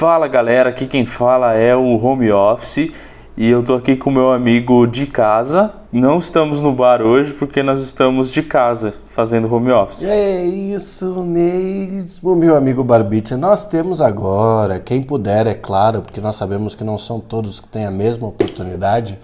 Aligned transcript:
Fala 0.00 0.26
galera, 0.28 0.70
aqui 0.70 0.86
quem 0.86 1.04
fala 1.04 1.52
é 1.52 1.76
o 1.76 2.02
Home 2.02 2.32
Office 2.32 2.90
e 3.36 3.50
eu 3.50 3.62
tô 3.62 3.74
aqui 3.74 3.94
com 3.96 4.10
meu 4.10 4.32
amigo 4.32 4.86
de 4.86 5.06
casa. 5.06 5.74
Não 5.92 6.16
estamos 6.16 6.62
no 6.62 6.72
bar 6.72 7.02
hoje 7.02 7.34
porque 7.34 7.62
nós 7.62 7.82
estamos 7.82 8.32
de 8.32 8.42
casa 8.42 8.94
fazendo 9.08 9.54
home 9.54 9.70
office. 9.70 10.04
É 10.04 10.42
isso 10.42 11.22
mesmo, 11.22 12.34
meu 12.34 12.56
amigo 12.56 12.82
Barbicha. 12.82 13.36
Nós 13.36 13.66
temos 13.66 14.00
agora, 14.00 14.80
quem 14.80 15.02
puder, 15.02 15.46
é 15.46 15.52
claro, 15.52 16.00
porque 16.00 16.18
nós 16.18 16.34
sabemos 16.34 16.74
que 16.74 16.82
não 16.82 16.96
são 16.96 17.20
todos 17.20 17.60
que 17.60 17.68
têm 17.68 17.84
a 17.84 17.90
mesma 17.90 18.26
oportunidade, 18.26 19.18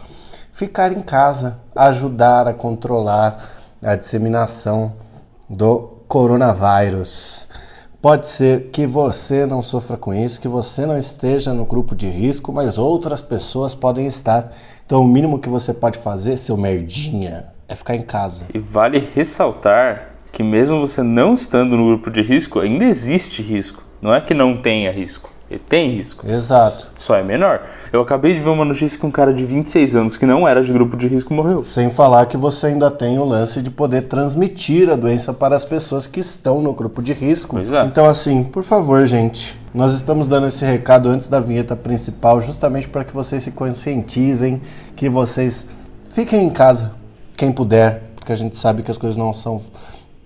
ficar 0.53 0.93
em 0.93 1.01
casa, 1.01 1.59
ajudar 1.75 2.47
a 2.47 2.53
controlar 2.53 3.43
a 3.83 3.97
disseminação 3.97 4.93
do 5.49 6.03
coronavírus. 6.07 7.46
Pode 8.07 8.29
ser 8.29 8.69
que 8.71 8.87
você 8.87 9.45
não 9.47 9.61
sofra 9.61 9.97
com 9.97 10.15
isso, 10.15 10.41
que 10.41 10.47
você 10.47 10.87
não 10.87 10.97
esteja 10.97 11.53
no 11.53 11.67
grupo 11.67 11.93
de 11.93 12.07
risco, 12.07 12.53
mas 12.53 12.79
outras 12.79 13.21
pessoas 13.21 13.75
podem 13.75 14.07
estar. 14.07 14.53
Então, 14.87 15.03
o 15.03 15.09
mínimo 15.09 15.41
que 15.41 15.49
você 15.49 15.75
pode 15.75 15.99
fazer, 15.99 16.37
seu 16.37 16.57
merdinha, 16.57 17.47
é 17.67 17.75
ficar 17.75 17.97
em 17.97 18.03
casa. 18.03 18.45
E 18.55 18.61
vale 18.61 19.01
ressaltar 19.13 20.11
que, 20.31 20.45
mesmo 20.45 20.79
você 20.79 21.03
não 21.03 21.35
estando 21.35 21.77
no 21.77 21.85
grupo 21.85 22.09
de 22.09 22.23
risco, 22.23 22.61
ainda 22.61 22.85
existe 22.85 23.43
risco. 23.43 23.83
Não 24.01 24.15
é 24.15 24.21
que 24.21 24.35
não 24.35 24.57
tenha 24.57 24.93
risco. 24.93 25.29
Ele 25.49 25.61
tem 25.61 25.93
risco. 25.93 26.29
Exato. 26.29 26.89
Só 26.97 27.15
é 27.15 27.23
menor. 27.23 27.63
Eu 27.93 28.01
acabei 28.01 28.35
de 28.35 28.41
ver 28.41 28.51
uma 28.51 28.65
notícia 28.65 28.99
que 28.99 29.07
um 29.07 29.13
cara 29.13 29.33
de 29.33 29.45
26 29.45 29.95
anos 29.95 30.17
que 30.17 30.27
não 30.27 30.47
era 30.47 30.63
de 30.63 30.73
grupo 30.73 30.97
de 30.97 31.07
risco 31.07 31.33
morreu. 31.33 31.65
Sem 31.65 31.89
falar 31.89 32.27
que 32.27 32.37
você 32.37 32.67
ainda 32.67 32.91
tem 32.91 33.19
o 33.19 33.25
lance 33.25 33.63
de 33.63 33.71
poder 33.71 34.03
transmitir 34.03 34.91
a 34.91 34.97
doença 34.97 35.33
para 35.33 35.55
as 35.55 35.65
pessoas 35.65 36.07
que 36.07 36.19
estão 36.19 36.61
no 36.61 36.73
grupo 36.73 37.01
de 37.01 37.13
risco. 37.13 37.59
É. 37.59 37.85
Então, 37.85 38.07
assim, 38.07 38.43
por 38.43 38.65
favor, 38.65 39.07
gente, 39.07 39.57
nós 39.73 39.93
estamos 39.93 40.27
dando 40.27 40.49
esse 40.49 40.65
recado 40.65 41.09
antes 41.09 41.29
da 41.29 41.39
vinheta 41.39 41.77
principal, 41.77 42.41
justamente 42.41 42.89
para 42.89 43.05
que 43.05 43.13
vocês 43.13 43.45
se 43.45 43.53
conscientizem, 43.53 44.61
que 44.97 45.09
vocês 45.09 45.65
fiquem 46.09 46.45
em 46.45 46.51
casa, 46.51 46.93
quem 47.37 47.53
puder, 47.53 48.03
porque 48.17 48.33
a 48.33 48.37
gente 48.37 48.59
sabe 48.59 48.83
que 48.83 48.91
as 48.91 48.99
coisas 48.99 49.17
não 49.17 49.33
são 49.33 49.61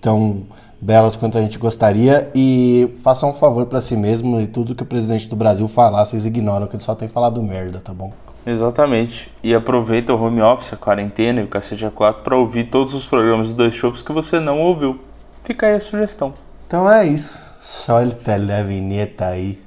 tão 0.00 0.45
belas 0.81 1.17
quanto 1.17 1.36
a 1.36 1.41
gente 1.41 1.59
gostaria 1.59 2.31
e 2.34 2.95
façam 3.03 3.31
um 3.31 3.34
favor 3.34 3.67
para 3.67 3.81
si 3.81 3.97
mesmo 3.97 4.41
e 4.41 4.47
tudo 4.47 4.75
que 4.75 4.83
o 4.83 4.86
presidente 4.86 5.28
do 5.28 5.36
Brasil 5.36 5.69
falar, 5.69 6.05
vocês 6.05 6.25
ignoram 6.25 6.67
que 6.67 6.77
ele 6.77 6.83
só 6.83 6.95
tem 6.95 7.09
falado 7.09 7.42
merda, 7.42 7.81
tá 7.81 7.92
bom? 7.92 8.12
Exatamente. 8.47 9.31
E 9.42 9.55
aproveita 9.55 10.14
o 10.14 10.23
home 10.23 10.41
office, 10.41 10.73
a 10.73 10.77
quarentena 10.77 11.41
e 11.41 11.45
o 11.45 11.48
cacete 11.48 11.84
A4 11.84 12.23
para 12.23 12.36
ouvir 12.36 12.64
todos 12.64 12.95
os 12.95 13.05
programas 13.05 13.48
do 13.48 13.55
Dois 13.55 13.75
Shows 13.75 14.03
que 14.03 14.12
você 14.12 14.41
não 14.41 14.58
ouviu. 14.58 14.98
Fica 15.45 15.67
aí 15.67 15.75
a 15.75 15.81
sugestão. 15.81 16.33
Então 16.67 16.91
é 16.91 17.06
isso. 17.06 17.51
Solta 17.61 18.34
a 18.34 18.62
vinheta 18.62 19.27
aí. 19.27 19.58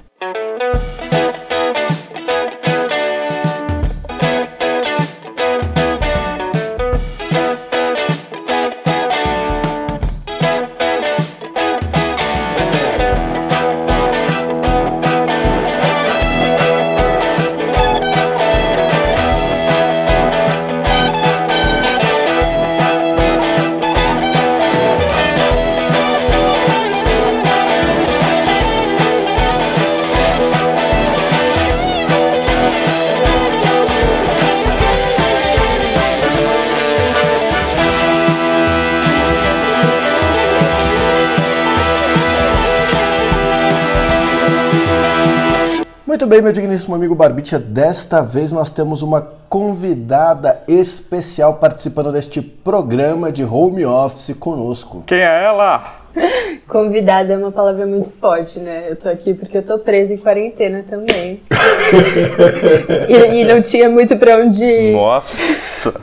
Bem, 46.34 46.42
meu 46.42 46.50
digníssimo 46.50 46.96
amigo 46.96 47.14
Barbicha, 47.14 47.60
desta 47.60 48.20
vez 48.20 48.50
nós 48.50 48.68
temos 48.68 49.02
uma 49.02 49.20
convidada 49.48 50.64
especial 50.66 51.54
participando 51.54 52.10
deste 52.10 52.42
programa 52.42 53.30
de 53.30 53.44
home 53.44 53.86
office 53.86 54.34
conosco. 54.36 55.04
Quem 55.06 55.18
é 55.18 55.44
ela? 55.44 56.00
Convidada 56.66 57.34
é 57.34 57.36
uma 57.36 57.52
palavra 57.52 57.86
muito 57.86 58.10
forte, 58.10 58.58
né? 58.58 58.86
Eu 58.90 58.96
tô 58.96 59.08
aqui 59.08 59.32
porque 59.32 59.58
eu 59.58 59.62
tô 59.62 59.78
presa 59.78 60.12
em 60.12 60.16
quarentena 60.16 60.84
também. 60.90 61.40
e, 63.08 63.40
e 63.40 63.44
não 63.44 63.62
tinha 63.62 63.88
muito 63.88 64.16
pra 64.16 64.38
onde 64.38 64.64
ir. 64.64 64.92
Nossa! 64.92 65.94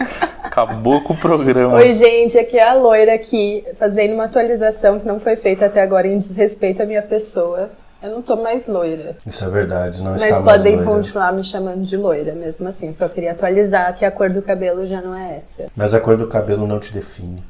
Acabou 0.41 1.01
com 1.01 1.11
o 1.11 1.17
programa. 1.17 1.75
Oi, 1.75 1.93
gente, 1.93 2.37
aqui 2.37 2.57
é 2.57 2.69
a 2.69 2.73
loira 2.73 3.13
aqui, 3.13 3.65
fazendo 3.77 4.13
uma 4.13 4.25
atualização 4.25 4.97
que 4.97 5.05
não 5.05 5.19
foi 5.19 5.35
feita 5.35 5.65
até 5.65 5.81
agora 5.81 6.07
em 6.07 6.17
desrespeito 6.17 6.81
à 6.81 6.85
minha 6.85 7.01
pessoa. 7.01 7.69
Eu 8.03 8.09
não 8.12 8.22
tô 8.22 8.35
mais 8.35 8.67
loira. 8.67 9.16
Isso 9.28 9.45
é 9.45 9.50
verdade, 9.50 10.01
não 10.03 10.12
Mas 10.13 10.23
está 10.23 10.39
mais 10.41 10.57
podem 10.57 10.75
loira. 10.78 10.91
continuar 10.91 11.31
me 11.34 11.44
chamando 11.44 11.81
de 11.84 11.95
loira, 11.95 12.34
mesmo 12.34 12.67
assim. 12.67 12.91
Só 12.94 13.07
queria 13.07 13.31
atualizar 13.31 13.95
que 13.95 14.03
a 14.03 14.09
cor 14.12 14.29
do 14.31 14.41
cabelo 14.41 14.88
já 14.88 15.01
não 15.01 15.13
é 15.16 15.38
essa. 15.38 15.69
Mas 15.75 15.94
a 15.94 16.00
cor 16.00 16.17
do 16.17 16.25
cabelo 16.28 16.66
não 16.66 16.79
te 16.79 16.94
define. 16.94 17.44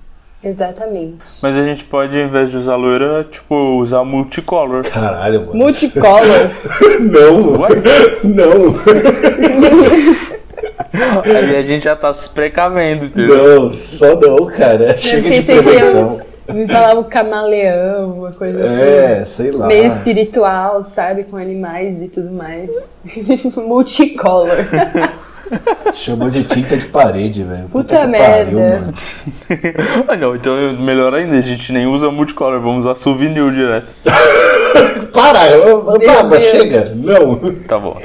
Exatamente. 0.44 1.20
Mas 1.42 1.56
a 1.56 1.64
gente 1.64 1.84
pode, 1.86 2.20
ao 2.20 2.28
invés 2.28 2.50
de 2.50 2.58
usar 2.58 2.76
loira, 2.76 3.24
tipo, 3.24 3.56
usar 3.78 4.04
multicolor. 4.04 4.84
Caralho, 4.84 5.42
mano. 5.42 5.54
Multicolor. 5.56 6.50
Não, 7.00 7.62
Ué? 7.62 7.70
não, 8.24 8.76
Aí 11.24 11.56
a 11.58 11.64
gente 11.64 11.84
já 11.86 11.96
tá 11.96 12.12
se 12.14 12.28
precavendo, 12.30 13.06
entendeu? 13.06 13.62
não, 13.64 13.72
só 13.74 14.16
não, 14.20 14.46
cara. 14.48 14.98
Chega 14.98 15.30
de 15.30 15.42
prevenção. 15.44 16.20
eu- 16.20 16.31
Me 16.50 16.68
falava 16.68 17.00
um 17.00 17.04
camaleão, 17.04 18.20
uma 18.20 18.32
coisa 18.32 18.64
assim. 18.64 18.82
É, 18.82 19.26
sei 19.26 19.52
lá. 19.52 19.68
Meio 19.68 19.92
espiritual, 19.92 20.84
sabe? 20.84 21.24
Com 21.24 21.38
animais 21.38 22.02
e 22.02 22.08
tudo 22.08 22.32
mais. 22.32 22.70
Multicolor. 23.56 24.58
Chamou 25.94 26.30
de 26.30 26.44
tinta 26.44 26.78
de 26.78 26.86
parede, 26.86 27.44
velho. 27.44 27.68
Puta 27.68 28.00
que 28.00 28.08
merda. 28.08 28.52
mano. 28.52 28.94
ah, 30.08 30.16
não, 30.16 30.36
então 30.36 30.56
melhor 30.80 31.14
ainda, 31.14 31.38
a 31.38 31.42
gente 31.42 31.74
nem 31.74 31.86
usa 31.86 32.10
multicolor, 32.10 32.62
vamos 32.62 32.86
usar 32.86 32.96
souvenir 32.96 33.52
direto. 33.52 33.88
Para, 35.14 35.50
eu- 35.52 35.84
Deus. 36.30 36.42
chega. 36.44 36.94
Não. 36.96 37.36
Tá 37.68 37.78
bom. 37.78 37.98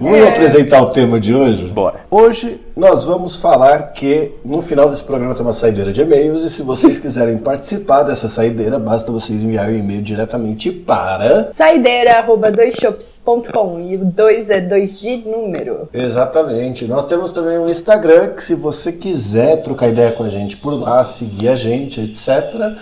Vamos 0.00 0.18
É. 0.18 0.28
apresentar 0.28 0.82
o 0.82 0.86
tema 0.90 1.20
de 1.20 1.34
hoje? 1.34 1.64
Bora. 1.66 2.00
Hoje 2.10 2.60
nós 2.76 3.04
vamos 3.04 3.36
falar 3.36 3.92
que 3.92 4.32
no 4.44 4.60
final 4.62 4.88
desse 4.90 5.02
programa 5.02 5.34
tem 5.34 5.42
uma 5.42 5.52
saideira 5.52 5.92
de 5.92 6.00
e-mails 6.02 6.42
e 6.42 6.50
se 6.50 6.62
vocês 6.62 6.98
quiserem 6.98 7.38
participar 7.38 8.02
dessa 8.02 8.28
saideira, 8.28 8.78
basta 8.78 9.12
vocês 9.12 9.42
enviarem 9.42 9.76
um 9.76 9.78
e-mail 9.80 10.02
diretamente 10.02 10.70
para. 10.70 11.50
Saideira, 11.52 12.18
arroba 12.18 12.50
doisshops.com. 12.50 13.80
E 13.80 13.96
o 13.96 14.04
dois 14.04 14.50
é 14.50 14.60
dois 14.60 15.00
de 15.00 15.16
número. 15.18 15.88
Exatamente. 15.92 16.86
Nós 16.86 17.04
temos 17.06 17.30
também 17.30 17.58
um 17.58 17.68
Instagram 17.68 18.28
que 18.28 18.42
se 18.42 18.54
você 18.54 18.90
quiser 18.92 19.62
trocar 19.62 19.88
ideia 19.88 20.12
com 20.12 20.24
a 20.24 20.28
gente 20.28 20.56
por 20.56 20.72
lá, 20.72 21.04
seguir 21.04 21.48
a 21.48 21.56
gente, 21.56 22.00
etc. 22.00 22.72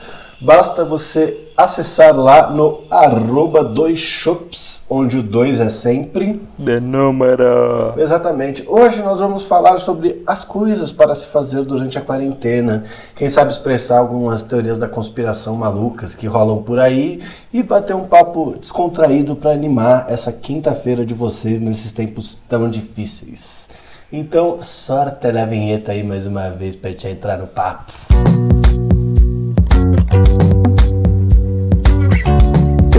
Basta 0.42 0.84
você 0.84 1.38
acessar 1.56 2.16
lá 2.16 2.50
no 2.50 2.80
arroba 2.90 3.62
dois 3.62 4.00
shops, 4.00 4.86
onde 4.90 5.18
o 5.18 5.22
2 5.22 5.60
é 5.60 5.70
sempre. 5.70 6.42
De 6.58 6.80
número. 6.80 7.94
Exatamente. 7.96 8.64
Hoje 8.66 9.02
nós 9.02 9.20
vamos 9.20 9.44
falar 9.44 9.76
sobre 9.76 10.20
as 10.26 10.44
coisas 10.44 10.90
para 10.90 11.14
se 11.14 11.28
fazer 11.28 11.62
durante 11.62 11.96
a 11.96 12.00
quarentena. 12.00 12.82
Quem 13.14 13.28
sabe 13.28 13.52
expressar 13.52 13.98
algumas 13.98 14.42
teorias 14.42 14.78
da 14.78 14.88
conspiração 14.88 15.54
malucas 15.54 16.12
que 16.12 16.26
rolam 16.26 16.60
por 16.60 16.80
aí 16.80 17.22
e 17.52 17.62
bater 17.62 17.94
um 17.94 18.04
papo 18.04 18.56
descontraído 18.58 19.36
para 19.36 19.52
animar 19.52 20.06
essa 20.08 20.32
quinta-feira 20.32 21.06
de 21.06 21.14
vocês 21.14 21.60
nesses 21.60 21.92
tempos 21.92 22.42
tão 22.48 22.68
difíceis. 22.68 23.70
Então, 24.12 24.60
sorte 24.60 25.28
a 25.28 25.46
vinheta 25.46 25.92
aí 25.92 26.02
mais 26.02 26.26
uma 26.26 26.50
vez 26.50 26.74
para 26.74 26.90
gente 26.90 27.06
entrar 27.06 27.38
no 27.38 27.46
papo. 27.46 27.92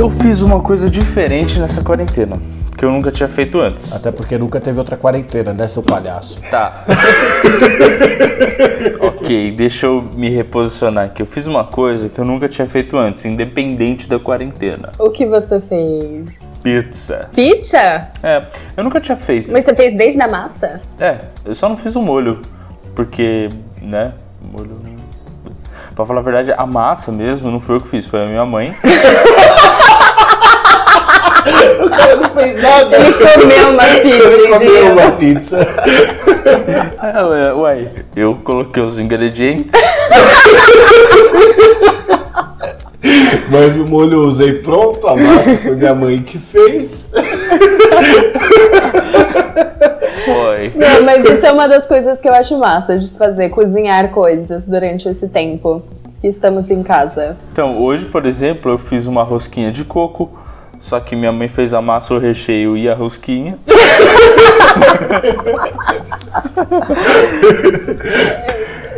Eu 0.03 0.09
fiz 0.09 0.41
uma 0.41 0.59
coisa 0.59 0.89
diferente 0.89 1.57
nessa 1.57 1.81
quarentena, 1.81 2.38
que 2.77 2.83
eu 2.83 2.91
nunca 2.91 3.09
tinha 3.09 3.29
feito 3.29 3.61
antes. 3.61 3.94
Até 3.94 4.11
porque 4.11 4.38
nunca 4.38 4.59
teve 4.59 4.77
outra 4.77 4.97
quarentena, 4.97 5.53
né, 5.53 5.65
seu 5.65 5.81
palhaço? 5.81 6.41
Tá. 6.51 6.83
ok, 9.00 9.51
deixa 9.53 9.85
eu 9.85 10.01
me 10.01 10.27
reposicionar 10.29 11.05
aqui. 11.05 11.21
Eu 11.21 11.25
fiz 11.25 11.47
uma 11.47 11.63
coisa 11.63 12.09
que 12.09 12.19
eu 12.19 12.25
nunca 12.25 12.50
tinha 12.50 12.67
feito 12.67 12.97
antes, 12.97 13.23
independente 13.23 14.09
da 14.09 14.19
quarentena. 14.19 14.91
O 15.00 15.09
que 15.09 15.25
você 15.25 15.61
fez? 15.61 16.25
Pizza. 16.61 17.29
Pizza? 17.33 18.09
É, 18.21 18.44
eu 18.75 18.83
nunca 18.83 18.99
tinha 18.99 19.15
feito. 19.15 19.53
Mas 19.53 19.63
você 19.63 19.73
fez 19.73 19.95
desde 19.97 20.19
a 20.21 20.27
massa? 20.27 20.81
É, 20.99 21.19
eu 21.45 21.56
só 21.56 21.69
não 21.69 21.77
fiz 21.77 21.95
o 21.95 22.01
molho, 22.01 22.41
porque, 22.94 23.47
né, 23.81 24.11
molho... 24.51 24.77
não- 24.83 24.91
Pra 25.95 26.06
falar 26.07 26.21
a 26.21 26.23
verdade, 26.23 26.51
a 26.51 26.65
massa 26.65 27.11
mesmo 27.11 27.51
não 27.51 27.59
foi 27.59 27.75
eu 27.75 27.79
que 27.79 27.88
fiz, 27.88 28.06
foi 28.07 28.23
a 28.23 28.25
minha 28.27 28.44
mãe. 28.45 28.73
O 31.86 31.89
cara 31.89 32.15
não 32.15 32.30
fez 32.30 32.62
nada. 32.62 32.95
Ele 32.95 33.13
comeu 33.13 33.69
uma 33.69 33.83
pizza. 33.83 34.27
Ele 34.27 34.48
comeu 34.48 34.92
uma 34.92 35.12
pizza. 35.12 35.68
Ela, 37.01 37.56
uai, 37.56 37.92
eu 38.15 38.36
coloquei 38.44 38.83
os 38.83 39.00
ingredientes. 39.00 39.74
Mas 43.50 43.75
o 43.75 43.86
molho 43.86 44.13
eu 44.13 44.21
usei 44.21 44.54
pronto, 44.54 45.07
a 45.07 45.15
massa 45.15 45.57
foi 45.57 45.75
minha 45.75 45.94
mãe 45.94 46.21
que 46.24 46.39
fez. 46.39 47.12
Foi. 50.25 50.71
Não, 50.75 51.04
mas 51.04 51.25
isso 51.25 51.45
é 51.45 51.51
uma 51.51 51.68
das 51.68 51.86
coisas 51.86 52.21
que 52.21 52.27
eu 52.27 52.33
acho 52.33 52.57
massa 52.57 52.98
de 52.98 53.07
se 53.07 53.18
fazer, 53.18 53.50
cozinhar 53.50 54.09
coisas 54.12 54.66
durante 54.66 55.07
esse 55.09 55.30
tempo 55.30 55.81
que 56.21 56.27
estamos 56.27 56.71
em 56.71 56.81
casa. 56.81 57.38
Então, 57.51 57.77
hoje, 57.77 58.06
por 58.06 58.25
exemplo, 58.25 58.71
eu 58.71 58.77
fiz 58.77 59.06
uma 59.06 59.24
rosquinha 59.24 59.71
de 59.71 59.83
coco. 59.83 60.31
Só 60.83 61.00
que 61.00 61.15
minha 61.15 61.31
mãe 61.31 61.47
fez 61.47 61.74
a 61.74 61.81
massa, 61.81 62.13
o 62.13 62.19
recheio 62.19 62.75
e 62.75 62.89
a 62.89 62.94
rosquinha. 62.94 63.57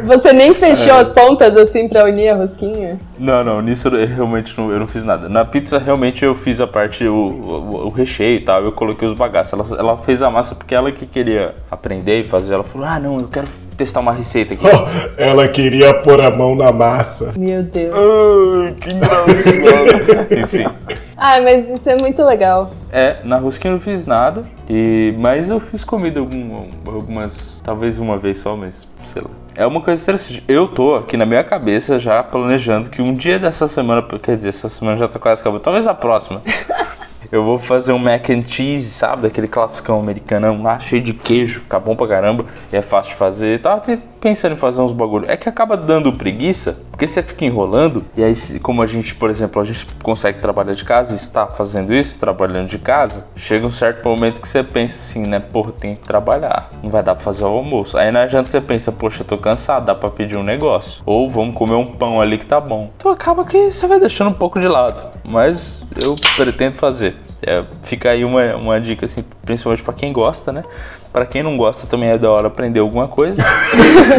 Você 0.05 0.31
nem 0.33 0.53
fechou 0.53 0.95
É. 0.95 0.99
as 1.01 1.09
pontas 1.11 1.55
assim 1.57 1.87
pra 1.89 2.05
unir 2.05 2.29
a 2.29 2.35
rosquinha? 2.35 2.99
Não, 3.17 3.43
não, 3.43 3.61
nisso 3.61 3.87
eu 3.87 4.07
realmente 4.07 4.57
não, 4.57 4.71
eu 4.71 4.79
não 4.79 4.87
fiz 4.87 5.03
nada. 5.05 5.27
Na 5.27 5.43
pizza, 5.45 5.77
realmente 5.77 6.23
eu 6.23 6.35
fiz 6.35 6.59
a 6.61 6.67
parte, 6.67 7.07
o, 7.07 7.13
o, 7.13 7.85
o 7.87 7.89
recheio 7.89 8.37
e 8.37 8.41
tal, 8.41 8.63
eu 8.63 8.71
coloquei 8.71 9.07
os 9.07 9.13
bagaços. 9.13 9.53
Ela, 9.71 9.79
ela 9.79 9.97
fez 9.97 10.21
a 10.21 10.29
massa 10.29 10.55
porque 10.55 10.75
ela 10.75 10.91
que 10.91 11.05
queria 11.05 11.55
aprender 11.69 12.19
e 12.21 12.23
fazer. 12.23 12.53
Ela 12.53 12.63
falou: 12.63 12.87
Ah, 12.87 12.99
não, 12.99 13.19
eu 13.19 13.27
quero 13.27 13.47
testar 13.77 13.99
uma 13.99 14.13
receita 14.13 14.53
aqui. 14.53 14.63
Ela 15.17 15.49
queria 15.49 15.93
pôr 15.95 16.21
a 16.21 16.31
mão 16.31 16.55
na 16.55 16.71
massa. 16.71 17.33
Meu 17.37 17.61
Deus. 17.61 17.93
Ai, 17.93 18.73
que 18.79 18.93
engraçado. 18.95 20.31
Enfim. 20.31 20.65
Ah, 21.17 21.41
mas 21.41 21.67
isso 21.69 21.89
é 21.89 21.95
muito 21.97 22.23
legal. 22.23 22.71
É, 22.89 23.17
na 23.25 23.37
rosquinha 23.37 23.71
eu 23.71 23.75
não 23.75 23.81
fiz 23.81 24.05
nada, 24.05 24.45
e, 24.69 25.13
mas 25.17 25.49
eu 25.49 25.59
fiz 25.59 25.83
comida 25.83 26.21
algum, 26.21 26.67
algumas, 26.85 27.59
talvez 27.65 27.99
uma 27.99 28.17
vez 28.17 28.37
só, 28.37 28.55
mas 28.55 28.87
sei 29.03 29.21
lá. 29.21 29.29
É 29.55 29.65
uma 29.65 29.81
coisa 29.81 30.01
interessante. 30.01 30.43
Eu 30.47 30.67
tô 30.67 30.95
aqui 30.95 31.15
na 31.15 31.25
minha 31.25 31.43
cabeça 31.43 31.97
já 31.97 32.21
planejando 32.21 32.89
que 32.89 33.01
um 33.01 33.15
dia 33.15 33.39
dessa 33.39 33.67
semana, 33.67 34.05
quer 34.21 34.35
dizer, 34.35 34.49
essa 34.49 34.67
semana 34.67 34.97
já 34.97 35.07
tá 35.07 35.17
quase 35.17 35.41
acabando, 35.41 35.61
talvez 35.61 35.87
a 35.87 35.93
próxima. 35.93 36.41
Eu 37.31 37.43
vou 37.43 37.59
fazer 37.59 37.91
um 37.91 37.99
mac 37.99 38.29
and 38.29 38.43
cheese, 38.47 38.89
sabe? 38.89 39.23
Daquele 39.23 39.47
classicão 39.47 39.99
americanão 39.99 40.61
lá, 40.61 40.79
cheio 40.79 41.01
de 41.01 41.13
queijo, 41.13 41.61
fica 41.61 41.79
bom 41.79 41.95
pra 41.95 42.07
caramba. 42.07 42.45
É 42.71 42.81
fácil 42.81 43.13
de 43.13 43.17
fazer. 43.17 43.61
Tava 43.61 43.77
até 43.77 43.99
pensando 44.19 44.53
em 44.53 44.57
fazer 44.57 44.81
uns 44.81 44.91
bagulho. 44.91 45.29
É 45.29 45.37
que 45.37 45.47
acaba 45.47 45.77
dando 45.77 46.11
preguiça, 46.11 46.79
porque 46.89 47.05
você 47.05 47.21
fica 47.21 47.45
enrolando. 47.45 48.03
E 48.17 48.23
aí, 48.23 48.33
como 48.59 48.81
a 48.81 48.87
gente, 48.87 49.13
por 49.15 49.29
exemplo, 49.29 49.61
a 49.61 49.65
gente 49.65 49.85
consegue 50.01 50.39
trabalhar 50.39 50.73
de 50.73 50.83
casa 50.83 51.13
e 51.13 51.15
está 51.15 51.45
fazendo 51.47 51.93
isso, 51.93 52.19
trabalhando 52.19 52.67
de 52.67 52.77
casa, 52.77 53.27
chega 53.35 53.67
um 53.67 53.71
certo 53.71 54.07
momento 54.07 54.41
que 54.41 54.47
você 54.47 54.63
pensa 54.63 54.99
assim, 54.99 55.25
né? 55.27 55.39
Porra, 55.39 55.71
tem 55.71 55.95
que 55.95 56.01
trabalhar. 56.01 56.71
Não 56.81 56.89
vai 56.89 57.03
dar 57.03 57.15
pra 57.15 57.23
fazer 57.23 57.43
o 57.43 57.47
almoço. 57.47 57.97
Aí 57.97 58.11
não 58.11 58.21
adianta 58.21 58.49
você 58.49 58.59
pensa, 58.61 58.91
poxa, 58.91 59.21
eu 59.21 59.25
tô 59.25 59.37
cansado, 59.37 59.85
dá 59.85 59.95
pra 59.95 60.09
pedir 60.09 60.37
um 60.37 60.43
negócio. 60.43 61.03
Ou 61.05 61.29
vamos 61.29 61.55
comer 61.55 61.75
um 61.75 61.85
pão 61.85 62.19
ali 62.19 62.37
que 62.37 62.45
tá 62.45 62.59
bom. 62.59 62.89
Então 62.97 63.11
acaba 63.11 63.45
que 63.45 63.71
você 63.71 63.85
vai 63.87 63.99
deixando 63.99 64.31
um 64.31 64.33
pouco 64.33 64.59
de 64.59 64.67
lado. 64.67 65.14
Mas 65.27 65.83
eu 66.01 66.15
pretendo 66.35 66.75
fazer. 66.75 67.15
É, 67.41 67.63
fica 67.83 68.11
aí 68.11 68.23
uma, 68.23 68.55
uma 68.55 68.79
dica, 68.79 69.05
assim, 69.05 69.23
principalmente 69.43 69.83
pra 69.83 69.93
quem 69.93 70.13
gosta, 70.13 70.51
né? 70.51 70.63
Pra 71.15 71.25
quem 71.25 71.41
não 71.41 71.55
gosta 71.55 71.87
também 71.87 72.09
é 72.09 72.17
da 72.17 72.29
hora 72.29 72.47
aprender 72.47 72.81
alguma 72.81 73.07
coisa. 73.07 73.41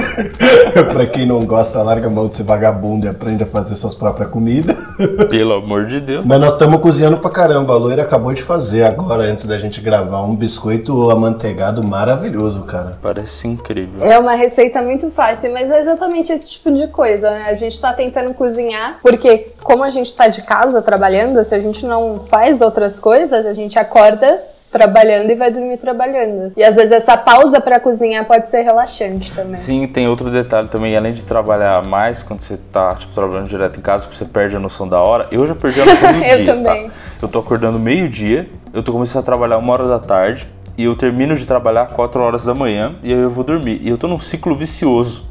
pra 0.94 1.04
quem 1.04 1.26
não 1.26 1.44
gosta, 1.44 1.82
larga 1.82 2.06
a 2.06 2.10
mão 2.10 2.26
de 2.26 2.36
ser 2.36 2.44
vagabundo 2.44 3.04
e 3.04 3.08
aprende 3.10 3.42
a 3.42 3.46
fazer 3.46 3.74
suas 3.74 3.94
próprias 3.94 4.30
comidas. 4.30 4.74
pelo 5.28 5.52
amor 5.52 5.84
de 5.84 6.00
Deus. 6.00 6.24
Mas 6.24 6.40
nós 6.40 6.52
estamos 6.52 6.80
cozinhando 6.80 7.18
pra 7.18 7.28
caramba. 7.28 7.74
A 7.74 7.76
loira 7.76 8.00
acabou 8.00 8.32
de 8.32 8.40
fazer 8.40 8.84
agora, 8.84 9.24
antes 9.24 9.44
da 9.44 9.58
gente 9.58 9.78
gravar, 9.82 10.22
um 10.22 10.34
biscoito 10.34 11.10
amanteigado 11.10 11.84
maravilhoso, 11.84 12.62
cara. 12.62 12.96
Parece 13.02 13.46
incrível. 13.46 14.02
É 14.02 14.18
uma 14.18 14.32
receita 14.32 14.80
muito 14.80 15.10
fácil, 15.10 15.52
mas 15.52 15.70
é 15.70 15.82
exatamente 15.82 16.32
esse 16.32 16.52
tipo 16.52 16.72
de 16.72 16.88
coisa, 16.88 17.28
né? 17.28 17.50
A 17.50 17.54
gente 17.54 17.78
tá 17.78 17.92
tentando 17.92 18.32
cozinhar, 18.32 19.00
porque 19.02 19.48
como 19.62 19.84
a 19.84 19.90
gente 19.90 20.16
tá 20.16 20.28
de 20.28 20.40
casa 20.40 20.80
trabalhando, 20.80 21.44
se 21.44 21.54
a 21.54 21.60
gente 21.60 21.84
não 21.84 22.22
faz 22.26 22.62
outras 22.62 22.98
coisas, 22.98 23.44
a 23.44 23.52
gente 23.52 23.78
acorda 23.78 24.55
trabalhando 24.70 25.30
e 25.30 25.34
vai 25.34 25.50
dormir 25.50 25.78
trabalhando. 25.78 26.52
E 26.56 26.62
às 26.62 26.76
vezes 26.76 26.92
essa 26.92 27.16
pausa 27.16 27.60
pra 27.60 27.78
cozinhar 27.80 28.24
pode 28.26 28.48
ser 28.48 28.62
relaxante 28.62 29.32
também. 29.32 29.56
Sim, 29.56 29.86
tem 29.86 30.08
outro 30.08 30.30
detalhe 30.30 30.68
também, 30.68 30.96
além 30.96 31.12
de 31.14 31.22
trabalhar 31.22 31.86
mais 31.86 32.22
quando 32.22 32.40
você 32.40 32.58
tá 32.72 32.90
tipo, 32.94 33.12
trabalhando 33.14 33.48
direto 33.48 33.78
em 33.78 33.82
casa, 33.82 34.04
porque 34.04 34.18
você 34.18 34.24
perde 34.24 34.56
a 34.56 34.60
noção 34.60 34.88
da 34.88 35.00
hora. 35.00 35.26
Eu 35.30 35.46
já 35.46 35.54
perdi 35.54 35.80
a 35.80 35.86
noção 35.86 36.12
dos 36.14 36.26
Eu 36.26 36.36
dias, 36.38 36.60
também. 36.60 36.88
tá? 36.88 36.94
Eu 37.22 37.28
tô 37.28 37.38
acordando 37.38 37.78
meio-dia, 37.78 38.48
eu 38.72 38.82
tô 38.82 38.92
começando 38.92 39.22
a 39.22 39.24
trabalhar 39.24 39.58
uma 39.58 39.72
hora 39.72 39.88
da 39.88 39.98
tarde, 39.98 40.46
e 40.76 40.84
eu 40.84 40.94
termino 40.94 41.34
de 41.34 41.46
trabalhar 41.46 41.86
4 41.86 42.20
horas 42.20 42.44
da 42.44 42.54
manhã, 42.54 42.96
e 43.02 43.10
aí 43.12 43.18
eu 43.18 43.30
vou 43.30 43.42
dormir. 43.42 43.80
E 43.82 43.88
eu 43.88 43.96
tô 43.96 44.06
num 44.08 44.18
ciclo 44.18 44.54
vicioso. 44.54 45.24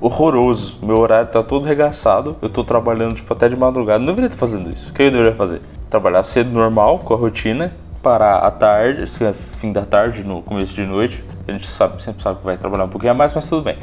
Horroroso. 0.00 0.78
Meu 0.82 0.96
horário 0.98 1.28
tá 1.28 1.42
todo 1.42 1.66
regaçado. 1.66 2.36
Eu 2.40 2.48
tô 2.48 2.62
trabalhando 2.64 3.14
tipo, 3.16 3.32
até 3.34 3.48
de 3.48 3.56
madrugada. 3.56 3.98
Não 3.98 4.06
deveria 4.06 4.26
estar 4.28 4.38
fazendo 4.38 4.70
isso. 4.70 4.90
O 4.90 4.92
que 4.94 5.02
eu 5.02 5.10
deveria 5.10 5.34
fazer? 5.34 5.60
Trabalhar 5.90 6.22
cedo 6.24 6.50
normal, 6.50 7.00
com 7.00 7.12
a 7.14 7.16
rotina, 7.16 7.72
parar 8.08 8.38
à 8.38 8.50
tarde, 8.50 9.06
se 9.06 9.22
é 9.22 9.34
fim 9.34 9.70
da 9.70 9.82
tarde, 9.82 10.24
no 10.24 10.40
começo 10.40 10.72
de 10.72 10.86
noite. 10.86 11.22
A 11.46 11.52
gente 11.52 11.66
sabe, 11.66 12.02
sempre 12.02 12.22
sabe 12.22 12.38
que 12.38 12.44
vai 12.46 12.56
trabalhar 12.56 12.84
um 12.84 12.88
pouquinho 12.88 13.12
a 13.12 13.14
mais, 13.14 13.34
mas 13.34 13.46
tudo 13.46 13.60
bem. 13.60 13.76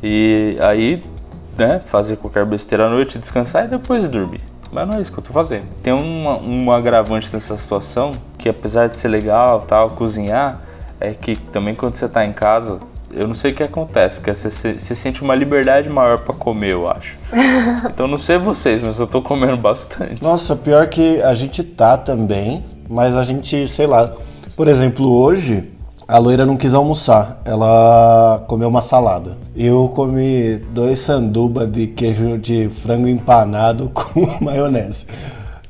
E 0.00 0.56
aí, 0.60 1.02
né, 1.58 1.80
fazer 1.86 2.14
qualquer 2.16 2.46
besteira 2.46 2.86
à 2.86 2.88
noite, 2.88 3.18
descansar 3.18 3.64
e 3.64 3.68
depois 3.68 4.08
dormir. 4.08 4.40
Mas 4.70 4.86
não 4.88 4.98
é 4.98 5.00
isso 5.02 5.10
que 5.10 5.18
eu 5.18 5.24
tô 5.24 5.32
fazendo. 5.32 5.64
Tem 5.82 5.92
uma, 5.92 6.36
um 6.38 6.70
agravante 6.70 7.28
nessa 7.32 7.56
situação, 7.56 8.12
que 8.38 8.48
apesar 8.48 8.88
de 8.88 9.00
ser 9.00 9.08
legal, 9.08 9.62
tal, 9.66 9.90
cozinhar, 9.90 10.60
é 11.00 11.10
que 11.10 11.34
também 11.34 11.74
quando 11.74 11.96
você 11.96 12.08
tá 12.08 12.24
em 12.24 12.32
casa, 12.32 12.78
eu 13.10 13.26
não 13.26 13.34
sei 13.34 13.50
o 13.50 13.54
que 13.54 13.62
acontece, 13.64 14.20
que 14.20 14.32
você, 14.32 14.48
se- 14.48 14.74
você 14.80 14.94
sente 14.94 15.22
uma 15.22 15.34
liberdade 15.34 15.88
maior 15.90 16.18
pra 16.20 16.32
comer, 16.34 16.70
eu 16.74 16.88
acho. 16.88 17.16
Então 17.92 18.06
não 18.06 18.16
sei 18.18 18.38
vocês, 18.38 18.80
mas 18.82 18.98
eu 19.00 19.06
tô 19.08 19.20
comendo 19.20 19.56
bastante. 19.56 20.22
Nossa, 20.22 20.54
pior 20.54 20.86
que 20.88 21.20
a 21.22 21.34
gente 21.34 21.62
tá 21.64 21.98
também, 21.98 22.64
mas 22.88 23.16
a 23.16 23.24
gente, 23.24 23.66
sei 23.68 23.86
lá. 23.86 24.12
Por 24.56 24.68
exemplo, 24.68 25.10
hoje 25.10 25.70
a 26.06 26.18
loira 26.18 26.44
não 26.44 26.56
quis 26.56 26.74
almoçar, 26.74 27.40
ela 27.44 28.44
comeu 28.46 28.68
uma 28.68 28.82
salada. 28.82 29.36
Eu 29.56 29.88
comi 29.94 30.56
dois 30.72 30.98
sanduba 30.98 31.66
de 31.66 31.86
queijo 31.86 32.36
de 32.38 32.68
frango 32.68 33.08
empanado 33.08 33.90
com 33.94 34.44
maionese. 34.44 35.06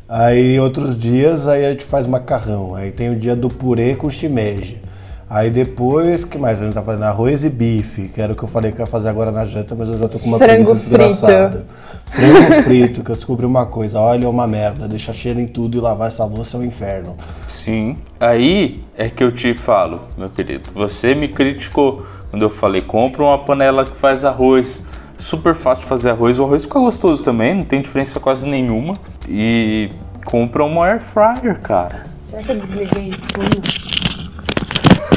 Aí 0.09 0.59
outros 0.59 0.97
dias 0.97 1.47
aí 1.47 1.64
a 1.64 1.70
gente 1.70 1.85
faz 1.85 2.06
macarrão. 2.06 2.75
Aí 2.75 2.91
tem 2.91 3.11
o 3.11 3.17
dia 3.17 3.37
do 3.37 3.49
purê 3.49 3.94
com 3.94 4.11
shimeji. 4.11 4.82
Aí 5.29 5.49
depois, 5.49 6.25
que 6.25 6.36
mais? 6.36 6.60
A 6.60 6.65
gente 6.65 6.75
tá 6.75 6.82
fazendo 6.82 7.05
arroz 7.05 7.43
e 7.43 7.48
bife, 7.48 8.08
que 8.08 8.20
era 8.20 8.34
o 8.34 8.36
que 8.36 8.43
eu 8.43 8.48
falei 8.48 8.70
que 8.70 8.81
ia 8.81 8.86
fazer 8.86 9.08
agora 9.08 9.32
na 9.32 9.46
janta, 9.46 9.75
mas 9.75 9.89
eu 9.89 9.96
já 9.96 10.06
tô 10.06 10.19
com 10.19 10.29
uma 10.29 10.36
Frango 10.36 10.77
preguiça 10.77 11.51
frito. 11.51 11.67
Frango 12.12 12.60
frito, 12.62 13.02
que 13.02 13.10
eu 13.10 13.16
descobri 13.16 13.46
uma 13.46 13.64
coisa, 13.64 13.98
olha 13.98 14.26
é 14.26 14.28
uma 14.28 14.46
merda, 14.46 14.86
deixar 14.86 15.14
cheiro 15.14 15.40
em 15.40 15.46
tudo 15.46 15.78
e 15.78 15.81
lavar 15.81 16.08
essa 16.08 16.24
louça 16.26 16.58
é 16.58 16.60
um 16.60 16.64
inferno. 16.64 17.16
Sim. 17.48 17.96
Aí 18.20 18.84
é 18.96 19.08
que 19.08 19.24
eu 19.24 19.32
te 19.32 19.54
falo, 19.54 20.02
meu 20.19 20.28
querido. 20.28 20.69
Você 20.74 21.14
me 21.14 21.28
criticou 21.28 22.06
quando 22.31 22.42
eu 22.42 22.50
falei: 22.50 22.82
compra 22.82 23.22
uma 23.22 23.38
panela 23.38 23.84
que 23.84 23.96
faz 23.96 24.24
arroz. 24.24 24.84
Super 25.19 25.54
fácil 25.54 25.84
de 25.84 25.88
fazer 25.88 26.10
arroz. 26.10 26.38
O 26.38 26.44
arroz 26.44 26.64
fica 26.64 26.81
gostoso 26.81 27.22
também, 27.22 27.54
não 27.54 27.64
tem 27.64 27.81
diferença 27.81 28.19
quase 28.20 28.46
nenhuma. 28.46 28.96
E 29.28 29.90
compra 30.24 30.64
uma 30.64 30.86
air 30.86 31.00
fryer, 31.00 31.60
cara. 31.60 32.06
Será 32.22 32.42
que 32.42 32.50
eu 32.50 32.56
desliguei? 32.56 33.10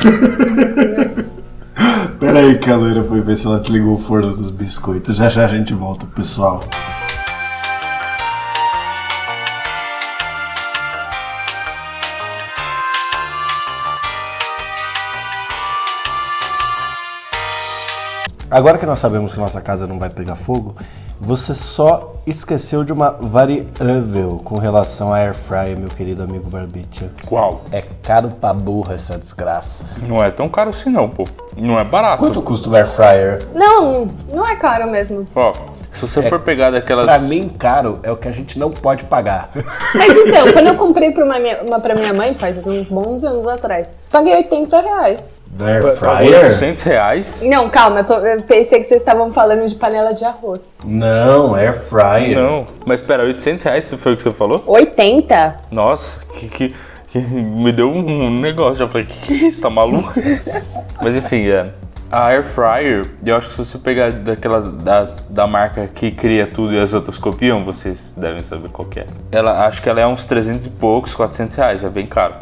Pera 2.26 2.40
aí 2.40 2.58
que 2.58 2.72
a 2.72 2.76
loira 2.76 3.04
foi 3.04 3.22
ver 3.22 3.38
se 3.38 3.46
ela 3.46 3.60
te 3.60 3.72
ligou 3.72 3.94
o 3.94 4.00
forno 4.00 4.36
dos 4.36 4.50
biscoitos. 4.50 5.16
Já 5.16 5.30
já 5.30 5.46
a 5.46 5.48
gente 5.48 5.76
volta, 5.76 6.08
pessoal. 6.08 6.60
Agora 18.56 18.78
que 18.78 18.86
nós 18.86 19.00
sabemos 19.00 19.34
que 19.34 19.40
nossa 19.42 19.60
casa 19.60 19.86
não 19.86 20.00
vai 20.00 20.10
pegar 20.10 20.36
fogo, 20.38 20.78
você 21.20 21.54
só 21.54 22.14
esqueceu 22.26 22.86
de 22.86 22.94
uma 22.94 23.10
variável 23.12 24.38
com 24.46 24.58
relação 24.58 25.14
à 25.14 25.18
air 25.18 25.34
fryer, 25.34 25.78
meu 25.78 25.90
querido 25.90 26.24
amigo 26.24 26.50
Barbicha. 26.50 27.12
Qual? 27.26 27.64
É 27.70 27.84
caro 28.02 28.30
pra 28.30 28.54
burra 28.54 28.94
essa 28.94 29.18
desgraça. 29.18 29.84
Não 30.08 30.24
é 30.24 30.32
tão 30.32 30.48
caro 30.48 30.70
assim 30.70 30.90
não, 30.90 31.10
pô. 31.10 31.28
Não 31.58 31.78
é 31.78 31.84
barato. 31.84 32.20
Quanto 32.20 32.42
custa 32.42 32.70
o 32.70 32.76
air 32.78 32.88
fryer? 32.88 33.46
Não, 33.54 34.08
não 34.32 34.48
é 34.48 34.56
caro 34.56 34.90
mesmo. 34.90 35.26
Ó, 35.36 35.52
se 35.94 36.00
você 36.08 36.24
for 36.30 36.40
pegar 36.40 36.72
daquelas. 36.72 37.04
Pra 37.08 37.20
mim, 37.20 37.50
caro 37.60 38.00
é 38.04 38.12
o 38.12 38.16
que 38.16 38.30
a 38.30 38.32
gente 38.32 38.58
não 38.58 38.70
pode 38.70 39.04
pagar. 39.04 39.50
Mas 39.94 40.16
então, 40.28 40.54
quando 40.54 40.68
eu 40.68 40.78
comprei 40.78 41.12
pra 41.12 41.26
uma, 41.26 41.38
minha- 41.40 41.62
uma 41.62 41.82
pra 41.82 41.94
minha 41.94 42.14
mãe, 42.14 42.34
faz 42.34 42.66
uns 42.66 42.90
bons 42.90 43.22
anos 43.26 43.46
atrás, 43.46 43.90
paguei 44.10 44.34
80 44.34 44.80
reais. 44.80 45.42
Do 45.56 45.64
air 45.66 45.82
Pagou 45.98 46.28
800 46.28 46.84
reais? 46.84 47.42
Não, 47.46 47.70
calma, 47.70 48.00
eu, 48.02 48.04
tô- 48.06 48.16
eu 48.20 48.42
pensei 48.44 48.80
que 48.80 48.84
vocês 48.84 49.00
estavam 49.00 49.32
falando 49.32 49.66
de 49.66 49.74
panela 49.76 50.14
de 50.14 50.26
arroz. 50.26 50.80
Não, 50.84 51.56
air 51.56 51.74
fryer. 51.74 52.38
Não. 52.38 52.66
Mas 52.86 53.00
espera, 53.00 53.24
800 53.24 53.64
reais 53.64 53.90
foi 53.90 54.14
o 54.14 54.18
que 54.18 54.24
você 54.24 54.32
falou? 54.32 54.62
80? 54.68 55.56
Nossa, 55.72 56.20
que, 56.34 56.50
que, 56.50 56.76
que 57.10 57.20
me 57.20 57.72
deu 57.72 57.90
um 57.90 58.38
negócio. 58.42 58.76
Já 58.80 58.88
falei, 58.90 59.08
que 59.08 59.18
que 59.28 59.34
é 59.46 59.48
isso? 59.48 59.62
Tá 59.62 59.70
maluco? 59.70 60.12
Mas 61.02 61.16
enfim, 61.16 61.48
é. 61.48 61.70
A 62.12 62.26
Air 62.28 62.44
Fryer, 62.44 63.06
eu 63.26 63.36
acho 63.38 63.48
que 63.48 63.54
se 63.56 63.66
você 63.66 63.78
pegar 63.78 64.12
daquelas 64.12 64.70
das, 64.74 65.22
da 65.30 65.48
marca 65.48 65.88
que 65.88 66.12
cria 66.12 66.46
tudo 66.46 66.74
e 66.74 66.80
as 66.80 66.94
outras 66.94 67.18
copiam, 67.18 67.64
vocês 67.64 68.14
devem 68.18 68.44
saber 68.44 68.70
qual 68.70 68.88
que 68.88 69.00
é. 69.00 69.08
Ela, 69.32 69.66
acho 69.66 69.82
que 69.82 69.90
ela 69.90 70.02
é 70.02 70.06
uns 70.08 70.26
300 70.26 70.66
e 70.66 70.70
poucos, 70.70 71.16
400 71.16 71.56
reais, 71.56 71.84
é 71.84 71.90
bem 71.90 72.06
caro. 72.06 72.36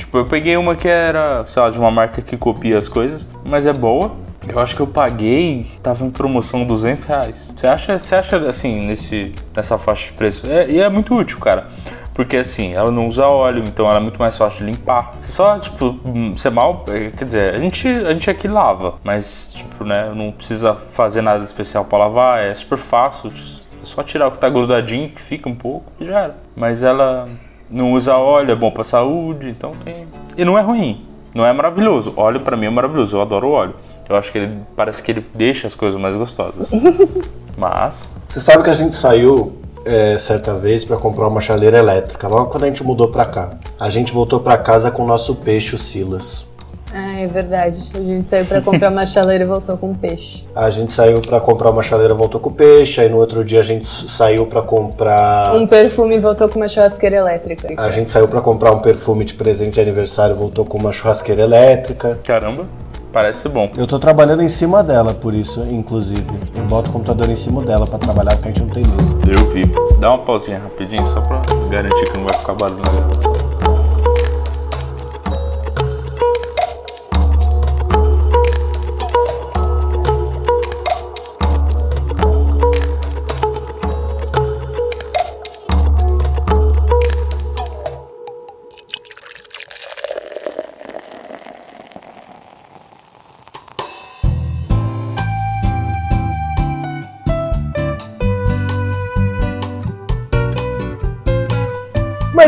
Tipo, 0.00 0.18
eu 0.18 0.24
peguei 0.24 0.56
uma 0.56 0.74
que 0.74 0.88
era, 0.88 1.44
sei 1.46 1.62
lá, 1.62 1.70
de 1.70 1.78
uma 1.78 1.90
marca 1.90 2.22
que 2.22 2.36
copia 2.36 2.78
as 2.78 2.88
coisas, 2.88 3.28
mas 3.44 3.66
é 3.66 3.72
boa. 3.72 4.12
Eu 4.48 4.58
acho 4.58 4.74
que 4.74 4.80
eu 4.80 4.86
paguei, 4.86 5.66
tava 5.82 6.02
em 6.04 6.10
promoção 6.10 6.64
200 6.64 7.04
reais. 7.04 7.52
Você 7.54 7.66
acha, 7.66 7.98
você 7.98 8.14
acha 8.16 8.36
assim, 8.48 8.86
nesse, 8.86 9.30
nessa 9.54 9.76
faixa 9.76 10.06
de 10.06 10.12
preço? 10.14 10.50
É, 10.50 10.68
e 10.70 10.80
é 10.80 10.88
muito 10.88 11.14
útil, 11.14 11.38
cara. 11.38 11.68
Porque 12.14 12.38
assim, 12.38 12.72
ela 12.72 12.90
não 12.90 13.06
usa 13.06 13.26
óleo, 13.26 13.62
então 13.64 13.86
ela 13.86 13.98
é 13.98 14.02
muito 14.02 14.18
mais 14.18 14.36
fácil 14.36 14.60
de 14.64 14.72
limpar. 14.72 15.14
Você 15.20 15.32
só, 15.32 15.58
tipo, 15.58 16.00
hum, 16.04 16.34
você 16.34 16.48
mal. 16.48 16.84
eh, 16.88 17.12
Quer 17.16 17.24
dizer, 17.26 17.54
a 17.54 17.58
gente, 17.58 17.86
a 17.86 18.12
gente 18.14 18.30
aqui 18.30 18.48
lava, 18.48 18.94
mas, 19.04 19.52
tipo, 19.54 19.84
né, 19.84 20.10
não 20.14 20.32
precisa 20.32 20.74
fazer 20.74 21.20
nada 21.20 21.44
especial 21.44 21.84
pra 21.84 21.98
lavar, 21.98 22.42
é 22.42 22.54
super 22.54 22.78
fácil. 22.78 23.30
É 23.30 23.84
só 23.84 24.02
tirar 24.02 24.28
o 24.28 24.32
que 24.32 24.38
tá 24.38 24.48
grudadinho, 24.48 25.10
que 25.10 25.20
fica 25.20 25.48
um 25.48 25.54
pouco, 25.54 25.92
e 26.00 26.06
já 26.06 26.20
era. 26.20 26.36
Mas 26.56 26.82
ela 26.82 27.28
não 27.70 27.92
usa 27.92 28.16
óleo, 28.16 28.52
é 28.52 28.56
bom 28.56 28.70
pra 28.70 28.84
saúde, 28.84 29.48
então 29.48 29.72
tem. 29.84 30.06
E 30.36 30.44
não 30.44 30.58
é 30.58 30.62
ruim, 30.62 31.06
não 31.34 31.46
é 31.46 31.52
maravilhoso. 31.52 32.12
Óleo 32.16 32.40
pra 32.40 32.56
mim 32.56 32.66
é 32.66 32.70
maravilhoso, 32.70 33.16
eu 33.16 33.22
adoro 33.22 33.50
óleo. 33.50 33.74
Eu 34.08 34.16
acho 34.16 34.32
que 34.32 34.38
ele 34.38 34.58
parece 34.74 35.02
que 35.02 35.12
ele 35.12 35.24
deixa 35.34 35.68
as 35.68 35.74
coisas 35.74 36.00
mais 36.00 36.16
gostosas. 36.16 36.68
Mas. 37.56 38.12
Você 38.28 38.40
sabe 38.40 38.64
que 38.64 38.70
a 38.70 38.74
gente 38.74 38.94
saiu 38.94 39.60
é, 39.84 40.18
certa 40.18 40.54
vez 40.56 40.84
pra 40.84 40.96
comprar 40.96 41.28
uma 41.28 41.40
chaleira 41.40 41.78
elétrica, 41.78 42.26
logo 42.26 42.50
quando 42.50 42.64
a 42.64 42.66
gente 42.66 42.82
mudou 42.82 43.08
pra 43.08 43.24
cá. 43.24 43.50
A 43.78 43.88
gente 43.88 44.12
voltou 44.12 44.40
pra 44.40 44.58
casa 44.58 44.90
com 44.90 45.04
o 45.04 45.06
nosso 45.06 45.36
peixe, 45.36 45.74
o 45.74 45.78
Silas. 45.78 46.49
Ah, 46.92 47.20
é 47.20 47.26
verdade. 47.26 47.80
A 47.94 47.98
gente 47.98 48.28
saiu 48.28 48.44
pra 48.44 48.60
comprar 48.60 48.90
uma 48.90 49.06
chaleira 49.06 49.44
e 49.44 49.46
voltou 49.46 49.76
com 49.76 49.94
peixe. 49.94 50.44
A 50.54 50.70
gente 50.70 50.92
saiu 50.92 51.20
pra 51.20 51.40
comprar 51.40 51.70
uma 51.70 51.82
chaleira, 51.82 52.14
voltou 52.14 52.40
com 52.40 52.50
o 52.50 52.52
peixe. 52.52 53.00
Aí 53.00 53.08
no 53.08 53.18
outro 53.18 53.44
dia 53.44 53.60
a 53.60 53.62
gente 53.62 53.86
saiu 53.86 54.46
pra 54.46 54.62
comprar. 54.62 55.54
Um 55.54 55.66
perfume 55.66 56.16
e 56.16 56.18
voltou 56.18 56.48
com 56.48 56.58
uma 56.58 56.68
churrasqueira 56.68 57.16
elétrica. 57.16 57.68
A 57.76 57.90
gente 57.90 58.10
saiu 58.10 58.26
pra 58.26 58.40
comprar 58.40 58.72
um 58.72 58.80
perfume 58.80 59.24
de 59.24 59.34
presente 59.34 59.74
de 59.74 59.80
aniversário, 59.80 60.34
voltou 60.34 60.64
com 60.64 60.78
uma 60.78 60.92
churrasqueira 60.92 61.42
elétrica. 61.42 62.18
Caramba, 62.24 62.64
parece 63.12 63.48
bom. 63.48 63.70
Eu 63.76 63.86
tô 63.86 63.98
trabalhando 63.98 64.42
em 64.42 64.48
cima 64.48 64.82
dela, 64.82 65.14
por 65.14 65.32
isso, 65.32 65.64
inclusive. 65.70 66.26
Eu 66.56 66.62
boto 66.64 66.90
o 66.90 66.92
computador 66.92 67.30
em 67.30 67.36
cima 67.36 67.62
dela 67.62 67.86
pra 67.86 67.98
trabalhar, 67.98 68.32
porque 68.36 68.48
a 68.48 68.52
gente 68.52 68.62
não 68.62 68.70
tem 68.70 68.82
mesa. 68.82 69.38
Eu 69.38 69.52
vi. 69.52 69.62
Dá 70.00 70.10
uma 70.14 70.24
pausinha 70.24 70.58
rapidinho, 70.58 71.06
só 71.06 71.20
pra 71.20 71.40
garantir 71.70 72.10
que 72.10 72.18
não 72.18 72.24
vai 72.24 72.34
ficar 72.34 72.54
barulho. 72.54 73.39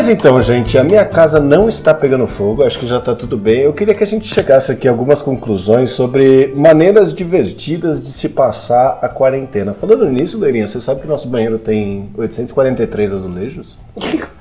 Mas 0.02 0.08
então, 0.08 0.42
gente, 0.42 0.76
a 0.76 0.82
minha 0.82 1.04
casa 1.04 1.38
não 1.38 1.68
está 1.68 1.94
pegando 1.94 2.26
fogo, 2.26 2.64
acho 2.64 2.76
que 2.76 2.88
já 2.88 2.98
está 2.98 3.14
tudo 3.14 3.36
bem. 3.36 3.60
Eu 3.60 3.72
queria 3.72 3.94
que 3.94 4.02
a 4.02 4.06
gente 4.06 4.26
chegasse 4.26 4.72
aqui 4.72 4.88
a 4.88 4.90
algumas 4.90 5.22
conclusões 5.22 5.92
sobre 5.92 6.52
maneiras 6.56 7.14
divertidas 7.14 8.02
de 8.02 8.10
se 8.10 8.30
passar 8.30 8.98
a 9.00 9.08
quarentena. 9.08 9.72
Falando 9.72 10.08
nisso, 10.08 10.40
Leirinha, 10.40 10.66
você 10.66 10.80
sabe 10.80 11.02
que 11.02 11.06
nosso 11.06 11.28
banheiro 11.28 11.56
tem 11.56 12.10
843 12.18 13.12
azulejos? 13.12 13.78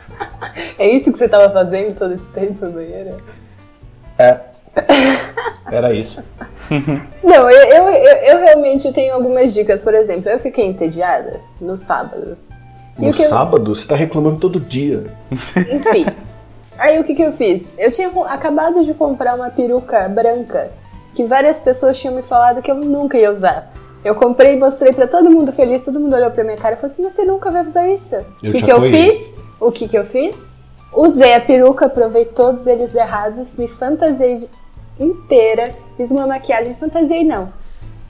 É 0.79 0.89
isso 0.89 1.11
que 1.11 1.19
você 1.19 1.29
tava 1.29 1.47
fazendo 1.51 1.95
todo 1.95 2.11
esse 2.11 2.27
tempo 2.29 2.65
no 2.65 2.71
banheiro? 2.71 3.17
É. 4.17 4.39
Era 5.71 5.93
isso. 5.93 6.23
Não, 7.23 7.51
eu, 7.51 7.67
eu, 7.67 7.83
eu, 7.83 8.17
eu 8.17 8.37
realmente 8.39 8.91
tenho 8.91 9.13
algumas 9.13 9.53
dicas. 9.53 9.81
Por 9.81 9.93
exemplo, 9.93 10.27
eu 10.27 10.39
fiquei 10.39 10.65
entediada 10.65 11.39
no 11.59 11.77
sábado. 11.77 12.35
E 13.01 13.05
No 13.05 13.11
o 13.11 13.13
que 13.13 13.23
eu- 13.23 13.27
sábado, 13.29 13.73
você 13.75 13.81
está 13.81 13.95
reclamando 13.95 14.37
todo 14.37 14.59
dia. 14.59 15.13
Enfim. 15.31 16.05
Aí 16.77 16.99
o 16.99 17.03
que, 17.03 17.13
que 17.15 17.21
eu 17.21 17.31
fiz? 17.33 17.75
Eu 17.77 17.91
tinha 17.91 18.09
acabado 18.27 18.83
de 18.83 18.93
comprar 18.93 19.35
uma 19.35 19.49
peruca 19.49 20.07
branca 20.09 20.71
que 21.15 21.25
várias 21.25 21.59
pessoas 21.59 21.97
tinham 21.99 22.15
me 22.15 22.21
falado 22.23 22.61
que 22.61 22.71
eu 22.71 22.75
nunca 22.75 23.17
ia 23.17 23.31
usar. 23.31 23.71
Eu 24.03 24.15
comprei 24.15 24.55
e 24.55 24.57
mostrei 24.57 24.91
pra 24.93 25.05
todo 25.05 25.29
mundo 25.29 25.51
feliz, 25.51 25.83
todo 25.85 25.99
mundo 25.99 26.15
olhou 26.15 26.31
pra 26.31 26.43
minha 26.43 26.57
cara 26.57 26.73
e 26.75 26.77
falou 26.77 26.91
assim: 26.91 27.03
você 27.03 27.23
nunca 27.23 27.51
vai 27.51 27.65
usar 27.67 27.87
isso. 27.87 28.15
O 28.17 28.51
que, 28.51 28.61
que 28.63 28.71
eu 28.71 28.81
fiz? 28.81 29.33
O 29.59 29.71
que, 29.71 29.87
que 29.87 29.97
eu 29.97 30.03
fiz? 30.05 30.51
Usei 30.95 31.33
a 31.35 31.39
peruca, 31.41 31.87
provei 31.87 32.25
todos 32.25 32.65
eles 32.67 32.95
errados, 32.95 33.55
me 33.57 33.67
fantasiei 33.67 34.49
inteira, 34.99 35.73
fiz 35.97 36.09
uma 36.11 36.25
maquiagem, 36.27 36.75
fantasiei 36.75 37.23
não. 37.23 37.53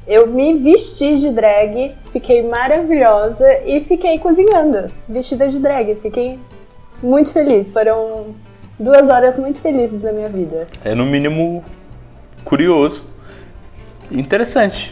Eu 0.07 0.27
me 0.27 0.55
vesti 0.55 1.17
de 1.19 1.29
drag, 1.29 1.95
fiquei 2.11 2.41
maravilhosa 2.47 3.45
e 3.65 3.81
fiquei 3.81 4.17
cozinhando, 4.19 4.91
vestida 5.07 5.47
de 5.47 5.59
drag. 5.59 5.95
Fiquei 5.95 6.39
muito 7.01 7.31
feliz. 7.31 7.71
Foram 7.71 8.27
duas 8.79 9.09
horas 9.09 9.37
muito 9.37 9.59
felizes 9.59 10.01
na 10.01 10.11
minha 10.11 10.27
vida. 10.27 10.67
É 10.83 10.95
no 10.95 11.05
mínimo 11.05 11.63
curioso. 12.43 13.03
Interessante. 14.09 14.91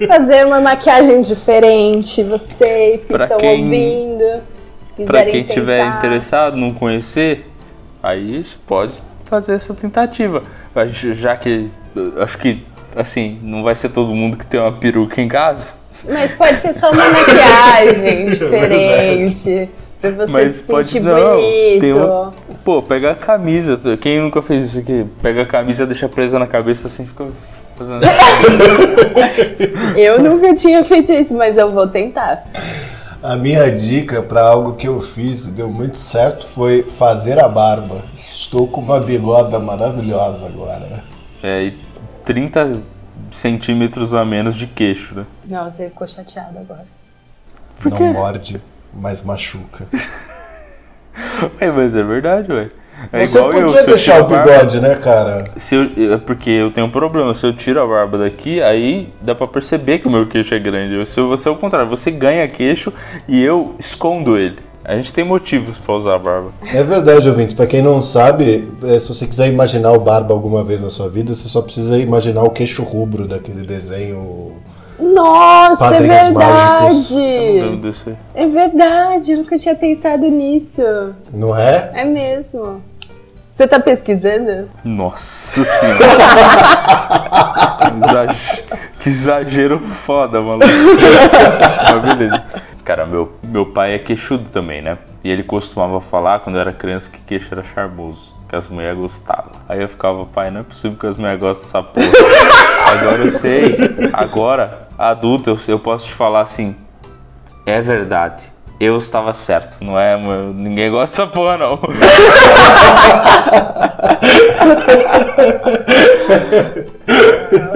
É, 0.00 0.06
fazer 0.06 0.46
uma 0.46 0.60
maquiagem 0.60 1.22
diferente, 1.22 2.22
vocês 2.22 3.04
que 3.04 3.12
Pra 3.12 3.24
estão 3.24 3.38
quem- 3.38 3.60
ouvindo, 3.64 4.42
se 4.82 4.94
quiserem 4.94 5.06
Pra 5.06 5.24
quem 5.24 5.42
tentar. 5.42 5.54
tiver 5.54 5.86
interessado, 5.86 6.56
não 6.56 6.72
conhecer, 6.74 7.46
aí 8.02 8.44
pode 8.66 8.92
fazer 9.24 9.54
essa 9.54 9.74
tentativa. 9.74 10.42
Já 11.14 11.36
que 11.36 11.68
acho 12.18 12.38
que 12.38 12.62
assim, 12.96 13.38
não 13.42 13.62
vai 13.62 13.74
ser 13.74 13.90
todo 13.90 14.14
mundo 14.14 14.36
que 14.36 14.46
tem 14.46 14.58
uma 14.58 14.72
peruca 14.72 15.20
em 15.20 15.28
casa. 15.28 15.74
Mas 16.08 16.34
pode 16.34 16.60
ser 16.60 16.74
só 16.74 16.90
uma 16.90 17.04
maquiagem 17.10 18.26
diferente. 18.30 19.70
Pra 20.00 20.10
você 20.10 20.32
Mas 20.32 20.54
se 20.56 20.62
pode 20.64 20.86
sentir 20.88 21.00
não. 21.00 21.14
bonito. 21.36 21.80
Tem 21.80 21.94
um, 21.94 22.30
pô, 22.64 22.82
pega 22.82 23.12
a 23.12 23.14
camisa. 23.14 23.80
Quem 24.00 24.20
nunca 24.20 24.42
fez 24.42 24.66
isso 24.66 24.78
aqui? 24.80 25.06
Pega 25.22 25.42
a 25.42 25.46
camisa, 25.46 25.86
deixa 25.86 26.08
presa 26.08 26.38
na 26.38 26.46
cabeça 26.46 26.86
assim, 26.88 27.06
fica 27.06 27.26
fazendo. 27.76 28.00
Eu 29.96 30.20
nunca 30.22 30.54
tinha 30.54 30.84
feito 30.84 31.12
isso, 31.12 31.34
mas 31.34 31.56
eu 31.56 31.70
vou 31.70 31.86
tentar. 31.88 32.44
A 33.22 33.36
minha 33.36 33.70
dica 33.70 34.22
para 34.22 34.42
algo 34.42 34.74
que 34.74 34.86
eu 34.86 35.00
fiz 35.00 35.46
e 35.46 35.50
deu 35.50 35.68
muito 35.68 35.98
certo 35.98 36.46
foi 36.46 36.82
fazer 36.82 37.40
a 37.40 37.48
barba. 37.48 37.96
Estou 38.16 38.68
com 38.68 38.80
uma 38.82 39.00
bigoda 39.00 39.58
maravilhosa 39.58 40.46
agora. 40.46 41.02
é, 41.42 41.64
e 41.64 41.70
30 42.26 42.72
centímetros 43.30 44.12
a 44.12 44.24
menos 44.24 44.54
de 44.56 44.66
queixo, 44.66 45.14
né? 45.14 45.24
Não, 45.48 45.70
você 45.70 45.88
ficou 45.88 46.06
chateado 46.06 46.58
agora. 46.58 46.84
Por 47.78 47.90
Não 47.92 48.12
morde, 48.12 48.60
mas 48.92 49.22
machuca. 49.22 49.86
É, 51.58 51.70
mas 51.70 51.96
é 51.96 52.02
verdade, 52.02 52.52
ué. 52.52 52.68
É 53.10 53.24
Você 53.24 53.38
igual 53.38 53.52
eu, 53.52 53.60
podia 53.66 53.82
se 53.82 53.88
eu 53.88 53.94
deixar 53.94 54.20
o 54.20 54.24
a 54.24 54.28
barba- 54.28 54.52
bigode, 54.52 54.80
né, 54.80 54.94
cara? 54.96 55.44
Se 55.56 55.74
eu, 55.74 56.14
é 56.14 56.18
porque 56.18 56.50
eu 56.50 56.70
tenho 56.70 56.86
um 56.86 56.90
problema, 56.90 57.32
se 57.34 57.44
eu 57.46 57.54
tiro 57.54 57.80
a 57.82 57.86
barba 57.86 58.18
daqui, 58.18 58.62
aí 58.62 59.10
dá 59.22 59.34
pra 59.34 59.46
perceber 59.46 59.98
que 59.98 60.06
o 60.06 60.10
meu 60.10 60.26
queixo 60.26 60.54
é 60.54 60.58
grande. 60.58 61.06
Se 61.08 61.18
você 61.22 61.48
é 61.48 61.52
o 61.52 61.56
contrário, 61.56 61.88
você 61.88 62.10
ganha 62.10 62.46
queixo 62.48 62.92
e 63.26 63.42
eu 63.42 63.74
escondo 63.78 64.36
ele. 64.36 64.58
A 64.88 64.94
gente 64.94 65.12
tem 65.12 65.24
motivos 65.24 65.76
pra 65.78 65.94
usar 65.96 66.14
a 66.14 66.18
barba. 66.18 66.52
É 66.64 66.80
verdade, 66.80 67.28
ouvintes. 67.28 67.52
Pra 67.52 67.66
quem 67.66 67.82
não 67.82 68.00
sabe, 68.00 68.72
é, 68.84 68.96
se 69.00 69.08
você 69.12 69.26
quiser 69.26 69.48
imaginar 69.48 69.90
o 69.90 69.98
Barba 69.98 70.32
alguma 70.32 70.62
vez 70.62 70.80
na 70.80 70.90
sua 70.90 71.08
vida, 71.08 71.34
você 71.34 71.48
só 71.48 71.60
precisa 71.60 71.98
imaginar 71.98 72.44
o 72.44 72.50
queixo 72.50 72.84
rubro 72.84 73.26
daquele 73.26 73.66
desenho. 73.66 74.52
Nossa, 74.96 75.86
é 75.86 75.90
Padrinhos 75.90 77.10
verdade! 77.10 78.16
É 78.32 78.46
verdade, 78.46 79.32
eu 79.32 79.38
nunca 79.38 79.58
tinha 79.58 79.74
pensado 79.74 80.28
nisso. 80.28 80.82
Não 81.34 81.56
é? 81.56 81.90
É 81.92 82.04
mesmo. 82.04 82.80
Você 83.56 83.66
tá 83.66 83.80
pesquisando? 83.80 84.68
Nossa 84.84 85.64
senhora. 85.64 85.98
que, 87.80 88.04
exagero, 88.04 88.68
que 89.00 89.08
exagero 89.08 89.80
foda, 89.80 90.40
maluco. 90.40 90.66
Mas 91.90 92.02
beleza. 92.02 92.44
Cara, 92.86 93.04
meu, 93.04 93.32
meu 93.42 93.66
pai 93.66 93.94
é 93.94 93.98
queixudo 93.98 94.48
também, 94.48 94.80
né? 94.80 94.96
E 95.24 95.28
ele 95.30 95.42
costumava 95.42 96.00
falar, 96.00 96.38
quando 96.38 96.54
eu 96.54 96.60
era 96.60 96.72
criança, 96.72 97.10
que 97.10 97.18
queixo 97.18 97.48
era 97.50 97.64
charmoso. 97.64 98.32
Que 98.48 98.54
as 98.54 98.68
mulheres 98.68 98.96
gostavam. 98.96 99.50
Aí 99.68 99.82
eu 99.82 99.88
ficava, 99.88 100.24
pai, 100.24 100.52
não 100.52 100.60
é 100.60 100.62
possível 100.62 100.96
que 100.96 101.04
as 101.04 101.16
mulheres 101.16 101.40
gostem 101.40 101.64
dessa 101.66 101.82
porra. 101.82 102.06
Agora 102.86 103.24
eu 103.24 103.30
sei. 103.32 103.76
Agora, 104.12 104.82
adulto, 104.96 105.50
eu, 105.50 105.58
eu 105.66 105.78
posso 105.80 106.06
te 106.06 106.14
falar 106.14 106.42
assim. 106.42 106.76
É 107.66 107.82
verdade. 107.82 108.44
eu 108.78 108.96
estava 108.98 109.34
certo, 109.34 109.78
não 109.82 109.98
é? 109.98 110.16
meu- 110.16 110.54
Ninguém 110.54 110.88
gosta 110.88 111.24
dessa 111.24 111.34
porra, 111.34 111.58
não. 111.58 111.80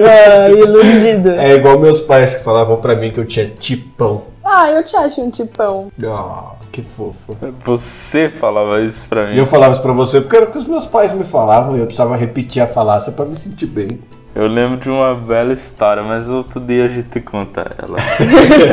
Ah, 0.03 0.49
iludido. 0.49 1.31
É 1.31 1.55
igual 1.55 1.79
meus 1.79 1.99
pais 2.01 2.35
que 2.35 2.43
falavam 2.43 2.77
pra 2.77 2.95
mim 2.95 3.11
que 3.11 3.19
eu 3.19 3.25
tinha 3.25 3.45
tipão. 3.47 4.23
Ah, 4.53 4.69
eu 4.69 4.83
te 4.83 4.97
acho 4.97 5.21
um 5.21 5.29
tipão. 5.29 5.89
Ah, 6.03 6.55
que 6.73 6.81
fofo. 6.81 7.37
Você 7.63 8.27
falava 8.27 8.81
isso 8.81 9.07
pra 9.07 9.27
mim. 9.27 9.35
E 9.35 9.37
eu 9.37 9.45
falava 9.45 9.71
isso 9.71 9.81
pra 9.81 9.93
você 9.93 10.19
porque 10.19 10.35
era 10.35 10.45
o 10.45 10.51
que 10.51 10.57
os 10.57 10.67
meus 10.67 10.85
pais 10.85 11.13
me 11.13 11.23
falavam 11.23 11.77
e 11.77 11.79
eu 11.79 11.85
precisava 11.85 12.17
repetir 12.17 12.61
a 12.61 12.67
falácia 12.67 13.13
pra 13.13 13.23
me 13.23 13.33
sentir 13.33 13.67
bem. 13.67 14.01
Eu 14.35 14.47
lembro 14.47 14.77
de 14.77 14.89
uma 14.89 15.15
bela 15.15 15.53
história, 15.53 16.03
mas 16.03 16.29
outro 16.29 16.59
dia 16.59 16.83
a 16.83 16.89
gente 16.89 17.21
conta 17.21 17.65
ela. 17.81 17.95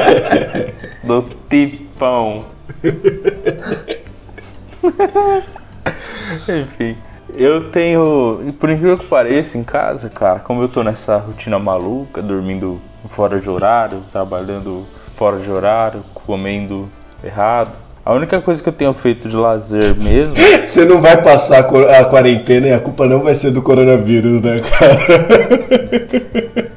Do 1.05 1.23
tipão. 1.49 2.45
Enfim. 6.49 6.97
Eu 7.35 7.71
tenho, 7.71 8.53
por 8.59 8.69
incrível 8.69 8.99
que 8.99 9.07
pareça, 9.07 9.57
em 9.57 9.63
casa, 9.63 10.09
cara, 10.09 10.41
como 10.41 10.63
eu 10.63 10.69
tô 10.69 10.83
nessa 10.83 11.19
rotina 11.19 11.57
maluca, 11.57 12.21
dormindo 12.21 12.81
fora 13.09 13.39
de 13.39 13.49
horário, 13.49 14.01
trabalhando 14.11 14.85
fora 15.19 15.39
de 15.39 15.51
horário, 15.51 16.01
comendo 16.15 16.89
errado, 17.25 17.73
a 18.07 18.15
única 18.15 18.41
coisa 18.41 18.63
que 18.63 18.69
eu 18.69 18.73
tenho 18.73 18.95
feito 18.95 19.29
de 19.29 19.37
lazer 19.37 19.97
mesmo 19.97 20.37
Você 20.63 20.85
não 20.85 21.01
vai 21.01 21.21
passar 21.21 21.59
a 21.59 22.05
quarentena 22.05 22.69
e 22.69 22.73
a 22.73 22.79
culpa 22.79 23.05
não 23.07 23.21
vai 23.21 23.35
ser 23.35 23.51
do 23.51 23.61
coronavírus, 23.61 24.41
né, 24.41 24.61
cara? 24.61 24.99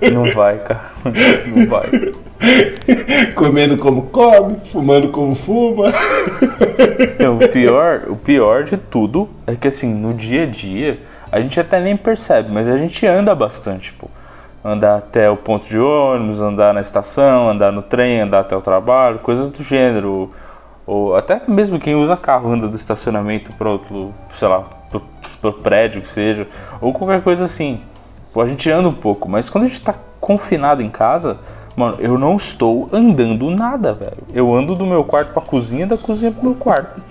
não 0.12 0.34
vai, 0.34 0.58
cara. 0.58 0.90
Não 1.56 1.68
vai. 1.68 1.90
Comendo 3.36 3.78
como 3.78 4.08
come, 4.08 4.58
fumando 4.66 5.10
como 5.10 5.36
fuma. 5.36 5.94
Não, 7.20 7.38
o 7.38 7.48
pior, 7.48 8.06
o 8.10 8.16
pior 8.16 8.64
de 8.64 8.76
tudo 8.76 9.30
é 9.46 9.56
que 9.56 9.68
assim, 9.68 9.94
no 9.94 10.14
dia 10.14 10.44
a 10.44 10.48
dia, 10.48 11.00
a 11.32 11.40
gente 11.40 11.60
até 11.60 11.80
nem 11.80 11.96
percebe, 11.96 12.50
mas 12.52 12.68
a 12.68 12.76
gente 12.76 13.06
anda 13.06 13.36
bastante, 13.36 13.94
pô. 13.94 14.10
Andar 14.64 14.98
até 14.98 15.30
o 15.30 15.36
ponto 15.36 15.68
de 15.68 15.80
ônibus, 15.80 16.40
andar 16.40 16.74
na 16.74 16.82
estação, 16.82 17.50
andar 17.50 17.72
no 17.72 17.82
trem, 17.82 18.22
andar 18.22 18.42
até 18.42 18.56
o 18.56 18.62
trabalho, 18.62 19.20
coisas 19.20 19.50
do 19.50 19.64
gênero. 19.64 20.30
Ou 20.86 21.16
até 21.16 21.42
mesmo 21.48 21.80
quem 21.80 21.96
usa 21.96 22.16
carro 22.16 22.52
anda 22.52 22.68
do 22.68 22.76
estacionamento 22.76 23.52
para 23.54 23.70
outro, 23.70 24.14
sei 24.36 24.48
lá, 24.48 24.66
pro, 24.90 25.02
pro 25.40 25.54
prédio 25.54 26.02
que 26.02 26.08
seja, 26.08 26.48
ou 26.80 26.94
qualquer 26.94 27.24
coisa 27.24 27.46
assim. 27.46 27.82
Pô, 28.34 28.42
a 28.42 28.48
gente 28.48 28.70
anda 28.70 28.90
um 28.90 28.94
pouco, 28.94 29.28
mas 29.28 29.50
quando 29.50 29.66
a 29.66 29.68
gente 29.68 29.82
tá 29.82 29.96
confinado 30.20 30.82
em 30.82 30.90
casa, 30.90 31.38
mano, 31.76 31.98
eu 32.00 32.18
não 32.18 32.38
estou 32.38 32.88
andando 32.94 33.50
nada, 33.50 33.94
velho. 33.94 34.24
Eu 34.34 34.54
ando 34.56 34.76
do 34.76 34.86
meu 34.86 35.04
quarto 35.04 35.34
pra 35.34 35.42
cozinha, 35.42 35.88
da 35.88 35.98
cozinha 35.98 36.32
pro 36.32 36.50
meu 36.50 36.56
quarto. 36.56 37.02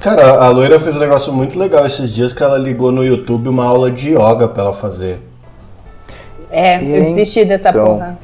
Cara, 0.00 0.42
a 0.44 0.48
loira 0.48 0.80
fez 0.80 0.96
um 0.96 1.00
negócio 1.00 1.32
muito 1.32 1.58
legal 1.58 1.84
esses 1.84 2.12
dias 2.12 2.32
que 2.32 2.42
ela 2.42 2.58
ligou 2.58 2.90
no 2.90 3.04
YouTube 3.04 3.48
uma 3.48 3.64
aula 3.64 3.90
de 3.90 4.10
yoga 4.10 4.48
pra 4.48 4.64
ela 4.64 4.74
fazer. 4.74 5.20
É, 6.54 6.76
eu 6.76 7.04
desisti 7.04 7.44
dessa 7.44 7.70
Então. 7.70 7.84
porra. 7.84 8.18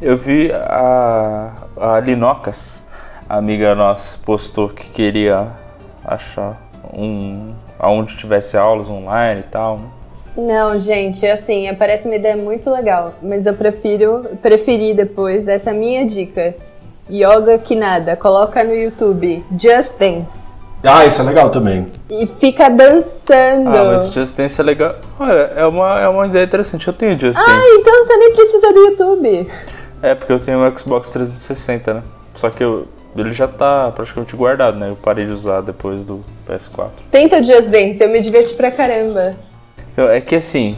Eu 0.00 0.16
vi 0.16 0.52
a, 0.52 1.52
a 1.76 2.00
Linocas, 2.00 2.84
a 3.28 3.36
amiga 3.38 3.74
nossa, 3.74 4.16
postou 4.24 4.68
que 4.68 4.88
queria 4.90 5.48
achar 6.04 6.60
um. 6.92 7.52
aonde 7.78 8.16
tivesse 8.16 8.56
aulas 8.56 8.88
online 8.88 9.40
e 9.40 9.50
tal, 9.50 9.78
né? 9.78 9.88
Não, 10.36 10.78
gente, 10.78 11.26
assim, 11.26 11.72
parece 11.74 12.06
uma 12.08 12.16
ideia 12.16 12.36
muito 12.36 12.68
legal, 12.70 13.14
mas 13.22 13.46
eu 13.46 13.54
prefiro, 13.54 14.22
preferi 14.42 14.92
depois, 14.92 15.46
essa 15.46 15.70
é 15.70 15.72
a 15.72 15.76
minha 15.76 16.04
dica. 16.04 16.54
Yoga 17.10 17.58
que 17.58 17.76
nada, 17.76 18.16
coloca 18.16 18.64
no 18.64 18.74
YouTube 18.74 19.44
Just 19.58 19.98
Dance 19.98 20.53
Ah, 20.84 21.06
isso 21.06 21.20
é 21.20 21.24
legal 21.24 21.48
também. 21.50 21.90
e 22.10 22.26
fica 22.26 22.68
dançando. 22.68 23.68
Ah, 23.70 23.84
mas 23.84 24.12
Just 24.12 24.36
Dance 24.36 24.60
é 24.60 24.64
legal. 24.64 24.96
Olha, 25.18 25.50
é 25.56 25.64
uma, 25.66 26.00
é 26.00 26.08
uma 26.08 26.26
ideia 26.26 26.44
interessante. 26.44 26.86
Eu 26.86 26.92
tenho 26.92 27.18
Just 27.18 27.36
Ah, 27.36 27.44
Dance. 27.44 27.68
então 27.80 28.04
você 28.04 28.16
nem 28.18 28.32
precisa 28.34 28.72
do 28.72 28.78
YouTube. 28.80 29.48
É, 30.02 30.14
porque 30.14 30.32
eu 30.32 30.38
tenho 30.40 30.58
o 30.60 30.78
Xbox 30.78 31.10
360, 31.10 31.94
né? 31.94 32.02
Só 32.34 32.50
que 32.50 32.62
eu, 32.62 32.86
ele 33.16 33.32
já 33.32 33.48
tá 33.48 33.90
praticamente 33.94 34.36
guardado, 34.36 34.76
né? 34.78 34.90
Eu 34.90 34.96
parei 34.96 35.24
de 35.24 35.32
usar 35.32 35.62
depois 35.62 36.04
do 36.04 36.22
PS4. 36.46 36.90
Tenta 37.10 37.40
o 37.40 37.42
Just 37.42 37.68
Dance, 37.68 38.02
eu 38.02 38.10
me 38.10 38.20
diverti 38.20 38.54
pra 38.54 38.70
caramba. 38.70 39.34
Então, 39.92 40.06
é 40.08 40.20
que 40.20 40.34
assim. 40.34 40.76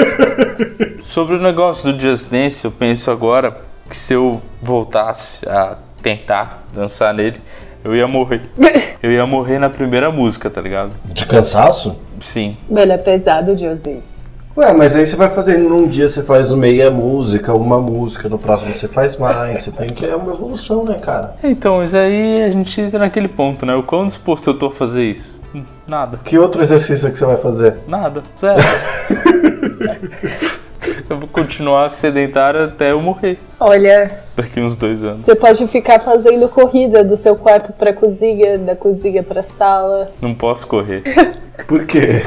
sobre 1.06 1.36
o 1.36 1.38
negócio 1.40 1.92
do 1.92 2.00
Just 2.00 2.28
Dance, 2.30 2.64
eu 2.64 2.70
penso 2.70 3.10
agora 3.10 3.58
que 3.88 3.96
se 3.96 4.14
eu 4.14 4.40
voltasse 4.60 5.48
a 5.48 5.76
tentar 6.02 6.64
dançar 6.74 7.14
nele, 7.14 7.40
eu 7.86 7.94
ia 7.94 8.06
morrer. 8.08 8.42
Eu 9.02 9.12
ia 9.12 9.24
morrer 9.26 9.60
na 9.60 9.70
primeira 9.70 10.10
música, 10.10 10.50
tá 10.50 10.60
ligado? 10.60 10.90
De 11.04 11.26
cansaço? 11.26 12.04
Sim. 12.20 12.56
Mano, 12.68 12.90
é 12.90 12.98
pesado 12.98 13.52
o 13.52 13.56
Just 13.56 13.82
Dance. 13.82 14.16
Ué, 14.56 14.72
mas 14.72 14.96
aí 14.96 15.06
você 15.06 15.14
vai 15.14 15.28
fazendo 15.28 15.68
num 15.68 15.86
dia 15.86 16.08
você 16.08 16.22
faz 16.22 16.50
meia 16.50 16.90
música, 16.90 17.54
uma 17.54 17.78
música, 17.78 18.28
no 18.28 18.38
próximo 18.38 18.72
você 18.72 18.88
faz 18.88 19.16
mais. 19.16 19.62
Você 19.62 19.70
tem 19.70 19.88
que. 19.88 20.04
É 20.04 20.16
uma 20.16 20.32
evolução, 20.32 20.82
né, 20.82 20.94
cara? 20.94 21.36
Então, 21.44 21.76
mas 21.76 21.94
aí 21.94 22.42
a 22.42 22.50
gente 22.50 22.80
entra 22.80 22.98
naquele 22.98 23.28
ponto, 23.28 23.64
né? 23.64 23.76
O 23.76 23.82
quão 23.82 24.06
disposto 24.06 24.48
eu 24.48 24.58
tô 24.58 24.66
a 24.66 24.72
fazer 24.72 25.04
isso? 25.04 25.38
Nada. 25.86 26.18
Que 26.24 26.36
outro 26.38 26.62
exercício 26.62 27.12
que 27.12 27.18
você 27.18 27.26
vai 27.26 27.36
fazer? 27.36 27.76
Nada. 27.86 28.22
Zero. 28.40 28.60
eu 31.08 31.18
vou 31.18 31.28
continuar 31.28 31.90
sedentário 31.90 32.64
até 32.64 32.92
eu 32.92 33.00
morrer. 33.00 33.38
Olha, 33.58 34.20
Daqui 34.36 34.60
uns 34.60 34.76
dois 34.76 35.02
anos. 35.02 35.24
você 35.24 35.34
pode 35.34 35.66
ficar 35.68 35.98
fazendo 35.98 36.46
corrida 36.48 37.02
do 37.02 37.16
seu 37.16 37.34
quarto 37.36 37.72
pra 37.72 37.92
cozinha, 37.92 38.58
da 38.58 38.76
cozinha 38.76 39.22
pra 39.22 39.42
sala. 39.42 40.10
Não 40.20 40.34
posso 40.34 40.66
correr. 40.66 41.02
Por 41.66 41.86
quê? 41.86 42.20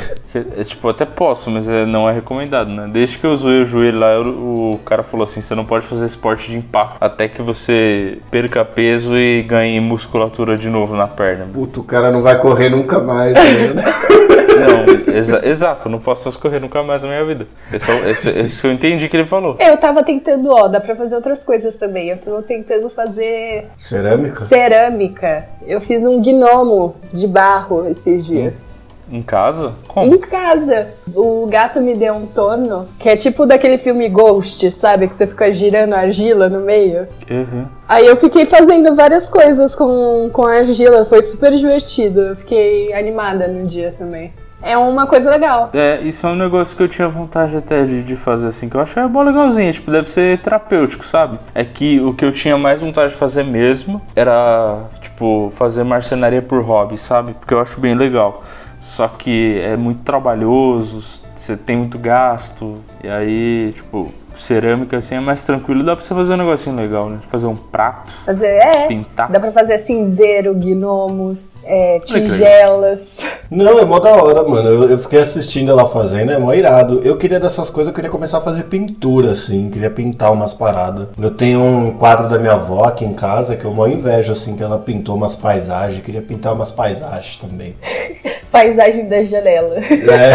É, 0.57 0.63
tipo, 0.63 0.89
até 0.89 1.05
posso, 1.05 1.51
mas 1.51 1.67
é- 1.69 1.85
não 1.85 2.09
é 2.09 2.13
recomendado, 2.13 2.71
né? 2.71 2.89
Desde 2.91 3.19
que 3.19 3.25
eu 3.27 3.37
zoei 3.37 3.61
o 3.61 3.67
joelho 3.67 3.99
lá, 3.99 4.11
eu- 4.13 4.25
o 4.73 4.79
cara 4.83 5.03
falou 5.03 5.23
assim: 5.23 5.39
você 5.39 5.53
não 5.53 5.63
pode 5.65 5.85
fazer 5.85 6.07
esporte 6.07 6.49
de 6.49 6.57
impacto 6.57 6.97
até 6.99 7.27
que 7.27 7.39
você 7.41 8.17
perca 8.31 8.65
peso 8.65 9.15
e 9.15 9.43
ganhe 9.43 9.79
musculatura 9.79 10.57
de 10.57 10.67
novo 10.67 10.95
na 10.95 11.05
perna. 11.07 11.45
Puto, 11.53 11.81
o 11.81 11.83
cara 11.83 12.09
não 12.11 12.23
vai 12.23 12.39
correr 12.39 12.69
nunca 12.69 12.99
mais, 12.99 13.33
né? 13.35 13.75
Não, 14.55 15.13
exa- 15.15 15.45
exato, 15.45 15.89
não 15.89 15.99
posso 15.99 16.25
mais 16.25 16.37
correr 16.37 16.59
nunca 16.59 16.81
mais 16.83 17.01
na 17.03 17.09
minha 17.09 17.25
vida. 17.25 17.47
Esse, 17.71 18.29
é 18.29 18.67
eu 18.67 18.71
entendi 18.71 19.07
que 19.07 19.15
ele 19.17 19.25
falou. 19.27 19.55
Eu 19.59 19.77
tava 19.77 20.03
tentando, 20.03 20.49
ó, 20.51 20.67
dá 20.67 20.79
pra 20.79 20.95
fazer 20.95 21.15
outras 21.15 21.43
coisas 21.43 21.75
também. 21.77 22.09
Eu 22.09 22.17
tô 22.17 22.41
tentando 22.41 22.89
fazer 22.89 23.67
Cerâmica? 23.77 24.41
cerâmica. 24.45 25.47
Eu 25.65 25.79
fiz 25.81 26.05
um 26.05 26.21
gnomo 26.21 26.95
de 27.13 27.27
barro 27.27 27.87
esses 27.87 28.25
dias. 28.25 28.78
Em 29.11 29.21
casa? 29.21 29.73
Como? 29.87 30.13
Em 30.13 30.17
casa. 30.19 30.89
O 31.15 31.47
gato 31.47 31.81
me 31.81 31.95
deu 31.95 32.13
um 32.13 32.25
torno, 32.25 32.87
que 32.99 33.09
é 33.09 33.15
tipo 33.15 33.45
daquele 33.45 33.77
filme 33.77 34.07
Ghost, 34.07 34.71
sabe? 34.71 35.07
Que 35.07 35.13
você 35.13 35.25
fica 35.25 35.51
girando 35.51 35.93
a 35.93 35.99
argila 35.99 36.47
no 36.47 36.61
meio. 36.61 37.07
Uhum. 37.29 37.65
Aí 37.87 38.05
eu 38.05 38.15
fiquei 38.15 38.45
fazendo 38.45 38.95
várias 38.95 39.27
coisas 39.27 39.73
com, 39.75 40.29
com 40.31 40.45
a 40.45 40.57
argila, 40.57 41.05
foi 41.05 41.23
super 41.23 41.55
divertido. 41.55 42.21
Eu 42.21 42.35
fiquei 42.35 42.93
animada 42.93 43.47
no 43.47 43.65
dia 43.65 43.95
também. 43.97 44.31
É 44.61 44.77
uma 44.77 45.07
coisa 45.07 45.29
legal. 45.29 45.69
É, 45.73 45.99
isso 46.01 46.27
é 46.27 46.29
um 46.29 46.35
negócio 46.35 46.75
que 46.75 46.83
eu 46.83 46.87
tinha 46.87 47.07
vontade 47.07 47.55
até 47.55 47.85
de, 47.85 48.03
de 48.03 48.15
fazer 48.15 48.49
assim, 48.49 48.67
que 48.67 48.75
eu 48.75 48.81
é 48.81 49.07
bom 49.07 49.23
legalzinho, 49.23 49.71
tipo, 49.71 49.89
deve 49.89 50.09
ser 50.09 50.37
terapêutico, 50.39 51.05
sabe? 51.05 51.39
É 51.55 51.63
que 51.63 51.99
o 52.01 52.13
que 52.13 52.25
eu 52.25 52.31
tinha 52.31 52.57
mais 52.57 52.81
vontade 52.81 53.13
de 53.13 53.17
fazer 53.17 53.43
mesmo 53.43 54.01
era, 54.13 54.79
tipo, 55.01 55.51
fazer 55.55 55.83
marcenaria 55.83 56.41
por 56.41 56.61
hobby, 56.61 56.97
sabe? 56.97 57.33
Porque 57.33 57.53
eu 57.53 57.59
acho 57.61 57.79
bem 57.79 57.95
legal. 57.95 58.43
Só 58.79 59.07
que 59.07 59.59
é 59.61 59.75
muito 59.75 60.01
trabalhoso, 60.03 61.21
você 61.35 61.55
tem 61.57 61.77
muito 61.77 61.97
gasto, 61.97 62.77
e 63.03 63.09
aí, 63.09 63.71
tipo, 63.73 64.11
cerâmica 64.39 64.97
assim 64.97 65.15
é 65.15 65.19
mais 65.19 65.43
tranquilo, 65.43 65.83
dá 65.83 65.95
pra 65.95 66.03
você 66.03 66.13
fazer 66.13 66.33
um 66.33 66.37
negocinho 66.37 66.75
legal, 66.75 67.09
né? 67.09 67.19
Fazer 67.29 67.47
um 67.47 67.55
prato, 67.55 68.11
Fazer, 68.25 68.47
é. 68.47 68.87
pintar. 68.87 69.29
Dá 69.31 69.39
pra 69.39 69.51
fazer 69.51 69.77
cinzeiro, 69.79 70.53
gnomos, 70.55 71.63
é, 71.65 71.99
tigelas. 71.99 73.19
Não, 73.51 73.79
é 73.79 73.85
mó 73.85 73.99
da 73.99 74.11
hora, 74.11 74.43
mano. 74.47 74.69
Eu, 74.69 74.89
eu 74.91 74.99
fiquei 74.99 75.19
assistindo 75.19 75.71
ela 75.71 75.89
fazendo, 75.89 76.31
é 76.31 76.37
mó 76.37 76.53
irado. 76.53 77.01
Eu 77.03 77.17
queria 77.17 77.39
dessas 77.39 77.69
coisas, 77.69 77.89
eu 77.91 77.95
queria 77.95 78.09
começar 78.09 78.37
a 78.37 78.41
fazer 78.41 78.63
pintura, 78.63 79.31
assim. 79.31 79.69
Queria 79.69 79.89
pintar 79.89 80.31
umas 80.31 80.53
paradas. 80.53 81.07
Eu 81.19 81.31
tenho 81.31 81.61
um 81.61 81.91
quadro 81.93 82.29
da 82.29 82.37
minha 82.37 82.53
avó 82.53 82.85
aqui 82.85 83.05
em 83.05 83.13
casa 83.13 83.55
que 83.55 83.65
eu 83.65 83.71
mó 83.71 83.87
invejo, 83.87 84.33
assim, 84.33 84.55
que 84.55 84.63
ela 84.63 84.77
pintou 84.77 85.15
umas 85.15 85.35
paisagens. 85.35 86.03
Queria 86.03 86.21
pintar 86.21 86.53
umas 86.53 86.71
paisagens 86.71 87.37
também. 87.37 87.75
Paisagem 88.51 89.07
da 89.07 89.21
janela. 89.23 89.75
É. 89.77 90.31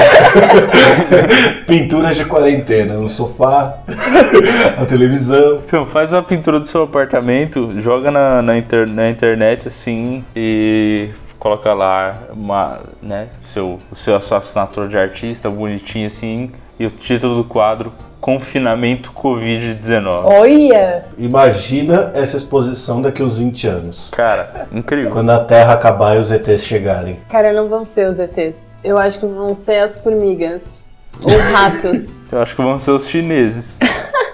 Pinturas 1.66 2.16
de 2.16 2.24
quarentena. 2.24 2.98
O 2.98 3.08
sofá, 3.08 3.78
a 4.80 4.86
televisão. 4.86 5.60
Então, 5.64 5.84
faz 5.86 6.12
uma 6.12 6.22
pintura 6.22 6.60
do 6.60 6.68
seu 6.68 6.84
apartamento, 6.84 7.74
joga 7.80 8.10
na, 8.10 8.40
na, 8.40 8.56
inter- 8.56 8.86
na 8.86 9.08
internet 9.10 9.66
assim 9.68 10.24
e 10.36 11.08
coloca 11.38 11.74
lá 11.74 12.16
uma, 12.32 12.80
né, 13.02 13.26
seu, 13.42 13.78
o 13.90 13.94
seu, 13.94 14.16
a 14.16 14.20
sua 14.20 14.38
assinatura 14.38 14.88
de 14.88 14.96
artista 14.96 15.50
bonitinho 15.50 16.06
assim, 16.06 16.50
e 16.78 16.86
o 16.86 16.90
título 16.90 17.42
do 17.42 17.44
quadro 17.44 17.92
Confinamento 18.24 19.12
Covid-19. 19.12 20.24
Olha! 20.24 21.04
Imagina 21.18 22.10
essa 22.14 22.38
exposição 22.38 23.02
daqui 23.02 23.22
uns 23.22 23.36
20 23.36 23.66
anos. 23.66 24.08
Cara, 24.10 24.66
incrível. 24.72 25.10
Quando 25.10 25.28
a 25.28 25.44
Terra 25.44 25.74
acabar 25.74 26.16
e 26.16 26.20
os 26.20 26.30
ETs 26.30 26.64
chegarem. 26.64 27.18
Cara, 27.28 27.52
não 27.52 27.68
vão 27.68 27.84
ser 27.84 28.08
os 28.08 28.18
ETs. 28.18 28.64
Eu 28.82 28.96
acho 28.96 29.20
que 29.20 29.26
vão 29.26 29.54
ser 29.54 29.80
as 29.80 29.98
formigas. 30.02 30.82
Ou 31.22 31.36
ratos. 31.52 32.32
Eu 32.32 32.40
acho 32.40 32.56
que 32.56 32.62
vão 32.62 32.78
ser 32.78 32.92
os 32.92 33.06
chineses. 33.06 33.78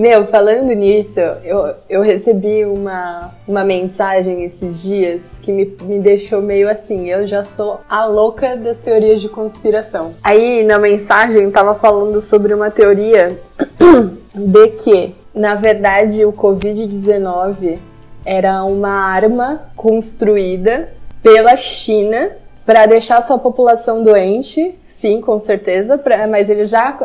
Meu, 0.00 0.24
falando 0.24 0.72
nisso, 0.72 1.20
eu, 1.44 1.74
eu 1.86 2.00
recebi 2.00 2.64
uma, 2.64 3.34
uma 3.46 3.62
mensagem 3.62 4.44
esses 4.44 4.82
dias 4.82 5.38
que 5.42 5.52
me, 5.52 5.76
me 5.82 5.98
deixou 5.98 6.40
meio 6.40 6.70
assim. 6.70 7.10
Eu 7.10 7.26
já 7.26 7.44
sou 7.44 7.80
a 7.86 8.06
louca 8.06 8.56
das 8.56 8.78
teorias 8.78 9.20
de 9.20 9.28
conspiração. 9.28 10.14
Aí 10.24 10.62
na 10.62 10.78
mensagem 10.78 11.50
tava 11.50 11.74
falando 11.74 12.18
sobre 12.22 12.54
uma 12.54 12.70
teoria 12.70 13.38
de 14.34 14.68
que, 14.68 15.14
na 15.34 15.54
verdade, 15.54 16.24
o 16.24 16.32
Covid-19 16.32 17.76
era 18.24 18.64
uma 18.64 19.04
arma 19.12 19.66
construída 19.76 20.94
pela 21.22 21.54
China 21.56 22.30
para 22.64 22.86
deixar 22.86 23.20
sua 23.20 23.38
população 23.38 24.02
doente, 24.02 24.78
sim, 25.00 25.20
com 25.22 25.38
certeza, 25.38 25.96
pra, 25.96 26.26
mas 26.26 26.50
ele 26.50 26.66
já, 26.66 26.96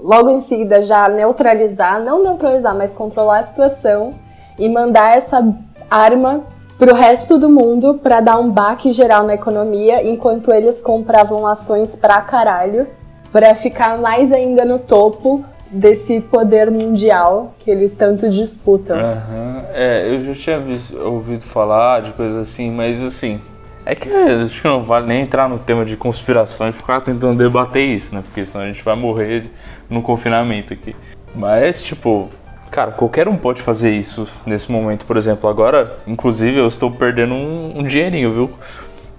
logo 0.00 0.30
em 0.30 0.40
seguida, 0.40 0.80
já 0.80 1.08
neutralizar, 1.08 2.00
não 2.00 2.22
neutralizar, 2.22 2.74
mas 2.76 2.94
controlar 2.94 3.40
a 3.40 3.42
situação 3.42 4.12
e 4.56 4.68
mandar 4.68 5.16
essa 5.16 5.44
arma 5.90 6.44
para 6.78 6.92
o 6.92 6.94
resto 6.96 7.36
do 7.38 7.48
mundo 7.48 7.94
para 8.02 8.20
dar 8.20 8.38
um 8.38 8.50
baque 8.50 8.92
geral 8.92 9.24
na 9.24 9.34
economia, 9.34 10.06
enquanto 10.06 10.52
eles 10.52 10.80
compravam 10.80 11.46
ações 11.46 11.96
pra 11.96 12.20
caralho, 12.20 12.86
para 13.32 13.54
ficar 13.54 13.98
mais 13.98 14.32
ainda 14.32 14.64
no 14.64 14.78
topo 14.78 15.44
desse 15.68 16.20
poder 16.20 16.70
mundial 16.70 17.54
que 17.58 17.70
eles 17.70 17.94
tanto 17.96 18.28
disputam. 18.30 18.96
Aham. 18.96 19.62
É, 19.74 20.04
eu 20.06 20.24
já 20.26 20.34
tinha 20.34 20.60
visto- 20.60 20.96
ouvido 21.04 21.44
falar 21.44 22.02
de 22.02 22.12
coisas 22.12 22.40
assim, 22.48 22.70
mas 22.70 23.02
assim. 23.02 23.40
É 23.86 23.94
que 23.94 24.08
acho 24.10 24.60
que 24.60 24.66
não 24.66 24.82
vale 24.82 25.06
nem 25.06 25.22
entrar 25.22 25.48
no 25.48 25.60
tema 25.60 25.84
de 25.84 25.96
conspiração 25.96 26.68
e 26.68 26.72
ficar 26.72 27.00
tentando 27.02 27.38
debater 27.38 27.88
isso, 27.88 28.16
né? 28.16 28.20
Porque 28.20 28.44
senão 28.44 28.64
a 28.64 28.68
gente 28.68 28.82
vai 28.82 28.96
morrer 28.96 29.44
no 29.88 30.02
confinamento 30.02 30.72
aqui. 30.72 30.96
Mas, 31.36 31.84
tipo, 31.84 32.28
cara, 32.68 32.90
qualquer 32.90 33.28
um 33.28 33.36
pode 33.36 33.62
fazer 33.62 33.92
isso 33.92 34.26
nesse 34.44 34.72
momento, 34.72 35.06
por 35.06 35.16
exemplo. 35.16 35.48
Agora, 35.48 35.98
inclusive, 36.04 36.58
eu 36.58 36.66
estou 36.66 36.90
perdendo 36.90 37.34
um, 37.34 37.78
um 37.78 37.84
dinheirinho, 37.84 38.32
viu? 38.32 38.50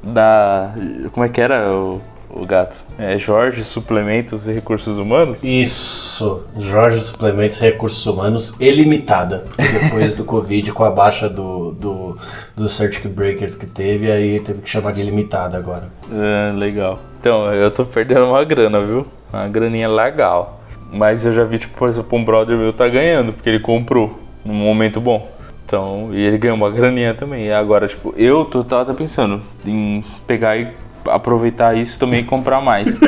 Da. 0.03 0.73
Como 1.13 1.25
é 1.25 1.29
que 1.29 1.39
era 1.39 1.71
o, 1.71 2.01
o 2.29 2.45
gato? 2.45 2.83
É 2.97 3.17
Jorge 3.17 3.63
Suplementos 3.63 4.47
e 4.47 4.53
Recursos 4.53 4.97
Humanos? 4.97 5.37
Isso, 5.43 6.45
Jorge 6.57 7.01
Suplementos 7.01 7.59
e 7.59 7.61
Recursos 7.61 8.05
Humanos 8.05 8.53
ilimitada. 8.59 9.45
Depois 9.57 10.15
do 10.15 10.23
Covid, 10.23 10.71
com 10.73 10.83
a 10.83 10.91
baixa 10.91 11.29
do, 11.29 11.71
do, 11.71 12.17
do 12.55 12.67
Circuit 12.67 13.07
Breakers 13.07 13.55
que 13.55 13.65
teve, 13.65 14.11
aí 14.11 14.39
teve 14.39 14.61
que 14.61 14.69
chamar 14.69 14.93
de 14.93 15.01
ilimitada 15.01 15.57
agora. 15.57 15.89
Ah, 16.11 16.53
legal. 16.55 16.99
Então, 17.19 17.53
eu 17.53 17.71
tô 17.71 17.85
perdendo 17.85 18.25
uma 18.25 18.43
grana, 18.43 18.83
viu? 18.83 19.05
Uma 19.31 19.47
graninha 19.47 19.89
legal. 19.89 20.61
Mas 20.91 21.25
eu 21.25 21.33
já 21.33 21.43
vi, 21.43 21.59
tipo, 21.59 21.77
por 21.77 21.89
exemplo, 21.89 22.17
um 22.17 22.23
brother 22.23 22.57
meu 22.57 22.71
tá 22.71 22.87
ganhando, 22.87 23.33
porque 23.33 23.49
ele 23.49 23.59
comprou 23.59 24.17
num 24.45 24.53
momento 24.53 25.01
bom. 25.01 25.29
Então, 25.65 26.11
e 26.13 26.21
ele 26.21 26.37
ganhou 26.37 26.55
uma 26.55 26.71
graninha 26.71 27.13
também. 27.13 27.47
E 27.47 27.51
agora, 27.51 27.87
tipo, 27.87 28.13
eu 28.15 28.45
tô, 28.45 28.63
tava 28.63 28.93
pensando 28.93 29.41
em 29.65 30.03
pegar 30.25 30.55
e 30.55 30.69
aproveitar 31.09 31.75
isso 31.77 31.99
também 31.99 32.21
e 32.21 32.23
comprar 32.23 32.61
mais. 32.61 32.97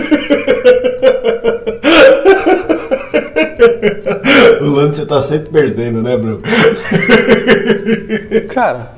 O 4.61 4.65
lance 4.71 4.97
você 4.97 5.05
tá 5.05 5.21
sempre 5.21 5.49
perdendo, 5.49 6.01
né, 6.01 6.17
bro? 6.17 6.41
Cara, 8.53 8.91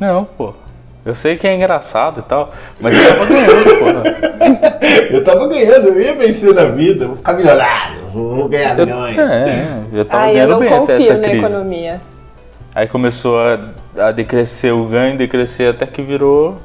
não, 0.00 0.24
pô. 0.24 0.54
Eu 1.04 1.14
sei 1.16 1.36
que 1.36 1.46
é 1.48 1.54
engraçado 1.54 2.20
e 2.20 2.22
tal, 2.22 2.52
mas 2.80 2.96
eu 2.96 3.08
tava 3.12 3.26
ganhando, 3.26 3.78
porra. 3.78 4.02
Eu 5.10 5.24
tava 5.24 5.48
ganhando, 5.48 5.88
eu 5.88 6.00
ia 6.00 6.14
vencer 6.14 6.54
na 6.54 6.64
vida, 6.64 7.06
vou 7.06 7.16
ficar 7.16 7.34
milionário, 7.34 8.00
vou 8.12 8.48
ganhar 8.48 8.76
Eu, 8.78 8.86
milhões. 8.86 9.18
é, 9.18 9.66
eu 9.92 10.04
tava 10.04 10.28
eu 10.28 10.32
ganhando 10.34 10.50
não 10.50 10.58
bem 10.58 10.68
até 10.68 10.78
confio 10.78 10.96
essa 11.12 11.14
na 11.14 11.28
crise. 11.28 11.44
economia. 11.44 12.00
Aí 12.74 12.86
começou 12.88 13.38
a, 13.38 13.58
a 13.98 14.10
decrescer 14.10 14.72
o 14.72 14.86
ganho, 14.86 15.16
decrescer 15.16 15.70
até 15.70 15.86
que 15.86 16.02
virou 16.02 16.58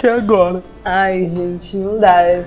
que 0.00 0.06
é 0.06 0.14
agora. 0.14 0.62
Ai, 0.82 1.26
gente, 1.26 1.76
não 1.76 1.98
dá. 1.98 2.40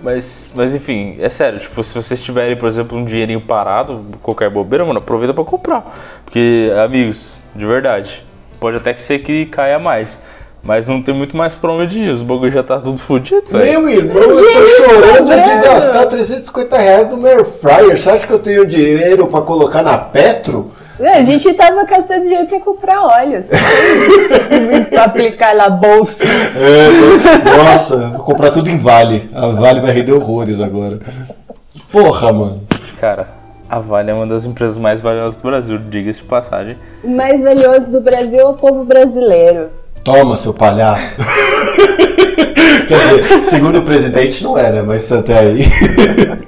Mas, 0.00 0.52
mas 0.54 0.72
enfim, 0.72 1.16
é 1.18 1.28
sério, 1.28 1.58
tipo, 1.58 1.82
se 1.82 1.92
vocês 1.92 2.22
tiverem, 2.22 2.56
por 2.56 2.68
exemplo, 2.68 2.96
um 2.96 3.04
dinheirinho 3.04 3.40
parado, 3.40 4.04
qualquer 4.22 4.48
bobeira, 4.48 4.84
mano, 4.84 5.00
aproveita 5.00 5.34
pra 5.34 5.44
comprar. 5.44 6.20
Porque, 6.24 6.72
amigos, 6.84 7.38
de 7.54 7.66
verdade, 7.66 8.24
pode 8.60 8.76
até 8.76 8.94
que 8.94 9.00
ser 9.00 9.18
que 9.18 9.46
caia 9.46 9.78
mais. 9.78 10.22
Mas 10.62 10.86
não 10.86 11.02
tem 11.02 11.14
muito 11.14 11.36
mais 11.36 11.54
pra 11.54 11.72
onde 11.72 11.98
ir, 11.98 12.10
os 12.10 12.22
bagulho 12.22 12.52
já 12.52 12.62
tá 12.62 12.78
tudo 12.78 12.98
fodido, 12.98 13.42
velho. 13.50 13.82
Meu 13.82 13.88
irmão, 13.88 14.22
eu 14.22 14.28
tô 14.28 14.66
chorando 14.66 15.28
de 15.28 15.66
gastar 15.66 16.06
350 16.06 16.78
reais 16.78 17.08
no 17.08 17.16
meu 17.16 17.44
fryer. 17.44 17.96
Você 17.96 18.10
acha 18.10 18.26
que 18.26 18.32
eu 18.32 18.38
tenho 18.38 18.66
dinheiro 18.66 19.26
pra 19.26 19.40
colocar 19.40 19.82
na 19.82 19.98
Petro? 19.98 20.70
É, 21.00 21.18
A 21.18 21.24
gente 21.24 21.52
tava 21.54 21.84
gastando 21.84 22.22
dinheiro 22.24 22.46
pra 22.46 22.60
comprar 22.60 23.02
óleo. 23.02 23.42
só 23.42 23.54
foi 23.56 24.76
isso. 24.76 24.84
pra 24.90 25.04
aplicar 25.04 25.54
na 25.56 25.68
bolsa. 25.70 26.24
É, 26.24 27.56
nossa, 27.56 28.08
vou 28.10 28.20
comprar 28.24 28.50
tudo 28.50 28.68
em 28.68 28.76
Vale. 28.76 29.30
A 29.34 29.46
Vale 29.48 29.80
vai 29.80 29.92
render 29.92 30.12
horrores 30.12 30.60
agora. 30.60 30.98
Porra, 31.90 32.32
mano. 32.32 32.60
Cara, 33.00 33.28
a 33.68 33.78
Vale 33.78 34.10
é 34.10 34.14
uma 34.14 34.26
das 34.26 34.44
empresas 34.44 34.76
mais 34.76 35.00
valiosas 35.00 35.36
do 35.40 35.42
Brasil, 35.48 35.78
diga-se 35.78 36.20
de 36.20 36.26
passagem. 36.26 36.76
O 37.02 37.08
mais 37.08 37.40
valioso 37.42 37.90
do 37.90 38.00
Brasil 38.00 38.40
é 38.40 38.44
o 38.44 38.54
povo 38.54 38.84
brasileiro. 38.84 39.68
Toma, 40.04 40.36
seu 40.36 40.52
palhaço. 40.54 41.14
Quer 42.88 42.98
dizer, 42.98 43.44
segundo 43.44 43.78
o 43.78 43.82
presidente 43.82 44.42
não 44.42 44.58
é, 44.58 44.70
né? 44.72 44.82
Mas 44.82 45.10
até 45.12 45.38
aí. 45.38 45.64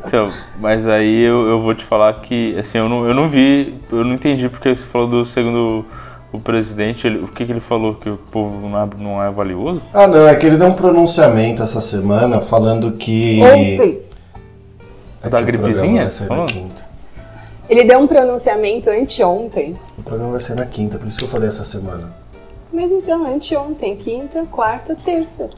Então, 0.04 0.32
mas 0.62 0.86
aí 0.86 1.22
eu, 1.22 1.46
eu 1.48 1.60
vou 1.60 1.74
te 1.74 1.84
falar 1.84 2.14
que, 2.14 2.56
assim, 2.58 2.78
eu 2.78 2.88
não, 2.88 3.06
eu 3.06 3.12
não 3.14 3.28
vi, 3.28 3.74
eu 3.90 4.04
não 4.04 4.14
entendi 4.14 4.48
porque 4.48 4.74
você 4.74 4.86
falou 4.86 5.06
do 5.08 5.24
segundo 5.24 5.84
o 6.32 6.40
presidente, 6.40 7.06
ele- 7.06 7.18
o 7.18 7.28
que, 7.28 7.44
que 7.44 7.52
ele 7.52 7.60
falou? 7.60 7.94
Que 7.96 8.08
o 8.08 8.16
povo 8.16 8.66
não 8.66 8.80
é, 8.82 8.88
não 8.96 9.22
é 9.22 9.30
valioso? 9.30 9.82
Ah, 9.92 10.06
não, 10.06 10.26
é 10.26 10.34
que 10.34 10.46
ele 10.46 10.56
deu 10.56 10.68
um 10.68 10.72
pronunciamento 10.72 11.62
essa 11.62 11.80
semana 11.82 12.40
falando 12.40 12.92
que. 12.92 13.38
Ontem, 13.42 14.00
É 15.22 15.28
Da 15.28 15.40
gripezinha? 15.42 15.74
programa 15.74 16.00
vai 16.02 16.10
sair 16.10 16.28
na 16.28 16.34
Falando? 16.34 16.52
quinta. 16.52 16.82
ele 17.68 17.84
deu 17.84 17.98
um 18.00 18.06
pronunciamento 18.06 18.88
anteontem. 18.90 19.76
O 19.98 20.02
programa 20.02 20.32
vai 20.32 20.40
ser 20.40 20.54
na 20.54 20.64
quinta, 20.64 20.98
por 20.98 21.06
isso 21.06 21.18
que 21.18 21.24
eu 21.24 21.28
falei 21.28 21.48
essa 21.48 21.64
semana. 21.64 22.14
Mas 22.72 22.90
então, 22.90 23.26
anteontem, 23.26 23.94
quinta, 23.96 24.44
quarta, 24.50 24.94
terça. 24.96 25.50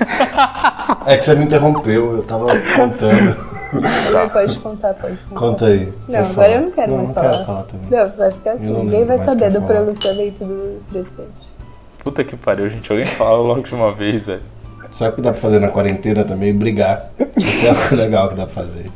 É 1.06 1.18
que 1.18 1.24
você 1.24 1.34
me 1.34 1.44
interrompeu, 1.44 2.16
eu 2.16 2.22
tava 2.22 2.46
contando. 2.74 3.54
Você 3.72 4.28
pode 4.32 4.58
contar, 4.58 4.94
pode 4.94 5.16
contar. 5.16 5.40
Conta 5.40 5.66
aí. 5.66 5.92
Não, 6.08 6.18
agora 6.20 6.32
falar. 6.34 6.48
eu 6.50 6.60
não 6.62 6.70
quero 6.70 6.90
não, 6.90 6.96
mais 6.96 7.08
não 7.08 7.14
falar. 7.14 7.30
quero 7.30 7.44
falar 7.44 7.62
também. 7.64 7.86
Não, 7.90 8.16
vai 8.16 8.30
ficar 8.30 8.52
assim. 8.52 8.66
Não 8.70 8.84
Ninguém 8.84 9.04
vai 9.04 9.18
saber 9.18 9.50
do 9.50 9.62
pronunciamento 9.62 10.44
do 10.44 10.82
presidente. 10.90 11.54
Puta 12.02 12.24
que 12.24 12.36
pariu, 12.36 12.70
gente. 12.70 12.90
Alguém 12.90 13.06
fala 13.06 13.38
logo 13.38 13.62
de 13.62 13.74
uma 13.74 13.92
vez, 13.92 14.26
velho. 14.26 14.42
Sabe 14.90 15.12
o 15.12 15.16
que 15.16 15.22
dá 15.22 15.32
pra 15.32 15.40
fazer 15.40 15.58
na 15.58 15.68
quarentena 15.68 16.24
também? 16.24 16.56
Brigar. 16.56 17.10
Isso 17.36 17.66
é 17.66 17.70
algo 17.70 17.96
legal 17.96 18.28
que 18.28 18.36
dá 18.36 18.46
pra 18.46 18.54
fazer. 18.54 18.90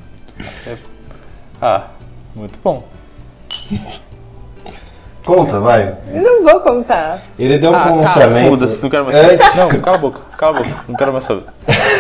Ah, 1.60 1.88
muito 2.36 2.58
bom. 2.62 2.84
Conta, 5.28 5.60
vai. 5.60 5.94
Não 6.10 6.42
vou 6.42 6.60
contar. 6.60 7.20
Ele 7.38 7.58
deu 7.58 7.70
um 7.70 7.74
Ah, 7.76 7.80
pronunciamento. 7.80 8.48
foda-se, 8.48 8.82
não 8.82 8.88
quero 8.90 9.04
mais 9.04 9.16
saber. 9.16 9.34
Antes- 9.34 9.54
Não, 9.56 9.68
cala 9.80 9.96
a 9.96 10.00
boca, 10.00 10.18
cala 10.38 10.58
a 10.58 10.62
boca, 10.62 10.84
não 10.88 10.96
quero 10.96 11.12
mais 11.12 11.24
saber. 11.26 11.42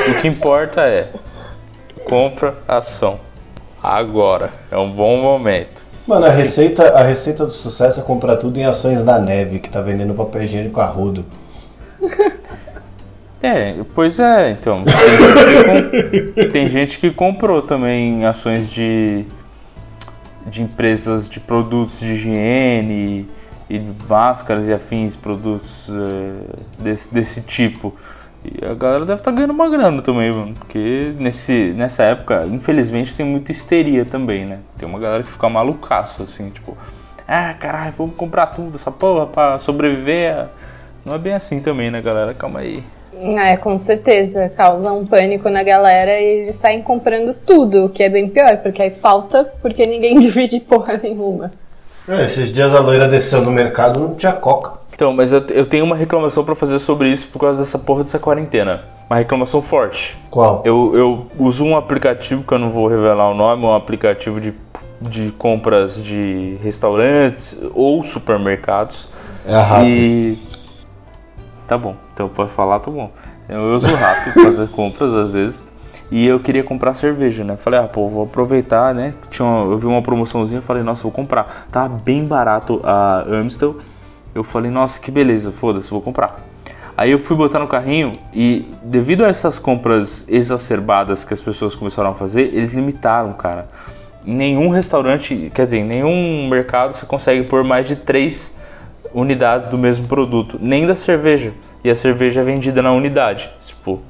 O 0.08 0.14
que 0.22 0.28
importa 0.28 0.80
é 0.80 1.08
compra 2.06 2.54
ação. 2.66 3.20
Agora, 3.82 4.50
é 4.70 4.78
um 4.78 4.90
bom 4.90 5.18
momento. 5.18 5.82
Mano, 6.06 6.24
a 6.24 6.30
receita, 6.30 6.88
a 6.98 7.02
receita 7.02 7.44
do 7.44 7.52
sucesso 7.52 8.00
é 8.00 8.02
comprar 8.02 8.36
tudo 8.38 8.58
em 8.58 8.64
ações 8.64 9.04
da 9.04 9.18
neve, 9.18 9.58
que 9.58 9.68
tá 9.68 9.82
vendendo 9.82 10.14
papel 10.14 10.42
higiênico 10.44 10.80
a 10.80 10.86
rodo. 10.86 11.24
É, 13.40 13.76
pois 13.94 14.18
é, 14.18 14.50
então. 14.50 14.82
Tem 14.84 15.68
gente 15.68 16.32
que, 16.32 16.44
tem 16.48 16.68
gente 16.68 16.98
que 16.98 17.08
comprou 17.12 17.62
também 17.62 18.26
ações 18.26 18.68
de, 18.68 19.26
de 20.48 20.62
empresas 20.62 21.28
de 21.28 21.40
produtos 21.40 22.00
de 22.00 22.12
higiene 22.12 23.28
e 23.68 23.80
máscaras 24.08 24.68
e 24.68 24.72
afins, 24.72 25.16
produtos 25.16 25.88
é, 25.90 26.82
desse, 26.82 27.12
desse 27.12 27.42
tipo. 27.42 27.94
E 28.44 28.64
a 28.64 28.74
galera 28.74 29.04
deve 29.04 29.20
estar 29.20 29.30
ganhando 29.30 29.52
uma 29.52 29.68
grana 29.68 30.00
também, 30.00 30.32
mano. 30.32 30.54
Porque 30.54 31.12
nesse, 31.18 31.74
nessa 31.76 32.02
época, 32.04 32.46
infelizmente, 32.46 33.14
tem 33.14 33.26
muita 33.26 33.52
histeria 33.52 34.04
também, 34.04 34.46
né? 34.46 34.60
Tem 34.78 34.88
uma 34.88 34.98
galera 34.98 35.22
que 35.22 35.30
fica 35.30 35.48
malucaça, 35.48 36.22
assim, 36.22 36.50
tipo, 36.50 36.76
ah, 37.26 37.52
caralho, 37.54 37.92
vamos 37.96 38.14
comprar 38.14 38.46
tudo, 38.46 38.76
essa 38.76 38.90
porra, 38.90 39.26
pra 39.26 39.58
sobreviver 39.58 40.48
não 41.04 41.14
é 41.14 41.18
bem 41.18 41.32
assim 41.32 41.60
também, 41.60 41.90
né, 41.90 42.02
galera? 42.02 42.34
Calma 42.34 42.60
aí. 42.60 42.84
É, 43.20 43.56
com 43.56 43.76
certeza. 43.76 44.48
Causa 44.48 44.92
um 44.92 45.04
pânico 45.04 45.48
na 45.48 45.62
galera 45.62 46.18
e 46.20 46.42
eles 46.42 46.56
saem 46.56 46.82
comprando 46.82 47.34
tudo, 47.34 47.86
o 47.86 47.88
que 47.88 48.02
é 48.02 48.08
bem 48.08 48.28
pior, 48.28 48.58
porque 48.58 48.82
aí 48.82 48.90
falta 48.90 49.44
porque 49.60 49.84
ninguém 49.86 50.18
divide 50.20 50.60
porra 50.60 50.98
nenhuma. 51.02 51.52
É, 52.08 52.24
esses 52.24 52.54
dias 52.54 52.74
a 52.74 52.80
loira 52.80 53.06
desceu 53.06 53.42
no 53.42 53.50
mercado 53.50 54.00
não 54.00 54.14
tinha 54.14 54.32
coca. 54.32 54.78
Então, 54.94 55.12
mas 55.12 55.30
eu, 55.30 55.44
eu 55.50 55.66
tenho 55.66 55.84
uma 55.84 55.94
reclamação 55.94 56.42
pra 56.42 56.54
fazer 56.54 56.78
sobre 56.78 57.08
isso 57.08 57.28
por 57.28 57.38
causa 57.38 57.58
dessa 57.58 57.78
porra 57.78 58.02
dessa 58.02 58.18
quarentena. 58.18 58.82
Uma 59.08 59.16
reclamação 59.16 59.62
forte. 59.62 60.16
Qual? 60.30 60.62
Eu, 60.64 60.92
eu 60.94 61.26
uso 61.38 61.64
um 61.64 61.76
aplicativo 61.76 62.44
que 62.44 62.52
eu 62.52 62.58
não 62.58 62.68
vou 62.68 62.88
revelar 62.88 63.30
o 63.30 63.34
nome, 63.34 63.64
um 63.64 63.74
aplicativo 63.74 64.40
de, 64.40 64.52
de 65.00 65.30
compras 65.32 66.02
de 66.02 66.58
restaurantes 66.62 67.58
ou 67.74 68.02
supermercados. 68.02 69.08
É 69.46 69.56
rápido. 69.56 69.88
E. 69.88 70.38
Tá 71.68 71.76
bom, 71.78 71.94
então 72.12 72.28
pode 72.28 72.50
falar, 72.50 72.80
tá 72.80 72.90
bom. 72.90 73.10
Eu 73.48 73.76
uso 73.76 73.86
rápido 73.86 74.40
fazer 74.42 74.68
compras 74.68 75.12
às 75.14 75.32
vezes. 75.34 75.68
E 76.10 76.26
eu 76.26 76.40
queria 76.40 76.64
comprar 76.64 76.94
cerveja, 76.94 77.44
né? 77.44 77.56
Falei, 77.58 77.78
ah, 77.78 77.82
pô, 77.86 78.08
vou 78.08 78.24
aproveitar, 78.24 78.94
né? 78.94 79.12
Tinha 79.30 79.46
uma- 79.46 79.70
eu 79.72 79.78
vi 79.78 79.84
uma 79.86 80.00
promoçãozinha, 80.00 80.62
falei, 80.62 80.82
nossa, 80.82 81.02
vou 81.02 81.12
comprar. 81.12 81.66
Tava 81.70 81.90
bem 81.90 82.24
barato 82.24 82.80
a 82.82 83.24
Amstel. 83.28 83.76
Eu 84.34 84.42
falei, 84.42 84.70
nossa, 84.70 84.98
que 84.98 85.10
beleza, 85.10 85.52
foda-se, 85.52 85.90
vou 85.90 86.00
comprar. 86.00 86.36
Aí 86.96 87.10
eu 87.12 87.18
fui 87.18 87.36
botar 87.36 87.58
no 87.58 87.68
carrinho 87.68 88.12
e 88.32 88.66
devido 88.82 89.24
a 89.24 89.28
essas 89.28 89.58
compras 89.58 90.26
exacerbadas 90.28 91.24
que 91.24 91.34
as 91.34 91.40
pessoas 91.40 91.74
começaram 91.74 92.10
a 92.10 92.14
fazer, 92.14 92.42
eles 92.54 92.72
limitaram, 92.72 93.34
cara. 93.34 93.68
Nenhum 94.24 94.68
restaurante, 94.70 95.50
quer 95.54 95.66
dizer, 95.66 95.84
nenhum 95.84 96.48
mercado 96.48 96.92
você 96.94 97.06
consegue 97.06 97.44
pôr 97.46 97.62
mais 97.62 97.86
de 97.86 97.94
três 97.96 98.52
unidades 99.12 99.68
do 99.68 99.78
mesmo 99.78 100.06
produto, 100.06 100.58
nem 100.60 100.86
da 100.86 100.94
cerveja. 100.94 101.52
E 101.82 101.90
a 101.90 101.94
cerveja 101.94 102.40
é 102.40 102.44
vendida 102.44 102.82
na 102.82 102.92
unidade. 102.92 103.48
Tipo, 103.60 104.00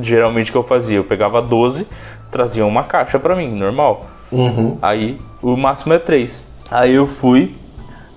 geralmente 0.00 0.50
o 0.50 0.52
que 0.52 0.58
eu 0.58 0.62
fazia, 0.62 0.96
eu 0.96 1.04
pegava 1.04 1.40
12, 1.40 1.86
trazia 2.30 2.66
uma 2.66 2.84
caixa 2.84 3.18
pra 3.18 3.34
mim, 3.34 3.54
normal. 3.54 4.06
Aí 4.82 5.18
o 5.42 5.56
máximo 5.56 5.94
é 5.94 5.98
três. 5.98 6.46
Aí 6.70 6.94
eu 6.94 7.06
fui, 7.06 7.54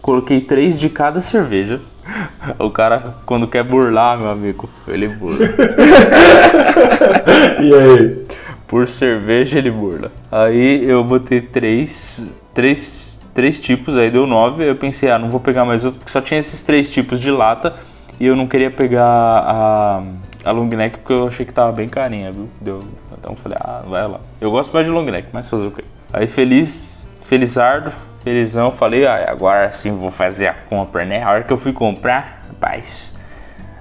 coloquei 0.01 0.41
três 0.41 0.77
de 0.77 0.89
cada 0.89 1.21
cerveja. 1.21 1.79
O 2.57 2.71
cara, 2.71 3.13
quando 3.25 3.47
quer 3.47 3.63
burlar, 3.63 4.17
meu 4.17 4.31
amigo, 4.31 4.67
ele 4.87 5.07
burla. 5.07 5.45
E 7.61 7.73
aí? 7.73 8.25
Por 8.67 8.87
cerveja 8.87 9.57
ele 9.57 9.69
burla. 9.69 10.11
Aí 10.31 10.89
eu 10.89 11.03
botei 11.03 11.41
três, 11.41 12.33
três, 12.53 13.08
três 13.39 13.57
tipos, 13.57 13.95
aí 13.95 14.11
deu 14.11 14.27
nove. 14.27 14.69
Eu 14.69 14.75
pensei, 14.75 15.09
ah, 15.09 15.17
não 15.17 15.29
vou 15.29 15.39
pegar 15.39 15.63
mais 15.63 15.85
outro, 15.85 15.99
porque 15.99 16.11
só 16.11 16.19
tinha 16.19 16.37
esses 16.37 16.61
três 16.61 16.91
tipos 16.91 17.21
de 17.21 17.31
lata. 17.31 17.73
E 18.19 18.25
eu 18.25 18.35
não 18.35 18.45
queria 18.45 18.69
pegar 18.69 19.05
a, 19.05 20.03
a 20.43 20.51
long 20.51 20.67
neck 20.67 20.97
porque 20.97 21.13
eu 21.13 21.29
achei 21.29 21.45
que 21.45 21.53
tava 21.53 21.71
bem 21.71 21.87
carinha, 21.87 22.33
viu? 22.33 22.49
Deu, 22.59 22.83
então 23.17 23.37
falei, 23.37 23.57
ah, 23.61 23.81
vai 23.87 24.05
lá. 24.05 24.19
Eu 24.41 24.51
gosto 24.51 24.73
mais 24.73 24.85
de 24.85 24.91
long 24.91 25.05
neck, 25.05 25.29
mas 25.31 25.47
fazer 25.47 25.67
o 25.67 25.71
quê? 25.71 25.85
Aí 26.11 26.27
feliz, 26.27 27.07
felizardo, 27.23 27.93
felizão, 28.25 28.73
falei, 28.73 29.07
ah, 29.07 29.31
agora 29.31 29.71
sim 29.71 29.97
vou 29.97 30.11
fazer 30.11 30.47
a 30.47 30.53
compra, 30.53 31.05
né? 31.05 31.23
A 31.23 31.31
hora 31.31 31.43
que 31.45 31.53
eu 31.53 31.57
fui 31.57 31.71
comprar, 31.71 32.41
rapaz, 32.49 33.15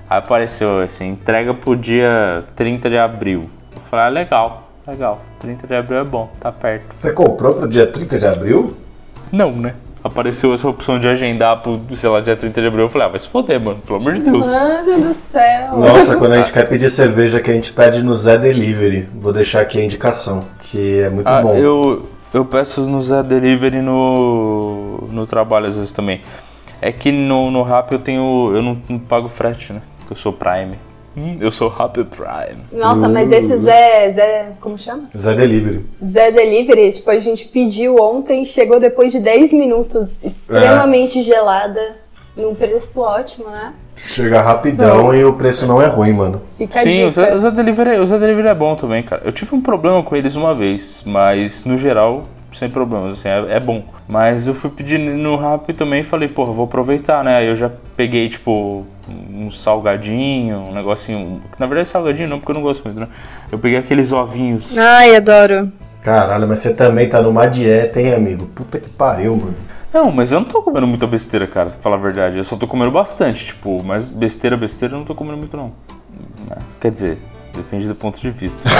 apareceu 0.09 0.83
assim, 0.83 1.09
entrega 1.09 1.53
pro 1.53 1.75
dia 1.75 2.45
30 2.55 2.89
de 2.89 2.97
abril. 2.97 3.51
Eu 3.75 3.81
falei, 3.91 4.07
ah, 4.07 4.09
legal, 4.09 4.69
legal. 4.87 5.21
30 5.41 5.67
de 5.67 5.75
abril 5.75 5.99
é 5.99 6.05
bom, 6.05 6.31
tá 6.39 6.53
perto. 6.53 6.95
Você 6.95 7.13
comprou 7.13 7.55
pro 7.55 7.67
dia 7.67 7.89
30 7.89 8.21
de 8.21 8.27
abril? 8.27 8.88
Não, 9.33 9.53
né? 9.53 9.75
Apareceu 10.03 10.55
essa 10.55 10.69
opção 10.69 10.99
de 10.99 11.09
agendar 11.09 11.61
pro, 11.61 11.81
sei 11.97 12.09
lá, 12.09 12.21
dia 12.21 12.37
30 12.37 12.61
de 12.61 12.67
abril. 12.69 12.85
Eu 12.85 12.89
falei, 12.89 13.07
ah, 13.09 13.11
vai 13.11 13.19
se 13.19 13.29
foder, 13.29 13.61
mano, 13.61 13.81
pelo 13.85 13.99
amor 13.99 14.15
de 14.15 14.21
Deus. 14.21 14.47
Mano 14.47 15.01
do 15.01 15.13
céu. 15.13 15.77
Nossa, 15.77 16.17
quando 16.17 16.33
a 16.33 16.37
gente 16.39 16.53
quer 16.53 16.69
pedir 16.69 16.89
cerveja 16.89 17.41
que 17.41 17.51
a 17.51 17.55
gente 17.55 17.73
pede 17.73 18.03
no 18.03 18.15
Zé 18.15 18.39
Delivery. 18.39 19.09
Vou 19.15 19.33
deixar 19.33 19.61
aqui 19.61 19.79
a 19.81 19.85
indicação, 19.85 20.45
que 20.63 21.01
é 21.01 21.11
muito 21.11 21.27
Ah, 21.27 21.43
bom. 21.43 21.55
eu, 21.57 22.09
eu 22.33 22.45
peço 22.45 22.83
no 22.83 23.03
Zé 23.03 23.23
Delivery 23.25 23.83
no, 23.83 25.09
no 25.11 25.27
trabalho 25.27 25.67
às 25.67 25.75
vezes 25.75 25.93
também. 25.93 26.21
É 26.81 26.93
que 26.93 27.11
no, 27.11 27.51
no 27.51 27.63
Rap 27.65 27.91
eu 27.91 27.99
tenho. 27.99 28.53
Eu 28.55 28.63
não, 28.63 28.79
não 28.89 28.99
pago 29.01 29.29
frete, 29.29 29.73
né? 29.73 29.83
Porque 29.99 30.13
eu 30.13 30.17
sou 30.17 30.33
Prime. 30.33 30.79
Hum, 31.19 31.39
eu 31.41 31.51
sou 31.51 31.69
Rapid 31.69 32.07
Prime. 32.07 32.63
Nossa, 32.73 33.09
mas 33.09 33.33
esse 33.33 33.57
Zé, 33.57 34.11
Zé, 34.11 34.53
como 34.61 34.79
chama? 34.79 35.09
Zé 35.17 35.35
Delivery. 35.35 35.85
Zé 36.05 36.31
Delivery, 36.31 36.93
tipo, 36.93 37.11
a 37.11 37.19
gente 37.19 37.47
pediu 37.49 37.97
ontem, 37.97 38.45
chegou 38.45 38.79
depois 38.79 39.11
de 39.11 39.19
10 39.19 39.53
minutos, 39.53 40.25
extremamente 40.25 41.23
gelada, 41.25 41.81
num 42.37 42.55
preço 42.55 43.01
ótimo, 43.01 43.51
né? 43.51 43.75
Chega 43.97 44.41
rapidão 44.41 45.13
e 45.13 45.25
o 45.25 45.33
preço 45.33 45.67
não 45.67 45.83
é 45.83 45.87
ruim, 45.87 46.13
mano. 46.13 46.41
Fica 46.57 46.83
Sim, 46.83 47.07
o. 47.07 47.11
Zé, 47.11 47.35
o 47.35 47.41
Zé 47.41 47.51
Delivery, 47.51 47.99
o 47.99 48.07
Zé 48.07 48.17
Delivery 48.17 48.49
é 48.49 48.55
bom 48.55 48.77
também, 48.77 49.03
cara. 49.03 49.23
Eu 49.25 49.33
tive 49.33 49.55
um 49.57 49.61
problema 49.61 50.03
com 50.05 50.15
eles 50.15 50.37
uma 50.37 50.55
vez, 50.55 51.03
mas 51.05 51.65
no 51.65 51.77
geral, 51.77 52.25
sem 52.59 52.69
problemas, 52.69 53.15
assim, 53.15 53.29
é, 53.29 53.57
é 53.57 53.61
bom. 53.61 53.83
Mas 54.09 54.47
eu 54.47 54.55
fui 54.55 54.71
pedir 54.71 54.99
no 54.99 55.37
Rap 55.37 55.73
também 55.73 56.01
e 56.01 56.05
falei, 56.05 56.29
porra, 56.29 56.53
vou 56.53 56.65
aproveitar, 56.65 57.23
né? 57.25 57.37
Aí 57.37 57.47
eu 57.47 57.57
já 57.57 57.71
peguei, 57.97 58.29
tipo, 58.29 58.85
um 59.09 59.51
salgadinho, 59.51 60.59
um 60.59 60.75
negocinho. 60.75 61.41
Que 61.53 61.61
na 61.61 61.67
verdade 61.67 61.89
salgadinho 61.89 62.29
não, 62.29 62.39
porque 62.39 62.53
eu 62.53 62.57
não 62.57 62.63
gosto 62.63 62.85
muito, 62.85 63.01
né? 63.01 63.09
Eu 63.51 63.59
peguei 63.59 63.79
aqueles 63.79 64.13
ovinhos. 64.13 64.77
Ai, 64.79 65.17
adoro. 65.17 65.73
Caralho, 66.03 66.47
mas 66.47 66.61
você 66.61 66.75
também 66.75 67.09
tá 67.09 67.21
numa 67.21 67.47
dieta, 67.47 68.01
hein, 68.01 68.15
amigo? 68.15 68.47
Puta 68.47 68.79
que 68.79 68.89
pariu, 68.89 69.37
mano. 69.37 69.55
Não, 69.93 70.13
mas 70.13 70.33
eu 70.33 70.41
não 70.41 70.47
tô 70.47 70.63
comendo 70.63 70.87
muita 70.87 71.07
besteira, 71.07 71.47
cara, 71.47 71.71
pra 71.71 71.79
falar 71.81 71.97
a 71.97 72.01
verdade. 72.01 72.37
Eu 72.37 72.45
só 72.45 72.57
tô 72.57 72.67
comendo 72.67 72.91
bastante, 72.91 73.47
tipo, 73.47 73.83
mas 73.83 74.11
besteira, 74.11 74.57
besteira 74.57 74.95
eu 74.95 74.99
não 74.99 75.07
tô 75.07 75.15
comendo 75.15 75.39
muito, 75.39 75.57
não. 75.57 75.73
É, 76.51 76.59
Quer 76.81 76.91
dizer, 76.91 77.19
depende 77.59 77.87
do 77.87 77.95
ponto 77.95 78.19
de 78.21 78.31
vista. 78.31 78.69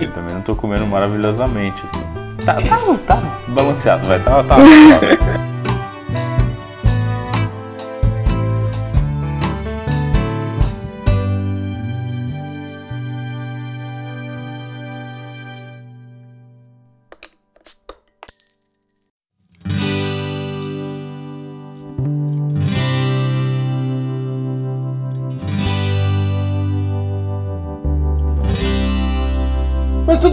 Eu 0.00 0.10
também 0.12 0.34
não 0.34 0.42
tô 0.42 0.54
comendo 0.54 0.86
maravilhosamente, 0.86 1.82
assim. 1.86 2.02
Tá, 2.44 2.54
tá, 2.54 2.78
tá 3.06 3.22
balanceado, 3.48 4.06
vai, 4.06 4.20
tá, 4.20 4.42
tá. 4.44 4.56
tá. 4.56 5.42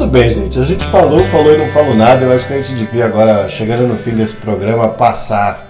bem, 0.09 0.29
gente. 0.29 0.59
A 0.59 0.65
gente 0.65 0.83
falou, 0.85 1.23
falou 1.25 1.53
e 1.53 1.57
não 1.57 1.67
falou 1.67 1.95
nada. 1.95 2.25
Eu 2.25 2.33
acho 2.33 2.47
que 2.47 2.53
a 2.53 2.61
gente 2.61 2.73
devia 2.75 3.05
agora, 3.05 3.47
chegando 3.47 3.87
no 3.87 3.95
fim 3.95 4.11
desse 4.11 4.35
programa, 4.35 4.89
passar 4.89 5.67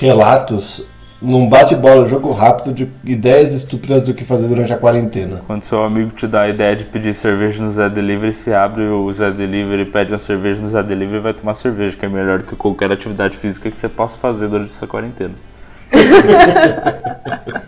relatos 0.00 0.84
num 1.20 1.48
bate-bola, 1.48 2.06
jogo 2.06 2.32
rápido 2.32 2.72
de 2.72 2.88
ideias 3.04 3.52
estúpidas 3.52 4.02
do 4.04 4.14
que 4.14 4.24
fazer 4.24 4.46
durante 4.46 4.72
a 4.72 4.76
quarentena. 4.76 5.42
Quando 5.46 5.64
seu 5.64 5.82
amigo 5.82 6.10
te 6.10 6.26
dá 6.26 6.42
a 6.42 6.48
ideia 6.48 6.76
de 6.76 6.84
pedir 6.84 7.12
cerveja 7.12 7.62
no 7.62 7.70
Zé 7.72 7.88
Delivery, 7.88 8.32
você 8.32 8.54
abre 8.54 8.84
o 8.84 9.12
Zé 9.12 9.30
Delivery, 9.32 9.86
pede 9.86 10.12
uma 10.12 10.18
cerveja 10.18 10.62
no 10.62 10.68
Zé 10.68 10.82
Delivery 10.82 11.18
e 11.18 11.22
vai 11.22 11.32
tomar 11.32 11.54
cerveja, 11.54 11.96
que 11.96 12.06
é 12.06 12.08
melhor 12.08 12.38
do 12.38 12.44
que 12.44 12.54
qualquer 12.54 12.92
atividade 12.92 13.36
física 13.36 13.70
que 13.70 13.78
você 13.78 13.88
possa 13.88 14.16
fazer 14.16 14.48
durante 14.48 14.70
essa 14.70 14.86
quarentena. 14.86 15.34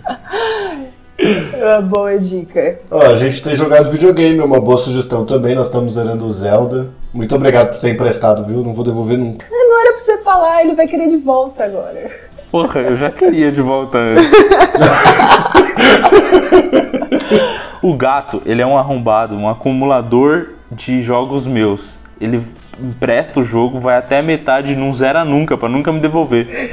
É 1.53 1.83
boa 1.83 2.19
dica. 2.19 2.79
Ó, 2.90 3.01
a 3.01 3.16
gente 3.16 3.43
tem 3.43 3.55
jogado 3.55 3.90
videogame, 3.90 4.38
é 4.38 4.45
uma 4.45 4.61
boa 4.61 4.77
sugestão 4.77 5.25
também. 5.25 5.55
Nós 5.55 5.66
estamos 5.66 5.95
zerando 5.95 6.27
o 6.27 6.33
Zelda. 6.33 6.88
Muito 7.12 7.35
obrigado 7.35 7.71
por 7.71 7.81
ter 7.81 7.90
emprestado, 7.90 8.45
viu? 8.45 8.62
Não 8.62 8.75
vou 8.75 8.85
devolver 8.85 9.19
nunca. 9.19 9.47
Não 9.51 9.81
era 9.81 9.93
pra 9.93 10.03
você 10.03 10.19
falar, 10.19 10.62
ele 10.62 10.75
vai 10.75 10.87
querer 10.87 11.09
de 11.09 11.19
volta 11.19 11.64
agora. 11.64 12.11
Porra, 12.51 12.81
eu 12.81 12.97
já 12.97 13.11
queria 13.11 13.53
de 13.53 13.62
volta 13.62 13.99
antes. 13.99 14.33
o 17.83 17.95
gato, 17.95 18.43
ele 18.45 18.61
é 18.61 18.66
um 18.66 18.77
arrombado, 18.77 19.37
um 19.37 19.49
acumulador 19.49 20.49
de 20.71 21.01
jogos 21.01 21.47
meus. 21.47 22.01
Ele 22.21 22.43
empresta 22.83 23.38
o 23.40 23.45
jogo, 23.45 23.79
vai 23.79 23.97
até 23.97 24.19
a 24.19 24.23
metade 24.23 24.73
e 24.73 24.77
não 24.77 24.93
zera 24.93 25.25
nunca, 25.25 25.57
pra 25.57 25.69
nunca 25.69 25.93
me 25.93 26.01
devolver. 26.01 26.49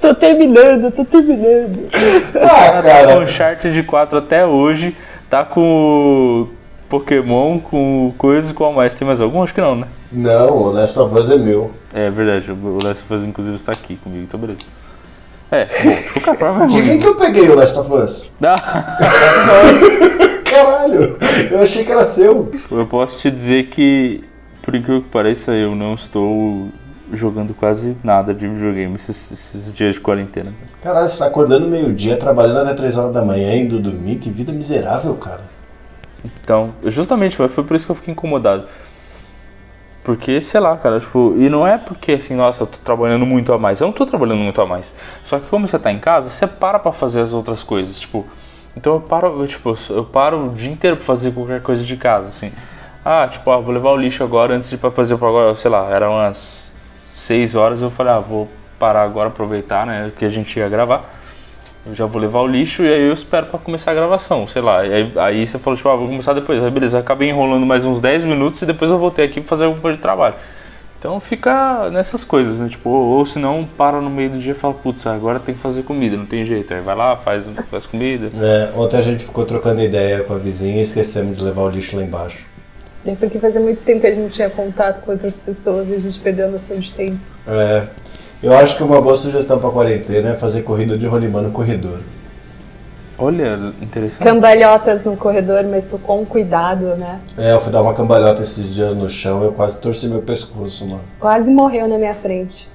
Tô 0.00 0.14
terminando, 0.14 0.90
tô 0.92 1.04
terminando. 1.04 1.88
Ah, 2.36 2.78
O 2.78 2.82
cara. 2.82 3.18
Uncharted 3.20 3.82
4 3.82 4.18
até 4.18 4.46
hoje 4.46 4.96
tá 5.28 5.44
com 5.44 6.42
o 6.42 6.48
Pokémon, 6.88 7.58
com 7.58 8.08
o 8.08 8.14
coisa 8.16 8.52
e 8.52 8.54
qual 8.54 8.72
mais? 8.72 8.94
Tem 8.94 9.06
mais 9.06 9.20
algum? 9.20 9.42
Acho 9.42 9.54
que 9.54 9.60
não, 9.60 9.74
né? 9.74 9.86
Não, 10.12 10.50
o 10.50 10.70
Last 10.70 10.98
of 10.98 11.18
Us 11.18 11.30
é 11.30 11.36
meu. 11.36 11.70
É 11.92 12.08
verdade, 12.10 12.52
o 12.52 12.78
Last 12.84 13.02
of 13.04 13.14
Us 13.14 13.24
inclusive 13.24 13.56
está 13.56 13.72
aqui 13.72 13.96
comigo, 13.96 14.22
então 14.22 14.38
beleza. 14.38 14.62
É, 15.50 15.66
bom, 15.82 15.90
de 16.14 16.20
qualquer 16.20 16.38
forma 16.38 16.66
De 16.66 16.82
quem 16.82 16.98
que 16.98 17.06
eu 17.06 17.14
peguei 17.16 17.48
o 17.48 17.54
Last 17.54 17.76
of 17.78 17.92
Us? 17.92 18.32
Ah, 18.44 18.98
Caralho, 20.56 21.18
eu 21.50 21.60
achei 21.60 21.84
que 21.84 21.92
era 21.92 22.04
seu. 22.04 22.50
Eu 22.70 22.86
posso 22.86 23.18
te 23.18 23.30
dizer 23.30 23.68
que, 23.68 24.24
por 24.62 24.74
incrível 24.74 25.02
que 25.02 25.10
pareça, 25.10 25.52
eu 25.52 25.74
não 25.74 25.94
estou 25.94 26.68
jogando 27.12 27.54
quase 27.54 27.96
nada 28.02 28.32
de 28.32 28.48
videogame 28.48 28.94
esses, 28.94 29.30
esses 29.30 29.70
dias 29.72 29.94
de 29.94 30.00
quarentena. 30.00 30.54
Caralho, 30.82 31.06
você 31.08 31.18
tá 31.18 31.26
acordando 31.26 31.68
meio-dia, 31.68 32.16
trabalhando 32.16 32.60
até 32.60 32.74
3 32.74 32.96
horas 32.96 33.12
da 33.12 33.22
manhã, 33.22 33.54
indo 33.54 33.78
dormir. 33.78 34.16
Que 34.16 34.30
vida 34.30 34.50
miserável, 34.50 35.14
cara. 35.16 35.42
Então, 36.24 36.74
justamente, 36.84 37.40
mas 37.40 37.52
foi 37.52 37.62
por 37.62 37.76
isso 37.76 37.84
que 37.84 37.92
eu 37.92 37.96
fiquei 37.96 38.12
incomodado. 38.12 38.64
Porque, 40.02 40.40
sei 40.40 40.60
lá, 40.60 40.76
cara, 40.76 41.00
tipo, 41.00 41.34
e 41.36 41.50
não 41.50 41.66
é 41.66 41.76
porque 41.76 42.12
assim, 42.12 42.34
nossa, 42.34 42.62
eu 42.62 42.66
tô 42.66 42.78
trabalhando 42.78 43.26
muito 43.26 43.52
a 43.52 43.58
mais. 43.58 43.80
Eu 43.80 43.88
não 43.88 43.94
tô 43.94 44.06
trabalhando 44.06 44.38
muito 44.38 44.60
a 44.60 44.64
mais. 44.64 44.94
Só 45.22 45.38
que 45.38 45.48
como 45.48 45.68
você 45.68 45.78
tá 45.78 45.92
em 45.92 45.98
casa, 45.98 46.30
você 46.30 46.46
para 46.46 46.78
pra 46.78 46.92
fazer 46.92 47.20
as 47.20 47.34
outras 47.34 47.62
coisas, 47.62 48.00
tipo. 48.00 48.24
Então 48.76 48.94
eu 48.94 49.00
paro, 49.00 49.40
eu, 49.40 49.46
tipo, 49.46 49.74
eu 49.90 50.04
paro 50.04 50.48
o 50.48 50.54
dia 50.54 50.70
inteiro 50.70 50.96
pra 50.96 51.06
fazer 51.06 51.32
qualquer 51.32 51.62
coisa 51.62 51.82
de 51.84 51.96
casa, 51.96 52.28
assim. 52.28 52.52
Ah, 53.04 53.26
tipo, 53.26 53.50
ah, 53.50 53.58
vou 53.58 53.72
levar 53.72 53.90
o 53.90 53.96
lixo 53.96 54.22
agora 54.22 54.54
antes 54.54 54.68
de 54.68 54.76
fazer 54.76 55.16
pra 55.16 55.28
agora, 55.28 55.56
sei 55.56 55.70
lá, 55.70 55.88
eram 55.90 56.12
umas 56.12 56.70
6 57.12 57.54
horas, 57.54 57.80
eu 57.80 57.90
falei, 57.90 58.12
ah, 58.12 58.20
vou 58.20 58.48
parar 58.78 59.02
agora, 59.02 59.28
aproveitar, 59.28 59.86
né, 59.86 60.12
que 60.18 60.24
a 60.24 60.28
gente 60.28 60.58
ia 60.58 60.68
gravar. 60.68 61.14
Eu 61.86 61.94
já 61.94 62.04
vou 62.04 62.20
levar 62.20 62.40
o 62.40 62.46
lixo 62.48 62.82
e 62.82 62.92
aí 62.92 63.06
eu 63.06 63.12
espero 63.12 63.46
pra 63.46 63.60
começar 63.60 63.92
a 63.92 63.94
gravação, 63.94 64.46
sei 64.48 64.60
lá. 64.60 64.80
Aí, 64.80 65.12
aí 65.16 65.46
você 65.46 65.56
falou, 65.56 65.76
tipo, 65.76 65.88
ah, 65.88 65.94
vou 65.94 66.08
começar 66.08 66.32
depois. 66.32 66.60
Aí 66.62 66.70
beleza, 66.70 66.98
acabei 66.98 67.28
enrolando 67.28 67.64
mais 67.64 67.84
uns 67.84 68.00
10 68.00 68.24
minutos 68.24 68.60
e 68.60 68.66
depois 68.66 68.90
eu 68.90 68.98
voltei 68.98 69.24
aqui 69.24 69.40
pra 69.40 69.48
fazer 69.48 69.64
alguma 69.64 69.80
coisa 69.80 69.96
de 69.96 70.02
trabalho. 70.02 70.34
Então 71.06 71.20
fica 71.20 71.88
nessas 71.88 72.24
coisas, 72.24 72.58
né? 72.58 72.68
Tipo, 72.68 72.90
ou, 72.90 73.18
ou 73.18 73.24
se 73.24 73.38
não, 73.38 73.64
para 73.64 74.00
no 74.00 74.10
meio 74.10 74.30
do 74.30 74.40
dia 74.40 74.50
e 74.50 74.56
fala, 74.56 74.74
putz, 74.74 75.06
agora 75.06 75.38
tem 75.38 75.54
que 75.54 75.60
fazer 75.60 75.84
comida, 75.84 76.16
não 76.16 76.26
tem 76.26 76.44
jeito. 76.44 76.74
Aí 76.74 76.80
vai 76.80 76.96
lá, 76.96 77.16
faz, 77.16 77.44
faz 77.70 77.86
comida. 77.86 78.28
É, 78.42 78.76
ontem 78.76 78.96
a 78.96 79.02
gente 79.02 79.24
ficou 79.24 79.46
trocando 79.46 79.80
ideia 79.80 80.24
com 80.24 80.34
a 80.34 80.36
vizinha 80.36 80.78
e 80.78 80.82
esquecemos 80.82 81.36
de 81.36 81.44
levar 81.44 81.62
o 81.62 81.68
lixo 81.68 81.94
lá 81.94 82.02
embaixo. 82.02 82.44
É 83.06 83.14
porque 83.14 83.38
fazia 83.38 83.60
muito 83.60 83.84
tempo 83.84 84.00
que 84.00 84.06
a 84.08 84.10
gente 84.10 84.20
não 84.20 84.28
tinha 84.28 84.50
contato 84.50 85.04
com 85.04 85.12
outras 85.12 85.38
pessoas 85.38 85.88
e 85.88 85.94
a 85.94 86.00
gente 86.00 86.18
perdeu 86.18 86.48
a 86.48 86.50
noção 86.50 86.76
de 86.76 86.92
tempo. 86.92 87.20
É, 87.46 87.84
eu 88.42 88.52
acho 88.52 88.76
que 88.76 88.82
uma 88.82 89.00
boa 89.00 89.14
sugestão 89.14 89.60
pra 89.60 89.70
quarentena 89.70 90.30
é 90.30 90.34
fazer 90.34 90.62
corrida 90.62 90.98
de 90.98 91.06
rolimã 91.06 91.40
no 91.40 91.52
corredor. 91.52 92.00
Olha, 93.18 93.72
interessante. 93.80 94.22
Cambalhotas 94.22 95.04
no 95.06 95.16
corredor, 95.16 95.64
mas 95.64 95.88
tô 95.88 95.98
com 95.98 96.24
cuidado, 96.26 96.96
né? 96.96 97.20
É, 97.38 97.52
eu 97.52 97.60
fui 97.60 97.72
dar 97.72 97.80
uma 97.82 97.94
cambalhota 97.94 98.42
esses 98.42 98.74
dias 98.74 98.94
no 98.94 99.08
chão 99.08 99.42
eu 99.42 99.52
quase 99.52 99.78
torci 99.78 100.06
meu 100.06 100.20
pescoço, 100.20 100.86
mano. 100.86 101.04
Quase 101.18 101.50
morreu 101.50 101.88
na 101.88 101.96
minha 101.96 102.14
frente. 102.14 102.68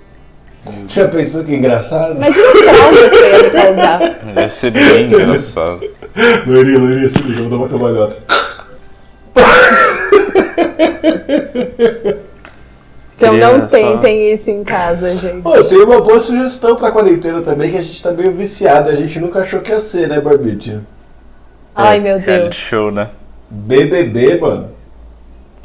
Já 0.89 1.07
pensou 1.07 1.43
que 1.43 1.53
engraçado? 1.53 2.15
Imagina 2.15 2.47
o 2.49 2.63
trauma 2.63 3.09
que 3.09 3.15
eu 3.15 3.31
ia 3.37 3.43
me 3.43 3.49
causar. 3.51 3.99
Deve 4.33 4.49
ser 4.49 4.71
bem 4.71 5.05
engraçado. 5.05 5.79
Loirinha, 6.47 6.79
loirinha, 6.79 7.09
se 7.09 7.21
liga, 7.21 7.39
eu 7.41 7.49
vou 7.49 7.51
dar 7.51 7.57
uma 7.57 7.69
cambalhota. 7.69 8.17
Então 13.27 13.37
não 13.59 13.59
só- 13.61 13.75
tentem 13.75 14.31
isso 14.31 14.49
em 14.49 14.63
casa, 14.63 15.15
gente. 15.15 15.41
Pô, 15.41 15.55
eu 15.55 15.67
tenho 15.67 15.85
uma 15.85 16.01
boa 16.01 16.19
sugestão 16.19 16.75
pra 16.75 16.91
quarentena 16.91 17.41
também, 17.41 17.71
que 17.71 17.77
a 17.77 17.81
gente 17.81 18.01
tá 18.01 18.11
meio 18.11 18.31
viciado. 18.31 18.89
A 18.89 18.95
gente 18.95 19.19
nunca 19.19 19.39
achou 19.39 19.59
que 19.61 19.71
ia 19.71 19.79
ser, 19.79 20.07
né, 20.07 20.19
Barbite? 20.19 20.79
Ai, 21.75 21.99
meu 21.99 22.17
Reality 22.17 22.43
Deus. 22.43 22.55
show, 22.55 22.91
né? 22.91 23.09
BBB, 23.49 24.39
mano. 24.39 24.69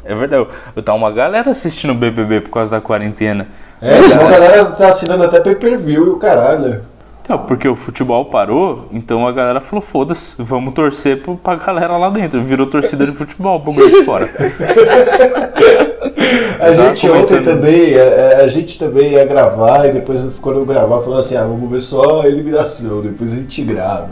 É 0.05 0.15
verdade. 0.15 0.47
Eu 0.75 0.81
tá 0.81 0.93
uma 0.93 1.11
galera 1.11 1.51
assistindo 1.51 1.93
BBB 1.93 2.41
por 2.41 2.49
causa 2.49 2.77
da 2.77 2.81
quarentena. 2.81 3.47
É, 3.81 3.97
a 3.97 4.29
galera 4.29 4.65
tá 4.65 4.87
assinando 4.87 5.23
até 5.23 5.39
pay-per-view 5.41 6.07
e 6.07 6.09
o 6.09 6.17
caralho. 6.17 6.81
Então, 7.21 7.39
porque 7.39 7.67
o 7.67 7.75
futebol 7.75 8.23
parou, 8.25 8.87
então 8.89 9.27
a 9.27 9.33
galera 9.33 9.59
falou, 9.59 9.81
foda-se, 9.81 10.41
vamos 10.41 10.73
torcer 10.73 11.21
pra 11.43 11.55
galera 11.55 11.97
lá 11.97 12.09
dentro. 12.09 12.41
Virou 12.41 12.65
torcida 12.67 13.05
de 13.05 13.11
futebol, 13.11 13.59
bagulho 13.59 13.89
de 13.89 14.05
fora. 14.05 14.29
A 16.59 16.73
gente 16.73 17.09
ontem 17.09 17.41
também, 17.41 17.99
a, 17.99 18.43
a 18.43 18.47
gente 18.47 18.79
também 18.79 19.13
ia 19.13 19.25
gravar 19.25 19.87
e 19.87 19.93
depois 19.93 20.21
quando 20.41 20.59
eu 20.59 20.65
gravar 20.65 21.01
falou 21.01 21.19
assim, 21.19 21.35
ah, 21.35 21.43
vamos 21.43 21.69
ver 21.69 21.81
só 21.81 22.21
a 22.21 22.27
eliminação, 22.27 23.01
depois 23.01 23.33
a 23.33 23.35
gente 23.35 23.61
grava. 23.63 24.09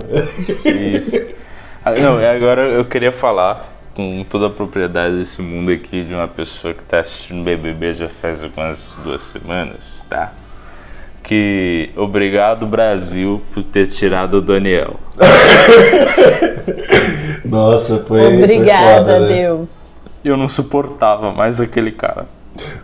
Isso. 0.66 1.20
Ah, 1.84 1.92
Não, 1.92 2.20
e 2.20 2.26
agora 2.26 2.64
eu 2.64 2.86
queria 2.86 3.12
falar 3.12 3.74
com 3.96 4.26
toda 4.30 4.48
a 4.48 4.50
propriedade 4.50 5.16
desse 5.16 5.42
mundo 5.42 5.72
aqui 5.72 6.04
de 6.04 6.14
uma 6.14 6.28
pessoa 6.28 6.74
que 6.74 6.84
tá 6.84 7.00
assistindo 7.00 7.44
BBB 7.44 7.94
já 7.94 8.10
faz 8.10 8.44
algumas 8.44 8.94
duas 9.04 9.22
semanas, 9.22 10.06
tá? 10.10 10.34
Que 11.24 11.90
obrigado 11.96 12.68
Brasil 12.68 13.42
por 13.54 13.64
ter 13.64 13.88
tirado 13.88 14.38
o 14.38 14.42
Daniel. 14.42 14.96
Nossa, 17.46 18.00
foi. 18.00 18.22
foi 18.22 18.38
Obrigada, 18.38 19.14
foda, 19.14 19.20
né? 19.22 19.36
Deus. 19.36 19.95
Eu 20.26 20.36
não 20.36 20.48
suportava 20.48 21.32
mais 21.32 21.62
aquele 21.62 21.92
cara. 21.92 22.26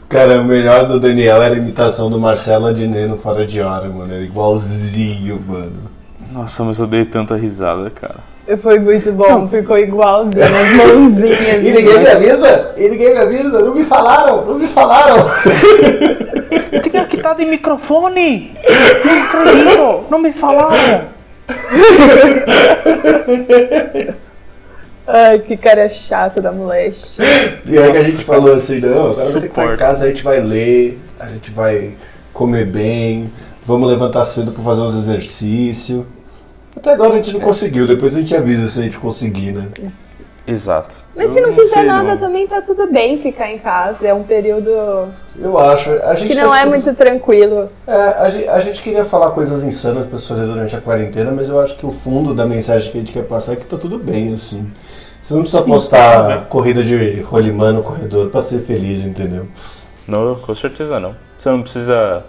Cara, 0.07 0.41
o 0.41 0.43
melhor 0.43 0.85
do 0.85 0.99
Daniel 0.99 1.41
era 1.41 1.55
a 1.55 1.57
imitação 1.57 2.07
do 2.07 2.19
Marcelo 2.19 2.67
Adnet 2.67 3.07
no 3.07 3.17
Fora 3.17 3.47
de 3.47 3.59
Hora, 3.59 3.89
mano. 3.89 4.13
Era 4.13 4.21
igualzinho, 4.21 5.41
mano. 5.47 5.89
Nossa, 6.31 6.63
mas 6.63 6.77
eu 6.77 6.85
dei 6.85 7.03
tanta 7.03 7.35
risada, 7.35 7.89
cara. 7.89 8.17
Foi 8.61 8.77
muito 8.77 9.11
bom, 9.11 9.47
ficou 9.47 9.75
igualzinho, 9.75 10.43
as 10.43 10.75
mãozinhas. 10.75 11.65
E 11.65 11.71
ninguém 11.71 11.97
me 11.97 12.07
avisa? 12.07 12.75
E 12.77 12.89
ninguém 12.89 13.13
me 13.13 13.19
avisa? 13.19 13.59
Não 13.59 13.73
me 13.73 13.85
falaram? 13.85 14.45
Não 14.45 14.59
me 14.59 14.67
falaram? 14.67 15.15
Tinha 16.83 17.05
que 17.05 17.15
estar 17.15 17.33
de 17.33 17.45
microfone! 17.45 18.53
Não 19.03 19.23
acredito! 19.23 20.03
Não 20.11 20.19
me 20.19 20.31
falaram! 20.31 21.09
Ai, 25.13 25.39
que 25.39 25.57
cara 25.57 25.89
chato 25.89 26.41
da 26.41 26.51
moleste. 26.51 27.21
Pior 27.65 27.91
que 27.91 27.97
a 27.97 28.03
gente 28.03 28.23
falou 28.23 28.53
assim, 28.53 28.79
não, 28.79 29.11
agora 29.11 29.13
vai 29.13 29.25
ter 29.33 29.39
que 29.41 29.47
estar 29.47 29.73
em 29.73 29.77
casa, 29.77 30.05
a 30.05 30.07
gente 30.09 30.23
vai 30.23 30.39
ler, 30.39 30.99
a 31.19 31.27
gente 31.27 31.51
vai 31.51 31.95
comer 32.33 32.65
bem, 32.65 33.29
vamos 33.65 33.89
levantar 33.89 34.23
cedo 34.25 34.51
pra 34.51 34.63
fazer 34.63 34.81
uns 34.81 34.95
exercícios. 34.95 36.05
Até 36.75 36.93
agora 36.93 37.13
a 37.13 37.15
gente 37.17 37.33
não 37.33 37.41
conseguiu, 37.41 37.85
depois 37.85 38.15
a 38.15 38.21
gente 38.21 38.35
avisa 38.35 38.69
se 38.69 38.79
a 38.79 38.83
gente 38.83 38.97
conseguir, 38.99 39.51
né? 39.51 39.67
Exato. 40.47 40.95
Mas 41.15 41.27
Eu 41.27 41.31
se 41.33 41.41
não 41.41 41.53
fizer 41.53 41.75
sei, 41.75 41.83
nada 41.85 42.09
não. 42.09 42.17
também 42.17 42.47
tá 42.47 42.61
tudo 42.61 42.91
bem 42.91 43.17
ficar 43.19 43.51
em 43.51 43.59
casa. 43.59 44.07
É 44.07 44.13
um 44.13 44.23
período 44.23 44.69
Eu 45.39 45.57
acho. 45.57 45.91
A 46.03 46.15
gente 46.15 46.33
que 46.33 46.41
não 46.41 46.49
tá- 46.49 46.61
é 46.61 46.65
muito 46.65 46.91
tranquilo. 46.95 47.69
É, 47.85 47.93
a 47.93 48.29
gente, 48.29 48.47
a 48.47 48.59
gente 48.59 48.81
queria 48.81 49.05
falar 49.05 49.31
coisas 49.31 49.63
insanas 49.63 50.07
pra 50.07 50.17
fazer 50.17 50.45
durante 50.47 50.75
a 50.75 50.81
quarentena, 50.81 51.31
mas 51.31 51.47
eu 51.47 51.59
acho 51.59 51.77
que 51.77 51.85
o 51.85 51.91
fundo 51.91 52.33
da 52.33 52.45
mensagem 52.45 52.91
que 52.91 52.97
a 52.97 53.01
gente 53.01 53.13
quer 53.13 53.23
passar 53.23 53.53
é 53.53 53.55
que 53.57 53.65
tá 53.65 53.77
tudo 53.77 53.99
bem, 53.99 54.33
assim. 54.33 54.71
Você 55.21 55.33
não 55.35 55.41
precisa 55.41 55.61
postar 55.63 56.45
corrida 56.47 56.83
de 56.83 57.21
rolimã 57.21 57.71
no 57.71 57.83
corredor 57.83 58.29
pra 58.29 58.41
ser 58.41 58.61
feliz, 58.61 59.05
entendeu? 59.05 59.47
Não, 60.07 60.35
com 60.35 60.55
certeza 60.55 60.99
não. 60.99 61.15
Você 61.37 61.49
não 61.49 61.61
precisa 61.61 62.23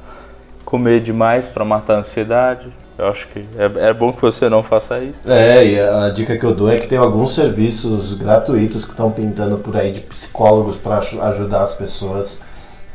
comer 0.65 1.01
demais 1.01 1.49
pra 1.49 1.65
matar 1.65 1.97
a 1.97 1.99
ansiedade. 1.99 2.73
Eu 2.99 3.09
acho 3.09 3.27
que 3.29 3.45
é, 3.57 3.89
é 3.89 3.93
bom 3.95 4.13
que 4.13 4.21
você 4.21 4.49
não 4.49 4.63
faça 4.63 4.99
isso. 4.99 5.21
É, 5.27 5.67
e 5.67 5.81
a 5.81 6.11
dica 6.11 6.37
que 6.37 6.45
eu 6.45 6.55
dou 6.55 6.71
é 6.71 6.79
que 6.79 6.87
tem 6.87 6.99
alguns 6.99 7.35
serviços 7.35 8.15
gratuitos 8.15 8.85
que 8.85 8.91
estão 8.91 9.11
pintando 9.11 9.59
por 9.59 9.77
aí 9.77 9.91
de 9.91 10.01
psicólogos 10.01 10.77
para 10.77 10.99
ajudar 10.99 11.63
as 11.63 11.75
pessoas 11.75 12.43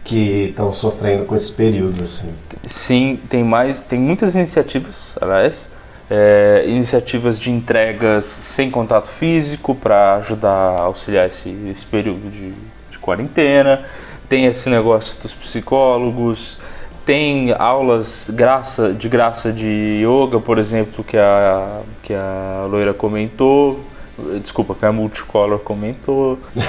que 0.03 0.49
estão 0.49 0.71
sofrendo 0.71 1.25
com 1.25 1.35
esse 1.35 1.51
período, 1.51 2.03
assim. 2.03 2.29
Sim, 2.65 3.19
tem 3.29 3.43
mais, 3.43 3.83
tem 3.83 3.99
muitas 3.99 4.35
iniciativas, 4.35 5.17
aliás, 5.19 5.69
é, 6.09 6.63
iniciativas 6.67 7.39
de 7.39 7.51
entregas 7.51 8.25
sem 8.25 8.71
contato 8.71 9.07
físico 9.09 9.75
para 9.75 10.15
ajudar 10.15 10.49
a 10.49 10.81
auxiliar 10.83 11.27
esse, 11.27 11.49
esse 11.69 11.85
período 11.85 12.29
de, 12.29 12.53
de 12.89 12.99
quarentena. 12.99 13.85
Tem 14.29 14.45
esse 14.45 14.69
negócio 14.69 15.21
dos 15.21 15.33
psicólogos. 15.33 16.59
Tem 17.05 17.53
aulas 17.57 18.29
graça, 18.33 18.93
de 18.93 19.07
graça 19.07 19.51
de 19.51 20.01
yoga, 20.03 20.39
por 20.41 20.57
exemplo, 20.57 21.03
que 21.03 21.17
a, 21.17 21.81
que 22.03 22.13
a 22.13 22.65
loira 22.69 22.93
comentou. 22.93 23.79
Desculpa, 24.41 24.75
que 24.75 24.85
a 24.85 24.91
Multicolor 24.91 25.59
comentou. 25.59 26.39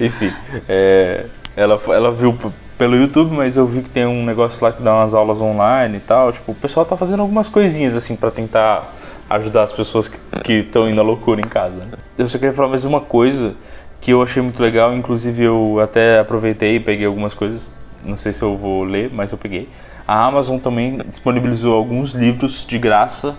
Enfim, 0.00 0.32
é, 0.68 1.26
ela, 1.56 1.80
ela 1.88 2.10
viu 2.10 2.36
pelo 2.84 2.96
YouTube, 2.96 3.34
mas 3.34 3.56
eu 3.56 3.66
vi 3.66 3.80
que 3.80 3.88
tem 3.88 4.04
um 4.04 4.26
negócio 4.26 4.62
lá 4.62 4.70
que 4.70 4.82
dá 4.82 4.94
umas 4.94 5.14
aulas 5.14 5.40
online 5.40 5.96
e 5.96 6.00
tal. 6.00 6.30
Tipo, 6.30 6.52
o 6.52 6.54
pessoal 6.54 6.84
tá 6.84 6.94
fazendo 6.98 7.20
algumas 7.20 7.48
coisinhas 7.48 7.96
assim 7.96 8.14
pra 8.14 8.30
tentar 8.30 8.94
ajudar 9.30 9.62
as 9.62 9.72
pessoas 9.72 10.06
que 10.06 10.52
estão 10.52 10.86
indo 10.86 11.00
à 11.00 11.02
loucura 11.02 11.40
em 11.40 11.48
casa. 11.48 11.76
né? 11.76 11.86
Eu 12.18 12.28
só 12.28 12.36
queria 12.36 12.52
falar 12.52 12.68
mais 12.68 12.84
uma 12.84 13.00
coisa 13.00 13.54
que 14.02 14.10
eu 14.10 14.22
achei 14.22 14.42
muito 14.42 14.62
legal, 14.62 14.94
inclusive 14.94 15.44
eu 15.44 15.80
até 15.82 16.18
aproveitei 16.18 16.76
e 16.76 16.80
peguei 16.80 17.06
algumas 17.06 17.32
coisas. 17.32 17.66
Não 18.04 18.18
sei 18.18 18.34
se 18.34 18.42
eu 18.42 18.54
vou 18.54 18.84
ler, 18.84 19.10
mas 19.10 19.32
eu 19.32 19.38
peguei. 19.38 19.66
A 20.06 20.22
Amazon 20.22 20.58
também 20.58 20.98
disponibilizou 21.08 21.74
alguns 21.74 22.12
livros 22.12 22.66
de 22.66 22.78
graça 22.78 23.34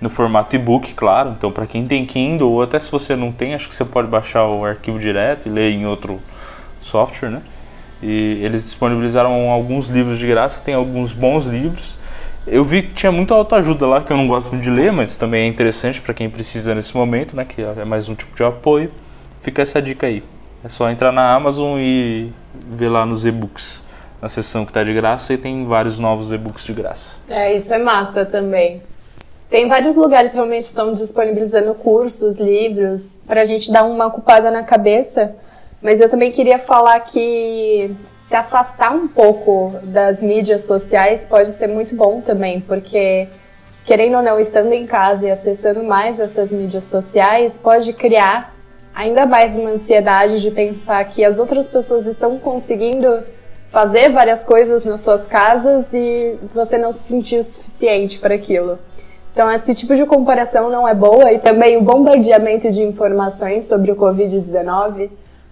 no 0.00 0.10
formato 0.10 0.56
e-book, 0.56 0.94
claro. 0.94 1.36
Então, 1.38 1.52
para 1.52 1.64
quem 1.64 1.86
tem 1.86 2.04
Kindle, 2.04 2.50
ou 2.50 2.60
até 2.60 2.80
se 2.80 2.90
você 2.90 3.14
não 3.14 3.30
tem, 3.30 3.54
acho 3.54 3.68
que 3.68 3.74
você 3.76 3.84
pode 3.84 4.08
baixar 4.08 4.48
o 4.48 4.64
arquivo 4.64 4.98
direto 4.98 5.46
e 5.46 5.48
ler 5.48 5.70
em 5.70 5.86
outro 5.86 6.18
software, 6.82 7.30
né? 7.30 7.42
E 8.02 8.40
eles 8.42 8.64
disponibilizaram 8.64 9.50
alguns 9.50 9.88
livros 9.88 10.18
de 10.18 10.26
graça, 10.26 10.60
tem 10.64 10.74
alguns 10.74 11.12
bons 11.12 11.46
livros. 11.46 11.98
Eu 12.46 12.64
vi 12.64 12.82
que 12.82 12.94
tinha 12.94 13.12
muita 13.12 13.34
autoajuda 13.34 13.86
lá, 13.86 14.00
que 14.00 14.12
eu 14.12 14.16
não 14.16 14.26
gosto 14.26 14.50
muito 14.50 14.62
de 14.62 14.70
ler, 14.70 14.90
mas 14.90 15.16
também 15.16 15.44
é 15.44 15.46
interessante 15.46 16.00
para 16.00 16.14
quem 16.14 16.30
precisa 16.30 16.74
nesse 16.74 16.96
momento, 16.96 17.36
né? 17.36 17.44
Que 17.44 17.62
é 17.62 17.84
mais 17.84 18.08
um 18.08 18.14
tipo 18.14 18.34
de 18.34 18.42
apoio. 18.42 18.90
Fica 19.42 19.62
essa 19.62 19.80
dica 19.80 20.06
aí. 20.06 20.22
É 20.64 20.68
só 20.68 20.90
entrar 20.90 21.12
na 21.12 21.34
Amazon 21.34 21.78
e 21.78 22.32
vê 22.54 22.88
lá 22.88 23.04
nos 23.04 23.24
e-books, 23.24 23.86
na 24.20 24.28
seção 24.28 24.64
que 24.64 24.70
está 24.70 24.82
de 24.82 24.92
graça, 24.92 25.32
e 25.34 25.38
tem 25.38 25.66
vários 25.66 25.98
novos 25.98 26.32
e-books 26.32 26.64
de 26.64 26.72
graça. 26.72 27.16
É, 27.28 27.54
isso 27.54 27.72
é 27.72 27.78
massa 27.78 28.24
também. 28.24 28.82
Tem 29.50 29.68
vários 29.68 29.96
lugares 29.96 30.32
realmente 30.32 30.64
estão 30.64 30.92
disponibilizando 30.92 31.74
cursos, 31.74 32.38
livros, 32.38 33.18
para 33.26 33.42
a 33.42 33.44
gente 33.44 33.72
dar 33.72 33.84
uma 33.84 34.06
ocupada 34.06 34.50
na 34.50 34.62
cabeça. 34.62 35.34
Mas 35.82 36.00
eu 36.00 36.08
também 36.08 36.30
queria 36.30 36.58
falar 36.58 37.00
que 37.00 37.94
se 38.20 38.36
afastar 38.36 38.94
um 38.94 39.08
pouco 39.08 39.74
das 39.82 40.20
mídias 40.20 40.64
sociais 40.64 41.24
pode 41.24 41.52
ser 41.52 41.68
muito 41.68 41.94
bom 41.96 42.20
também, 42.20 42.60
porque 42.60 43.26
querendo 43.84 44.18
ou 44.18 44.22
não, 44.22 44.38
estando 44.38 44.72
em 44.72 44.86
casa 44.86 45.26
e 45.26 45.30
acessando 45.30 45.82
mais 45.82 46.20
essas 46.20 46.52
mídias 46.52 46.84
sociais, 46.84 47.58
pode 47.58 47.92
criar 47.92 48.54
ainda 48.94 49.24
mais 49.24 49.56
uma 49.56 49.70
ansiedade 49.70 50.40
de 50.40 50.50
pensar 50.50 51.02
que 51.06 51.24
as 51.24 51.38
outras 51.38 51.66
pessoas 51.66 52.06
estão 52.06 52.38
conseguindo 52.38 53.24
fazer 53.70 54.10
várias 54.10 54.44
coisas 54.44 54.84
nas 54.84 55.00
suas 55.00 55.26
casas 55.26 55.92
e 55.94 56.36
você 56.54 56.76
não 56.76 56.92
se 56.92 57.04
sentir 57.04 57.38
o 57.38 57.44
suficiente 57.44 58.18
para 58.18 58.34
aquilo. 58.34 58.78
Então, 59.32 59.50
esse 59.50 59.74
tipo 59.74 59.96
de 59.96 60.04
comparação 60.04 60.68
não 60.70 60.86
é 60.86 60.94
boa 60.94 61.32
e 61.32 61.38
também 61.38 61.76
o 61.76 61.82
bombardeamento 61.82 62.70
de 62.70 62.82
informações 62.82 63.66
sobre 63.66 63.90
o 63.92 63.96
Covid-19 63.96 65.08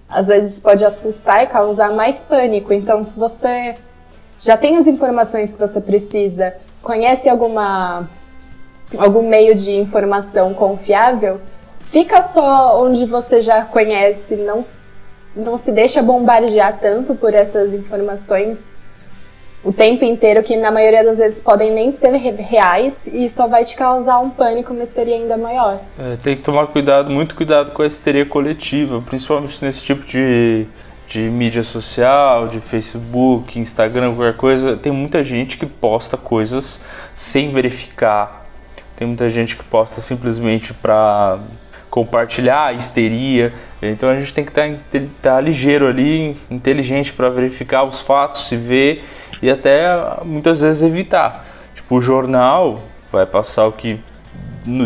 às 0.08 0.28
vezes 0.28 0.58
pode 0.58 0.84
assustar 0.84 1.44
e 1.44 1.46
causar 1.46 1.92
mais 1.92 2.22
pânico. 2.22 2.72
Então, 2.72 3.04
se 3.04 3.18
você 3.18 3.76
já 4.38 4.56
tem 4.56 4.76
as 4.76 4.86
informações 4.86 5.52
que 5.52 5.58
você 5.58 5.80
precisa, 5.80 6.54
conhece 6.82 7.28
alguma 7.28 8.08
algum 8.96 9.28
meio 9.28 9.54
de 9.54 9.76
informação 9.76 10.54
confiável, 10.54 11.40
fica 11.80 12.22
só 12.22 12.82
onde 12.82 13.04
você 13.04 13.42
já 13.42 13.64
conhece, 13.64 14.36
não 14.36 14.64
não 15.36 15.56
se 15.56 15.70
deixa 15.70 16.02
bombardear 16.02 16.78
tanto 16.80 17.14
por 17.14 17.34
essas 17.34 17.72
informações 17.72 18.72
o 19.68 19.72
tempo 19.72 20.02
inteiro 20.02 20.42
que 20.42 20.56
na 20.56 20.70
maioria 20.70 21.04
das 21.04 21.18
vezes 21.18 21.38
podem 21.40 21.70
nem 21.70 21.90
ser 21.90 22.12
reais 22.12 23.06
e 23.06 23.28
só 23.28 23.46
vai 23.46 23.66
te 23.66 23.76
causar 23.76 24.18
um 24.18 24.30
pânico, 24.30 24.72
uma 24.72 24.82
histeria 24.82 25.14
ainda 25.14 25.36
maior. 25.36 25.78
É, 25.98 26.16
tem 26.16 26.34
que 26.34 26.40
tomar 26.40 26.68
cuidado, 26.68 27.10
muito 27.10 27.34
cuidado 27.34 27.72
com 27.72 27.82
a 27.82 27.86
histeria 27.86 28.24
coletiva, 28.24 29.02
principalmente 29.02 29.62
nesse 29.62 29.84
tipo 29.84 30.06
de, 30.06 30.64
de 31.06 31.18
mídia 31.18 31.62
social, 31.62 32.48
de 32.48 32.60
Facebook, 32.60 33.60
Instagram, 33.60 34.14
qualquer 34.14 34.38
coisa. 34.38 34.74
Tem 34.74 34.90
muita 34.90 35.22
gente 35.22 35.58
que 35.58 35.66
posta 35.66 36.16
coisas 36.16 36.80
sem 37.14 37.50
verificar. 37.50 38.46
Tem 38.96 39.06
muita 39.06 39.28
gente 39.28 39.54
que 39.54 39.64
posta 39.64 40.00
simplesmente 40.00 40.72
para 40.72 41.40
compartilhar 41.90 42.68
a 42.68 42.72
histeria. 42.72 43.52
Então 43.82 44.08
a 44.08 44.14
gente 44.14 44.32
tem 44.32 44.46
que 44.46 44.50
estar 44.50 44.66
tá, 44.90 44.98
tá 45.20 45.40
ligeiro 45.42 45.86
ali, 45.86 46.38
inteligente 46.50 47.12
para 47.12 47.28
verificar 47.28 47.84
os 47.84 48.00
fatos, 48.00 48.48
se 48.48 48.56
ver 48.56 49.04
e 49.42 49.50
até 49.50 49.88
muitas 50.24 50.60
vezes 50.60 50.82
evitar. 50.82 51.46
Tipo, 51.74 51.96
o 51.96 52.00
jornal 52.00 52.80
vai 53.10 53.26
passar 53.26 53.66
o 53.66 53.72
que 53.72 54.00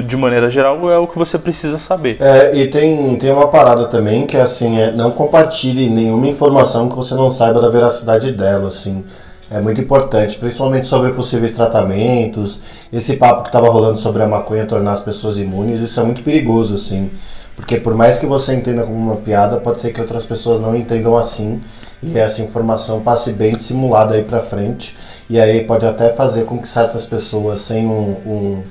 de 0.07 0.17
maneira 0.17 0.49
geral 0.49 0.89
é 0.91 0.99
o 0.99 1.09
que 1.09 1.19
você 1.19 1.39
precisa 1.39 1.79
saber. 1.79 2.17
É, 2.21 2.55
e 2.55 2.69
tem, 2.69 3.17
tem 3.17 3.33
uma 3.33 3.49
parada 3.49 3.87
também 3.87 4.27
que 4.27 4.37
é 4.37 4.43
assim, 4.43 4.79
é, 4.79 4.93
não 4.93 5.11
compartilhe 5.11 5.91
nenhuma 5.91 6.29
informação 6.29 6.89
que 6.89 6.95
você 6.95 7.15
não 7.15 7.31
saiba 7.31 7.61
da 7.61 7.69
veracidade 7.69 8.33
dela, 8.33 8.69
assim. 8.69 9.05
É 9.51 9.61
muito 9.61 9.81
importante, 9.81 10.39
principalmente 10.39 10.87
sobre 10.87 11.11
possíveis 11.11 11.55
tratamentos. 11.55 12.63
Esse 12.93 13.17
papo 13.17 13.43
que 13.43 13.49
estava 13.49 13.69
rolando 13.69 13.99
sobre 13.99 14.23
a 14.23 14.29
maconha 14.29 14.65
tornar 14.67 14.93
as 14.93 15.03
pessoas 15.03 15.37
imunes, 15.37 15.81
isso 15.81 16.01
é 16.01 16.05
muito 16.05 16.23
perigoso, 16.23 16.77
assim. 16.77 17.11
Porque 17.57 17.77
por 17.77 17.95
mais 17.95 18.19
que 18.19 18.27
você 18.27 18.55
entenda 18.55 18.85
como 18.85 18.97
uma 18.97 19.17
piada, 19.17 19.59
pode 19.59 19.81
ser 19.81 19.93
que 19.93 20.01
outras 20.01 20.25
pessoas 20.25 20.61
não 20.61 20.77
entendam 20.77 21.17
assim 21.17 21.61
e 22.03 22.19
essa 22.19 22.43
informação 22.43 23.01
passe 23.01 23.33
bem 23.33 23.53
dissimulada 23.53 24.15
aí 24.15 24.25
para 24.25 24.41
frente. 24.41 24.97
E 25.31 25.41
aí 25.41 25.65
pode 25.65 25.87
até 25.87 26.13
fazer 26.13 26.45
com 26.45 26.61
que 26.61 26.69
certas 26.69 27.07
pessoas 27.07 27.61
sem 27.61 27.87
um, 27.87 28.11
um, 28.27 28.63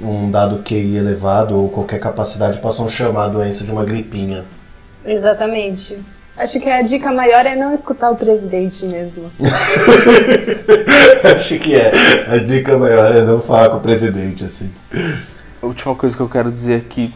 um 0.00 0.30
dado 0.30 0.62
QI 0.62 0.96
elevado 0.96 1.56
ou 1.56 1.70
qualquer 1.70 1.98
capacidade 1.98 2.60
possam 2.60 2.88
chamar 2.88 3.24
a 3.24 3.28
doença 3.28 3.64
de 3.64 3.72
uma 3.72 3.84
gripinha. 3.84 4.44
Exatamente. 5.04 5.98
Acho 6.36 6.60
que 6.60 6.68
a 6.68 6.82
dica 6.82 7.10
maior 7.10 7.46
é 7.46 7.56
não 7.56 7.72
escutar 7.72 8.10
o 8.10 8.16
presidente 8.16 8.84
mesmo. 8.84 9.32
Acho 11.38 11.58
que 11.58 11.74
é. 11.74 11.90
A 12.28 12.36
dica 12.36 12.76
maior 12.76 13.14
é 13.16 13.22
não 13.22 13.40
falar 13.40 13.70
com 13.70 13.78
o 13.78 13.80
presidente, 13.80 14.44
assim. 14.44 14.70
A 15.62 15.66
última 15.66 15.94
coisa 15.94 16.14
que 16.14 16.22
eu 16.22 16.28
quero 16.28 16.52
dizer 16.52 16.74
aqui 16.74 17.14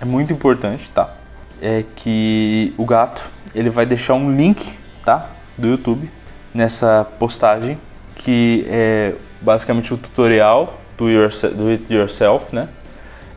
é 0.00 0.06
muito 0.06 0.32
importante, 0.32 0.90
tá? 0.90 1.14
É 1.60 1.84
que 1.94 2.72
o 2.78 2.86
gato, 2.86 3.22
ele 3.54 3.68
vai 3.68 3.84
deixar 3.84 4.14
um 4.14 4.34
link 4.34 4.78
tá? 5.04 5.30
Do 5.56 5.68
YouTube 5.68 6.10
nessa 6.54 7.06
postagem 7.18 7.78
que 8.14 8.64
é 8.68 9.14
basicamente 9.40 9.92
o 9.92 9.96
tutorial 9.96 10.78
do, 10.96 11.06
do 11.54 11.68
It 11.68 11.92
Yourself, 11.92 12.54
né? 12.54 12.68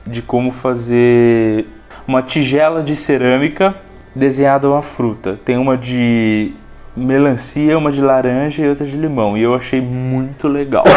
De 0.06 0.22
como 0.22 0.52
fazer 0.52 1.66
uma 2.08 2.22
tigela 2.22 2.84
de 2.84 2.96
cerâmica 2.96 3.76
desenhada 4.14 4.70
uma 4.70 4.82
fruta. 4.82 5.40
Tem 5.44 5.58
uma 5.58 5.78
de 5.78 6.54
melancia, 6.96 7.78
uma 7.78 7.92
de 7.92 8.02
laranja 8.02 8.64
e 8.64 8.70
outra 8.70 8.86
de 8.86 8.96
limão. 8.96 9.38
E 9.38 9.42
eu 9.42 9.54
achei 9.54 9.82
muito 9.82 10.48
legal. 10.48 10.86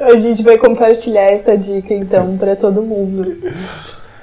A 0.00 0.16
gente 0.16 0.42
vai 0.42 0.58
compartilhar 0.58 1.30
essa 1.30 1.56
dica 1.56 1.94
então 1.94 2.36
para 2.36 2.56
todo 2.56 2.82
mundo. 2.82 3.36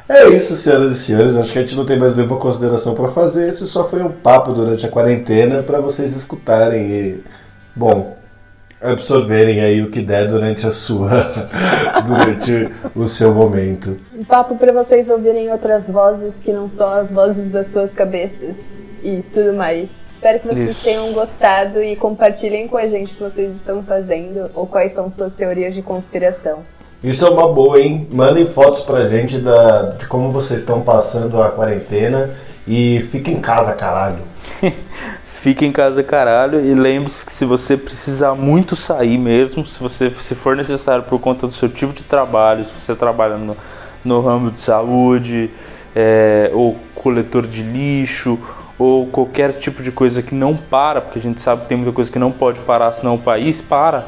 É 0.10 0.28
isso, 0.30 0.58
senhoras 0.58 0.94
e 0.94 0.98
senhores. 0.98 1.38
Acho 1.38 1.54
que 1.54 1.60
a 1.60 1.62
gente 1.62 1.76
não 1.76 1.86
tem 1.86 2.00
mais 2.00 2.18
nenhuma 2.18 2.38
consideração 2.38 2.96
para 2.96 3.10
fazer. 3.10 3.48
Esse 3.48 3.68
só 3.68 3.88
foi 3.88 4.02
um 4.02 4.12
papo 4.12 4.52
durante 4.52 4.84
a 4.84 4.90
quarentena 4.90 5.62
para 5.62 5.80
vocês 5.80 6.16
escutarem 6.16 6.82
e, 6.90 7.24
bom, 7.76 8.18
absorverem 8.82 9.62
aí 9.62 9.84
o 9.84 9.92
que 9.92 10.02
der 10.02 10.28
durante 10.28 10.66
a 10.66 10.72
sua, 10.72 11.10
durante 12.08 12.70
o 12.96 13.08
seu 13.08 13.36
momento. 13.36 13.96
Um 14.18 14.24
papo 14.24 14.56
para 14.58 14.74
vocês 14.74 15.10
ouvirem 15.10 15.52
outras 15.52 15.88
vozes 15.88 16.40
que 16.40 16.52
não 16.52 16.68
são 16.68 16.92
as 16.92 17.12
vozes 17.12 17.52
das 17.52 17.68
suas 17.68 17.94
cabeças 17.94 18.78
e 19.04 19.24
tudo 19.32 19.54
mais. 19.54 19.90
Espero 20.12 20.40
que 20.40 20.48
vocês 20.48 20.72
Isso. 20.72 20.84
tenham 20.84 21.14
gostado 21.14 21.82
e 21.82 21.96
compartilhem 21.96 22.68
com 22.68 22.78
a 22.78 22.88
gente 22.88 23.14
o 23.14 23.16
que 23.16 23.24
vocês 23.24 23.56
estão 23.56 23.84
fazendo 23.84 24.50
ou 24.54 24.66
quais 24.66 24.92
são 24.92 25.10
suas 25.10 25.36
teorias 25.36 25.76
de 25.76 25.82
conspiração. 25.82 26.64
Isso 27.02 27.26
é 27.26 27.30
uma 27.30 27.48
boa, 27.54 27.80
hein? 27.80 28.08
Mandem 28.12 28.46
fotos 28.46 28.84
pra 28.84 29.08
gente 29.08 29.38
da, 29.38 29.92
de 29.92 30.06
como 30.08 30.32
vocês 30.32 30.60
estão 30.60 30.82
passando 30.82 31.42
a 31.42 31.50
quarentena 31.50 32.32
e 32.68 33.00
fiquem 33.10 33.36
em 33.36 33.42
casa, 33.42 33.74
caralho. 33.74 34.20
Fique 35.24 35.66
em 35.66 35.72
casa, 35.72 36.04
caralho, 36.04 36.60
e 36.60 36.76
lembre-se 36.76 37.26
que 37.26 37.32
se 37.32 37.46
você 37.46 37.78
precisar 37.78 38.36
muito 38.36 38.76
sair 38.76 39.18
mesmo, 39.18 39.66
se 39.66 39.80
você 39.80 40.14
se 40.20 40.36
for 40.36 40.58
necessário 40.58 41.06
por 41.06 41.18
conta 41.18 41.48
do 41.48 41.54
seu 41.54 41.70
tipo 41.70 41.94
de 41.94 42.04
trabalho, 42.04 42.66
se 42.66 42.72
você 42.78 42.94
trabalha 42.94 43.38
no, 43.38 43.56
no 44.04 44.20
ramo 44.20 44.52
de 44.52 44.58
saúde, 44.58 45.50
é, 45.96 46.52
ou 46.54 46.76
coletor 46.94 47.48
de 47.48 47.64
lixo, 47.64 48.38
ou 48.78 49.08
qualquer 49.08 49.54
tipo 49.54 49.82
de 49.82 49.94
coisa 49.94 50.22
que 50.22 50.36
não 50.36 50.58
para, 50.58 51.00
porque 51.00 51.20
a 51.20 51.22
gente 51.22 51.40
sabe 51.40 51.62
que 51.62 51.70
tem 51.70 51.78
muita 51.78 51.94
coisa 51.94 52.12
que 52.12 52.20
não 52.20 52.34
pode 52.34 52.60
parar, 52.60 52.92
senão 52.92 53.16
o 53.16 53.20
país 53.20 53.62
para. 53.62 54.08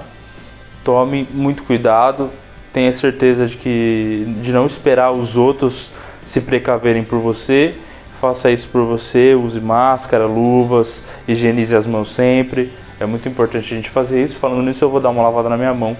Tome 0.83 1.25
muito 1.31 1.63
cuidado, 1.63 2.29
tenha 2.73 2.93
certeza 2.93 3.47
de 3.47 3.57
que 3.57 4.25
de 4.41 4.51
não 4.51 4.65
esperar 4.65 5.11
os 5.11 5.35
outros 5.35 5.91
se 6.23 6.41
precaverem 6.41 7.03
por 7.03 7.19
você. 7.19 7.73
Faça 8.19 8.51
isso 8.51 8.67
por 8.67 8.85
você, 8.85 9.33
use 9.33 9.59
máscara, 9.59 10.25
luvas, 10.25 11.03
higienize 11.27 11.75
as 11.75 11.87
mãos 11.87 12.11
sempre. 12.11 12.71
É 12.99 13.05
muito 13.05 13.27
importante 13.27 13.73
a 13.73 13.75
gente 13.75 13.89
fazer 13.89 14.23
isso. 14.23 14.37
Falando 14.37 14.61
nisso, 14.61 14.85
eu 14.85 14.89
vou 14.89 14.99
dar 14.99 15.09
uma 15.09 15.23
lavada 15.23 15.49
na 15.49 15.57
minha 15.57 15.73
mão 15.73 15.97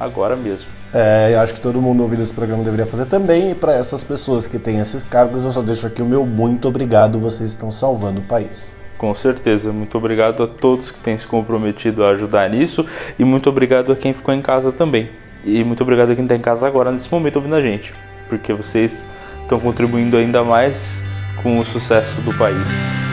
agora 0.00 0.34
mesmo. 0.34 0.66
É, 0.92 1.30
eu 1.32 1.38
acho 1.38 1.54
que 1.54 1.60
todo 1.60 1.80
mundo 1.80 2.02
ouvindo 2.02 2.22
esse 2.22 2.32
programa 2.32 2.64
deveria 2.64 2.86
fazer 2.86 3.06
também. 3.06 3.52
E 3.52 3.54
para 3.54 3.74
essas 3.74 4.02
pessoas 4.02 4.48
que 4.48 4.58
têm 4.58 4.80
esses 4.80 5.04
cargos, 5.04 5.44
eu 5.44 5.52
só 5.52 5.62
deixo 5.62 5.86
aqui 5.86 6.02
o 6.02 6.06
meu 6.06 6.26
muito 6.26 6.66
obrigado. 6.66 7.20
Vocês 7.20 7.50
estão 7.50 7.70
salvando 7.70 8.20
o 8.20 8.24
país. 8.24 8.72
Com 8.98 9.14
certeza. 9.14 9.72
Muito 9.72 9.96
obrigado 9.96 10.42
a 10.42 10.48
todos 10.48 10.90
que 10.90 10.98
têm 10.98 11.16
se 11.16 11.26
comprometido 11.26 12.04
a 12.04 12.10
ajudar 12.10 12.50
nisso. 12.50 12.84
E 13.16 13.24
muito 13.24 13.48
obrigado 13.48 13.92
a 13.92 13.96
quem 13.96 14.12
ficou 14.12 14.34
em 14.34 14.42
casa 14.42 14.72
também. 14.72 15.08
E 15.44 15.64
muito 15.64 15.82
obrigado 15.82 16.10
a 16.10 16.14
quem 16.14 16.24
está 16.24 16.36
em 16.36 16.40
casa 16.40 16.66
agora, 16.66 16.92
nesse 16.92 17.10
momento, 17.10 17.36
ouvindo 17.36 17.56
a 17.56 17.62
gente, 17.62 17.94
porque 18.28 18.52
vocês 18.52 19.06
estão 19.42 19.58
contribuindo 19.58 20.16
ainda 20.16 20.44
mais 20.44 21.02
com 21.42 21.58
o 21.58 21.64
sucesso 21.64 22.20
do 22.20 22.36
país, 22.36 22.68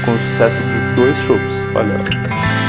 com 0.05 0.11
o 0.11 0.17
sucesso 0.17 0.57
de 0.57 0.95
dois 0.95 1.17
shows. 1.19 1.73
Valeu! 1.73 2.66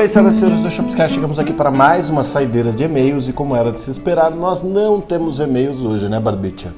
Bem, 0.00 0.08
senhoras 0.08 0.32
e 0.32 0.38
senhores 0.38 0.60
do 0.60 0.70
Shopscast, 0.70 1.14
chegamos 1.14 1.38
aqui 1.38 1.52
para 1.52 1.70
mais 1.70 2.08
uma 2.08 2.24
saideira 2.24 2.72
de 2.72 2.84
e-mails 2.84 3.28
e 3.28 3.34
como 3.34 3.54
era 3.54 3.70
de 3.70 3.82
se 3.82 3.90
esperar, 3.90 4.30
nós 4.30 4.62
não 4.62 4.98
temos 4.98 5.40
e-mails 5.40 5.82
hoje, 5.82 6.08
né, 6.08 6.18
Barbicha? 6.18 6.72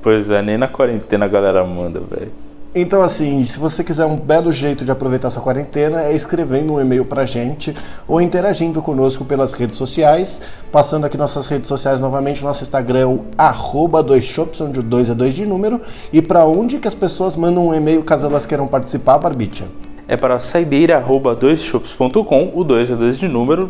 Pois 0.00 0.30
é, 0.30 0.40
nem 0.42 0.56
na 0.56 0.68
quarentena 0.68 1.24
a 1.24 1.28
galera 1.28 1.64
manda, 1.64 1.98
velho. 1.98 2.30
Então, 2.72 3.02
assim, 3.02 3.42
se 3.42 3.58
você 3.58 3.82
quiser 3.82 4.06
um 4.06 4.14
belo 4.14 4.52
jeito 4.52 4.84
de 4.84 4.92
aproveitar 4.92 5.26
essa 5.26 5.40
quarentena, 5.40 6.02
é 6.02 6.14
escrevendo 6.14 6.74
um 6.74 6.80
e-mail 6.80 7.04
pra 7.04 7.24
gente 7.24 7.74
ou 8.06 8.20
interagindo 8.20 8.80
conosco 8.80 9.24
pelas 9.24 9.54
redes 9.54 9.76
sociais. 9.76 10.40
Passando 10.70 11.04
aqui 11.04 11.16
nossas 11.16 11.48
redes 11.48 11.66
sociais 11.66 11.98
novamente, 11.98 12.44
nosso 12.44 12.62
Instagram 12.62 13.00
é 13.00 13.06
o 13.06 13.24
arroba 13.36 14.04
2shops, 14.04 14.64
onde 14.64 14.78
o 14.78 14.84
2 14.84 15.10
é 15.10 15.14
2 15.14 15.34
de 15.34 15.44
número. 15.44 15.80
E 16.12 16.22
para 16.22 16.44
onde 16.44 16.78
que 16.78 16.86
as 16.86 16.94
pessoas 16.94 17.34
mandam 17.34 17.66
um 17.66 17.74
e-mail 17.74 18.04
caso 18.04 18.28
elas 18.28 18.46
queiram 18.46 18.68
participar, 18.68 19.18
Barbicha? 19.18 19.64
É 20.08 20.16
para 20.16 20.40
saideira.doisshops.com, 20.40 22.52
o 22.54 22.64
2 22.64 22.90
é 22.90 22.96
2 22.96 23.18
de 23.18 23.28
número. 23.28 23.68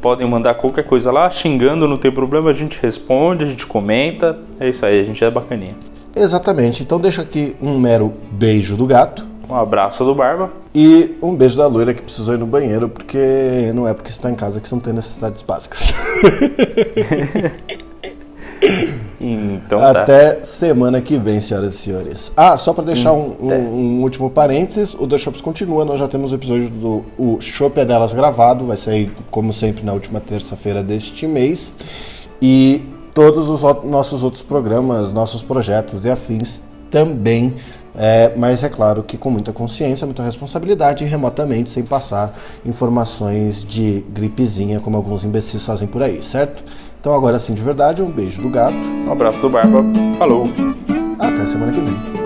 Podem 0.00 0.24
mandar 0.26 0.54
qualquer 0.54 0.84
coisa 0.84 1.10
lá, 1.10 1.28
xingando, 1.28 1.88
não 1.88 1.96
tem 1.96 2.12
problema, 2.12 2.50
a 2.50 2.54
gente 2.54 2.78
responde, 2.80 3.42
a 3.42 3.46
gente 3.48 3.66
comenta. 3.66 4.38
É 4.60 4.68
isso 4.68 4.86
aí, 4.86 5.00
a 5.00 5.04
gente 5.04 5.24
é 5.24 5.28
bacaninha. 5.28 5.74
Exatamente. 6.14 6.84
Então 6.84 7.00
deixa 7.00 7.22
aqui 7.22 7.56
um 7.60 7.76
mero 7.76 8.14
beijo 8.30 8.76
do 8.76 8.86
gato. 8.86 9.26
Um 9.48 9.56
abraço 9.56 10.04
do 10.04 10.14
Barba. 10.14 10.52
E 10.72 11.16
um 11.20 11.34
beijo 11.34 11.58
da 11.58 11.66
loira 11.66 11.92
que 11.92 12.02
precisou 12.02 12.34
ir 12.34 12.38
no 12.38 12.46
banheiro, 12.46 12.88
porque 12.88 13.72
não 13.74 13.88
é 13.88 13.92
porque 13.92 14.10
está 14.10 14.30
em 14.30 14.36
casa 14.36 14.60
que 14.60 14.68
você 14.68 14.74
não 14.76 14.80
tem 14.80 14.92
necessidades 14.92 15.42
básicas. 15.42 15.92
então 19.66 19.78
tá. 19.78 19.90
Até 19.90 20.42
semana 20.42 21.00
que 21.00 21.16
vem, 21.16 21.40
senhoras 21.40 21.74
e 21.74 21.78
senhores. 21.78 22.32
Ah, 22.36 22.56
só 22.56 22.72
para 22.72 22.84
deixar 22.84 23.12
um, 23.12 23.34
um, 23.40 23.52
um, 23.52 24.02
último 24.02 24.30
parênteses, 24.30 24.94
o 24.94 25.06
The 25.06 25.18
Shops 25.18 25.40
continua, 25.40 25.84
nós 25.84 26.00
já 26.00 26.08
temos 26.08 26.32
o 26.32 26.34
episódio 26.34 26.70
do 26.70 27.04
o 27.18 27.40
Shop 27.40 27.78
é 27.78 27.84
delas 27.84 28.12
gravado, 28.12 28.66
vai 28.66 28.76
sair 28.76 29.12
como 29.30 29.52
sempre 29.52 29.84
na 29.84 29.92
última 29.92 30.20
terça-feira 30.20 30.82
deste 30.82 31.26
mês. 31.26 31.74
E 32.40 32.82
todos 33.14 33.48
os 33.48 33.62
nossos 33.84 34.22
outros 34.22 34.42
programas, 34.42 35.12
nossos 35.12 35.42
projetos 35.42 36.04
e 36.04 36.10
afins 36.10 36.62
também. 36.90 37.54
É, 37.94 38.32
mas 38.36 38.62
é 38.62 38.68
claro 38.68 39.02
que 39.02 39.18
com 39.18 39.30
muita 39.30 39.52
consciência, 39.52 40.06
muita 40.06 40.22
responsabilidade 40.22 41.04
e 41.04 41.08
remotamente, 41.08 41.70
sem 41.70 41.82
passar 41.82 42.38
informações 42.64 43.64
de 43.64 44.04
gripezinha, 44.10 44.78
como 44.78 44.96
alguns 44.96 45.24
imbecis 45.24 45.66
fazem 45.66 45.88
por 45.88 46.02
aí, 46.02 46.22
certo? 46.22 46.64
Então 47.00 47.14
agora 47.14 47.38
sim, 47.38 47.54
de 47.54 47.62
verdade, 47.62 48.02
um 48.02 48.10
beijo 48.10 48.42
do 48.42 48.50
gato. 48.50 48.76
Um 48.76 49.10
abraço 49.10 49.40
do 49.40 49.48
Barba. 49.48 49.82
Falou. 50.18 50.44
Até 51.18 51.46
semana 51.46 51.72
que 51.72 51.80
vem. 51.80 52.19